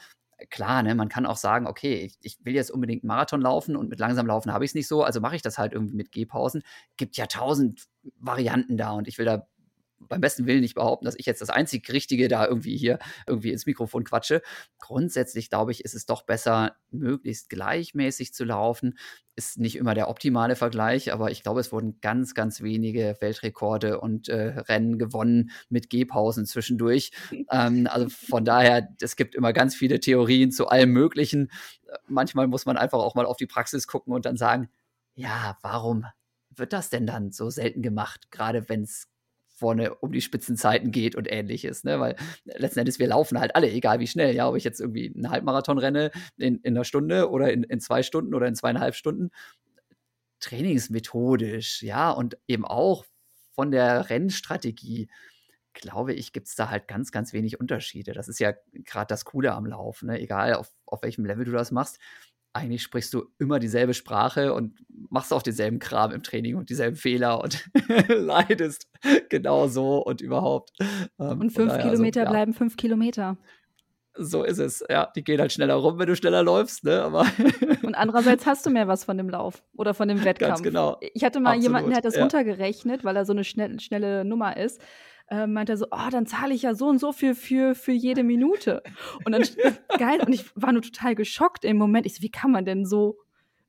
[0.49, 3.89] klar, ne, man kann auch sagen, okay, ich, ich will jetzt unbedingt Marathon laufen und
[3.89, 6.11] mit langsam laufen habe ich es nicht so, also mache ich das halt irgendwie mit
[6.11, 6.63] Gehpausen.
[6.97, 7.87] Gibt ja tausend
[8.17, 9.47] Varianten da und ich will da
[9.99, 13.51] beim besten Willen nicht behaupten, dass ich jetzt das einzig Richtige da irgendwie hier irgendwie
[13.51, 14.41] ins Mikrofon quatsche.
[14.79, 18.97] Grundsätzlich glaube ich, ist es doch besser, möglichst gleichmäßig zu laufen.
[19.35, 23.99] Ist nicht immer der optimale Vergleich, aber ich glaube, es wurden ganz, ganz wenige Weltrekorde
[23.99, 27.11] und äh, Rennen gewonnen mit Gehpausen zwischendurch.
[27.51, 31.51] ähm, also von daher, es gibt immer ganz viele Theorien zu allem Möglichen.
[32.07, 34.69] Manchmal muss man einfach auch mal auf die Praxis gucken und dann sagen,
[35.15, 36.05] ja, warum
[36.49, 39.07] wird das denn dann so selten gemacht, gerade wenn es
[39.59, 41.99] vorne um die Spitzenzeiten geht und ähnliches, ne?
[41.99, 45.13] Weil letzten Endes, wir laufen halt alle, egal wie schnell, ja, ob ich jetzt irgendwie
[45.13, 48.95] einen Halbmarathon renne in, in einer Stunde oder in, in zwei Stunden oder in zweieinhalb
[48.95, 49.29] Stunden.
[50.39, 53.05] Trainingsmethodisch, ja, und eben auch
[53.51, 55.09] von der Rennstrategie,
[55.73, 58.13] glaube ich, gibt es da halt ganz, ganz wenig Unterschiede.
[58.13, 60.19] Das ist ja gerade das Coole am Laufen, ne?
[60.19, 61.99] egal auf, auf welchem Level du das machst
[62.53, 64.73] eigentlich sprichst du immer dieselbe Sprache und
[65.09, 67.69] machst auch denselben Kram im Training und dieselben Fehler und
[68.09, 68.87] leidest
[69.29, 70.71] genau so und überhaupt.
[71.19, 72.29] Ähm, und fünf Kilometer so, ja.
[72.29, 73.37] bleiben fünf Kilometer.
[74.15, 75.11] So ist es, ja.
[75.15, 77.03] Die gehen halt schneller rum, wenn du schneller läufst, ne?
[77.03, 77.25] Aber
[77.83, 80.55] und andererseits hast du mehr was von dem Lauf oder von dem Wettkampf.
[80.55, 80.97] Ganz genau.
[81.13, 82.21] Ich hatte mal Absolut, jemanden, der hat das ja.
[82.21, 84.81] runtergerechnet, weil er so eine schnell, schnelle Nummer ist
[85.29, 87.91] äh, meinte er so, oh, dann zahle ich ja so und so viel für, für
[87.91, 88.83] jede Minute.
[89.25, 89.43] Und dann,
[89.97, 92.05] geil, und ich war nur total geschockt im Moment.
[92.05, 93.17] Ich so, wie kann man denn so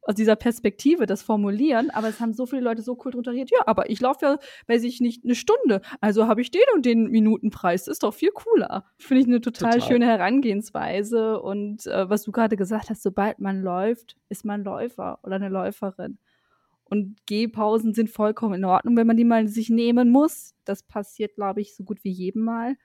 [0.03, 3.51] aus dieser Perspektive das formulieren, aber es haben so viele Leute so cool drunter reagiert.
[3.51, 5.83] Ja, aber ich laufe ja, weiß ich nicht, eine Stunde.
[6.01, 7.85] Also habe ich den und den Minutenpreis.
[7.85, 8.85] Das ist doch viel cooler.
[8.99, 11.41] Finde ich eine total, total, schöne Herangehensweise.
[11.41, 15.49] Und äh, was du gerade gesagt hast, sobald man läuft, ist man Läufer oder eine
[15.49, 16.19] Läuferin.
[16.91, 20.55] Und Gehpausen sind vollkommen in Ordnung, wenn man die mal sich nehmen muss.
[20.65, 22.77] Das passiert, glaube ich, so gut wie jedem Mal.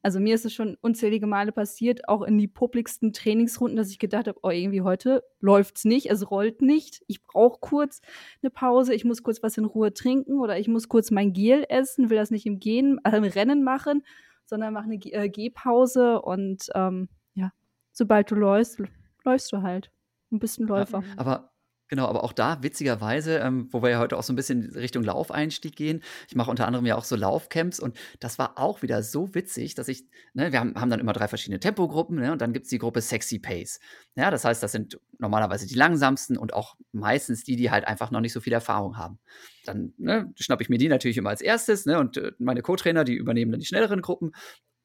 [0.00, 3.98] Also mir ist es schon unzählige Male passiert, auch in die publiksten Trainingsrunden, dass ich
[3.98, 7.02] gedacht habe, oh, irgendwie heute läuft's nicht, es rollt nicht.
[7.08, 8.00] Ich brauche kurz
[8.40, 11.66] eine Pause, ich muss kurz was in Ruhe trinken oder ich muss kurz mein Gel
[11.68, 14.04] essen, will das nicht im Gehen, also im Rennen machen,
[14.46, 17.52] sondern mache eine äh, Gehpause und ähm, ja,
[17.90, 18.80] sobald du läufst,
[19.24, 19.90] läufst du halt
[20.30, 21.02] und bist ein Läufer.
[21.02, 21.50] Ja, aber
[21.88, 25.02] Genau, aber auch da witzigerweise, ähm, wo wir ja heute auch so ein bisschen Richtung
[25.02, 26.02] Laufeinstieg gehen.
[26.28, 29.74] Ich mache unter anderem ja auch so Laufcamps und das war auch wieder so witzig,
[29.74, 30.04] dass ich,
[30.34, 32.78] ne, wir haben, haben dann immer drei verschiedene Tempogruppen ne, und dann gibt es die
[32.78, 33.80] Gruppe Sexy Pace.
[34.16, 38.10] Ja, das heißt, das sind normalerweise die langsamsten und auch meistens die, die halt einfach
[38.10, 39.18] noch nicht so viel Erfahrung haben.
[39.64, 43.04] Dann ne, schnappe ich mir die natürlich immer als erstes ne, und äh, meine Co-Trainer,
[43.04, 44.32] die übernehmen dann die schnelleren Gruppen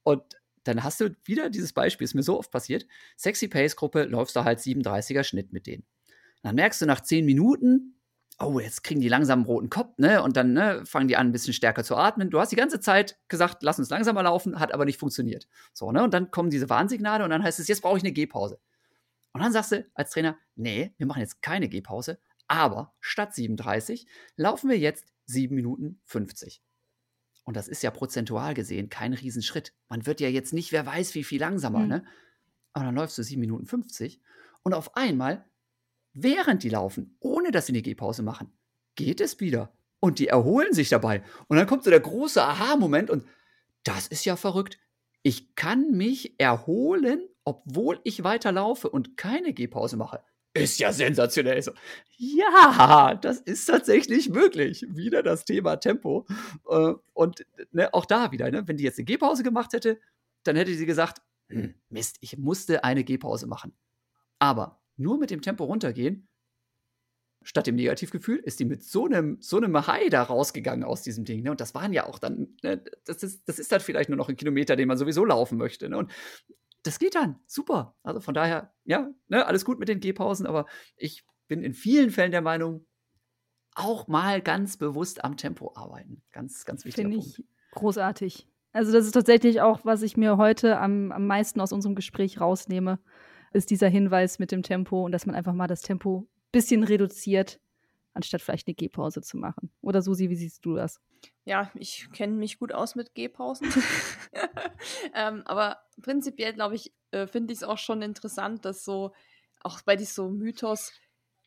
[0.03, 0.23] und
[0.63, 2.85] dann hast du wieder dieses Beispiel, ist mir so oft passiert.
[3.17, 5.83] Sexy Pace Gruppe läufst du halt 37er Schnitt mit denen.
[6.43, 7.95] Dann merkst du nach zehn Minuten,
[8.39, 10.21] oh, jetzt kriegen die langsam einen roten Kopf, ne?
[10.21, 12.29] Und dann ne, fangen die an, ein bisschen stärker zu atmen.
[12.29, 15.47] Du hast die ganze Zeit gesagt, lass uns langsamer laufen, hat aber nicht funktioniert.
[15.73, 16.03] So, ne?
[16.03, 18.59] Und dann kommen diese Warnsignale und dann heißt es, jetzt brauche ich eine Gehpause.
[19.31, 24.05] Und dann sagst du als Trainer, nee, wir machen jetzt keine Gehpause, aber statt 37
[24.35, 26.61] laufen wir jetzt 7 Minuten 50.
[27.45, 29.73] Und das ist ja prozentual gesehen kein Riesenschritt.
[29.89, 31.87] Man wird ja jetzt nicht, wer weiß, wie viel langsamer, mhm.
[31.87, 32.05] ne?
[32.73, 34.21] Aber dann läufst du 7 Minuten 50
[34.63, 35.45] und auf einmal
[36.13, 38.51] während die laufen, ohne dass sie eine Gehpause machen,
[38.95, 39.73] geht es wieder.
[39.99, 41.23] Und die erholen sich dabei.
[41.47, 43.25] Und dann kommt so der große Aha-Moment und
[43.83, 44.77] das ist ja verrückt.
[45.21, 50.21] Ich kann mich erholen, obwohl ich weiterlaufe und keine Gehpause mache.
[50.53, 51.61] Ist ja sensationell.
[51.61, 51.71] So,
[52.17, 54.85] ja, das ist tatsächlich möglich.
[54.87, 56.27] Wieder das Thema Tempo.
[56.69, 59.99] Äh, und ne, auch da wieder, ne, wenn die jetzt eine Gehpause gemacht hätte,
[60.43, 63.73] dann hätte sie gesagt, hm, Mist, ich musste eine Gehpause machen.
[64.37, 66.27] Aber nur mit dem Tempo runtergehen,
[67.43, 71.25] statt dem Negativgefühl, ist die mit so einem, so einem High da rausgegangen aus diesem
[71.25, 71.43] Ding.
[71.43, 71.51] Ne?
[71.51, 72.83] Und das waren ja auch dann, ne?
[73.05, 75.89] das, ist, das ist dann vielleicht nur noch ein Kilometer, den man sowieso laufen möchte.
[75.89, 75.97] Ne?
[75.97, 76.11] Und
[76.83, 77.95] das geht dann, super.
[78.03, 80.65] Also von daher, ja, ne, alles gut mit den Gehpausen, aber
[80.97, 82.85] ich bin in vielen Fällen der Meinung,
[83.75, 86.21] auch mal ganz bewusst am Tempo arbeiten.
[86.31, 87.03] Ganz, ganz wichtig.
[87.03, 88.47] Finde ich großartig.
[88.71, 92.39] Also das ist tatsächlich auch, was ich mir heute am, am meisten aus unserem Gespräch
[92.39, 92.99] rausnehme
[93.53, 96.83] ist dieser Hinweis mit dem Tempo und dass man einfach mal das Tempo ein bisschen
[96.83, 97.59] reduziert,
[98.13, 99.71] anstatt vielleicht eine Gehpause zu machen.
[99.81, 100.99] Oder Susi, wie siehst du das?
[101.45, 103.71] Ja, ich kenne mich gut aus mit Gehpausen.
[105.15, 109.13] ähm, aber prinzipiell, glaube ich, äh, finde ich es auch schon interessant, dass so,
[109.61, 110.91] auch bei diesem Mythos,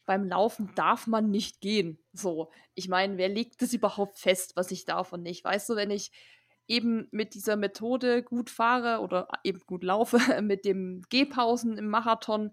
[0.07, 1.99] beim Laufen darf man nicht gehen.
[2.13, 5.45] So, ich meine, wer legt das überhaupt fest, was ich darf und nicht?
[5.45, 6.13] Weißt du, wenn ich
[6.69, 12.53] eben mit dieser Methode gut fahre oder eben gut laufe, mit dem Gehpausen im Marathon,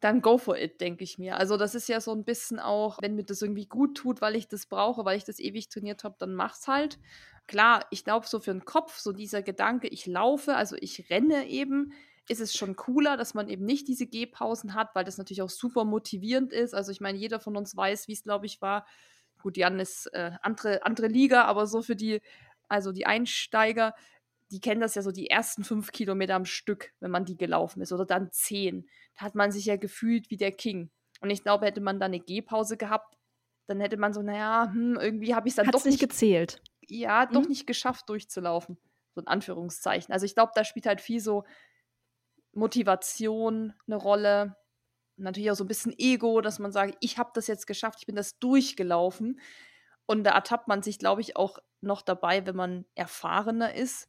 [0.00, 1.36] dann go for it, denke ich mir.
[1.36, 4.36] Also das ist ja so ein bisschen auch, wenn mir das irgendwie gut tut, weil
[4.36, 6.98] ich das brauche, weil ich das ewig trainiert habe, dann mach's halt.
[7.46, 11.48] Klar, ich glaube, so für den Kopf, so dieser Gedanke, ich laufe, also ich renne
[11.48, 11.92] eben,
[12.28, 15.50] ist es schon cooler, dass man eben nicht diese Gehpausen hat, weil das natürlich auch
[15.50, 16.74] super motivierend ist.
[16.74, 18.86] Also ich meine, jeder von uns weiß, wie es, glaube ich, war.
[19.42, 22.20] Gut, Jan ist äh, andere, andere Liga, aber so für die
[22.68, 23.94] also die Einsteiger,
[24.50, 27.82] die kennen das ja so die ersten fünf Kilometer am Stück, wenn man die gelaufen
[27.82, 28.88] ist, oder dann zehn.
[29.18, 30.90] Da hat man sich ja gefühlt wie der King.
[31.20, 33.16] Und ich glaube, hätte man da eine Gehpause gehabt,
[33.66, 36.62] dann hätte man so, naja, hm, irgendwie habe ich es dann Hat's doch nicht gezählt.
[36.82, 37.48] Ja, doch hm?
[37.48, 38.78] nicht geschafft, durchzulaufen.
[39.14, 40.12] So in Anführungszeichen.
[40.12, 41.44] Also ich glaube, da spielt halt viel so
[42.52, 44.56] Motivation eine Rolle.
[45.16, 48.06] Natürlich auch so ein bisschen Ego, dass man sagt, ich habe das jetzt geschafft, ich
[48.06, 49.40] bin das durchgelaufen.
[50.06, 54.08] Und da ertappt man sich, glaube ich, auch noch dabei, wenn man erfahrener ist.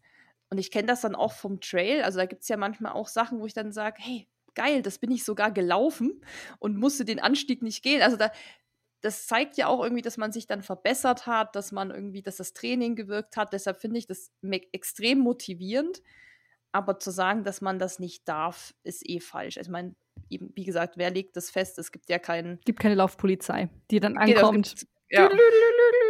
[0.50, 2.04] Und ich kenne das dann auch vom Trail.
[2.04, 5.00] Also da gibt es ja manchmal auch Sachen, wo ich dann sage, hey, geil, das
[5.00, 6.22] bin ich sogar gelaufen
[6.60, 8.02] und musste den Anstieg nicht gehen.
[8.02, 8.32] Also da,
[9.02, 12.38] das zeigt ja auch irgendwie, dass man sich dann verbessert hat, dass man irgendwie, dass
[12.38, 13.54] das Training gewirkt hat.
[13.54, 14.32] Deshalb finde ich das
[14.72, 16.02] extrem motivierend.
[16.72, 19.58] Aber zu sagen, dass man das nicht darf, ist eh falsch.
[19.58, 19.96] Also ich meine,
[20.30, 21.80] eben, wie gesagt, wer legt das fest?
[21.80, 22.58] Es gibt ja keinen.
[22.60, 24.76] Es gibt keine Laufpolizei, die dann ankommt.
[24.76, 25.30] Genau, ja.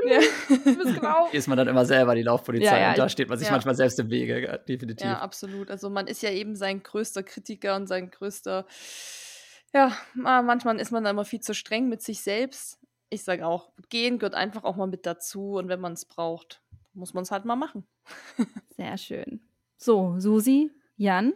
[0.06, 0.19] Ja.
[0.64, 1.28] genau.
[1.32, 3.76] ist man dann immer selber die Laufpolizei ja, ja, und da steht man sich manchmal
[3.76, 5.06] selbst im Wege, definitiv.
[5.06, 5.69] Ja, absolut.
[5.69, 8.65] Also man ist ja eben sein größter Kritiker und sein größter,
[9.74, 12.80] ja, manchmal ist man da immer viel zu streng mit sich selbst.
[13.10, 16.61] Ich sage auch, gehen gehört einfach auch mal mit dazu und wenn man es braucht,
[16.94, 17.86] muss man es halt mal machen.
[18.78, 19.41] Sehr schön.
[19.78, 21.34] So, Susi, Jan,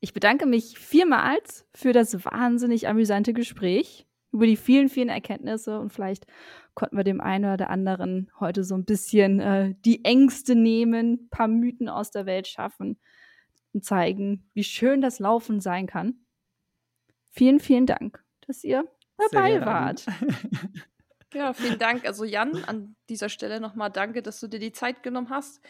[0.00, 4.07] ich bedanke mich vielmals für das wahnsinnig amüsante Gespräch
[4.38, 6.26] über die vielen, vielen Erkenntnisse und vielleicht
[6.74, 11.14] konnten wir dem einen oder der anderen heute so ein bisschen äh, die Ängste nehmen,
[11.14, 13.00] ein paar Mythen aus der Welt schaffen
[13.72, 16.20] und zeigen, wie schön das Laufen sein kann.
[17.32, 18.84] Vielen, vielen Dank, dass ihr
[19.16, 20.06] dabei wart.
[21.34, 22.06] Ja, vielen Dank.
[22.06, 25.60] Also Jan, an dieser Stelle nochmal danke, dass du dir die Zeit genommen hast.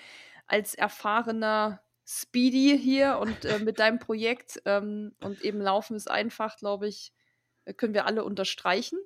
[0.47, 6.59] Als erfahrener Speedy hier und äh, mit deinem Projekt ähm, und eben Laufen ist einfach,
[6.59, 7.13] glaube ich,
[7.77, 8.99] können wir alle unterstreichen.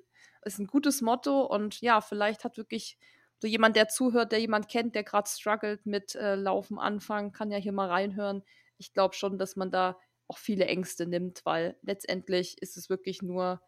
[0.45, 2.99] Ist ein gutes Motto und ja, vielleicht hat wirklich
[3.39, 7.51] so jemand, der zuhört, der jemand kennt, der gerade struggelt mit äh, Laufen anfangen, kann
[7.51, 8.43] ja hier mal reinhören.
[8.79, 9.99] Ich glaube schon, dass man da
[10.29, 13.61] auch viele Ängste nimmt, weil letztendlich ist es wirklich nur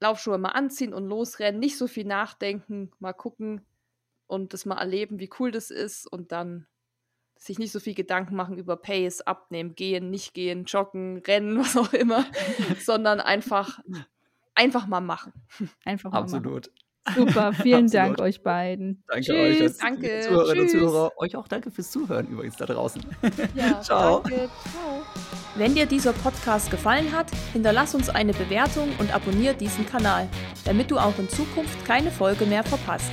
[0.00, 3.66] Laufschuhe mal anziehen und losrennen, nicht so viel nachdenken, mal gucken
[4.26, 6.66] und das mal erleben, wie cool das ist und dann
[7.38, 11.76] sich nicht so viel Gedanken machen über Pace, abnehmen, gehen, nicht gehen, joggen, rennen, was
[11.76, 12.24] auch immer,
[12.80, 13.80] sondern einfach,
[14.54, 15.32] einfach mal machen.
[15.84, 16.66] Einfach mal Absolut.
[16.66, 16.84] Machen.
[17.14, 17.94] Super, vielen Absolut.
[17.94, 19.04] Dank euch beiden.
[19.08, 19.36] Danke Tschüss.
[19.36, 19.62] euch.
[19.62, 20.70] als Danke, Zuhörerinnen und.
[20.70, 21.12] Zuhörer.
[21.18, 23.02] Euch auch danke fürs Zuhören übrigens da draußen.
[23.54, 24.20] Ja, Ciao.
[24.20, 24.48] danke.
[24.72, 25.02] Ciao.
[25.56, 30.28] Wenn dir dieser Podcast gefallen hat, hinterlass uns eine Bewertung und abonniere diesen Kanal,
[30.64, 33.12] damit du auch in Zukunft keine Folge mehr verpasst.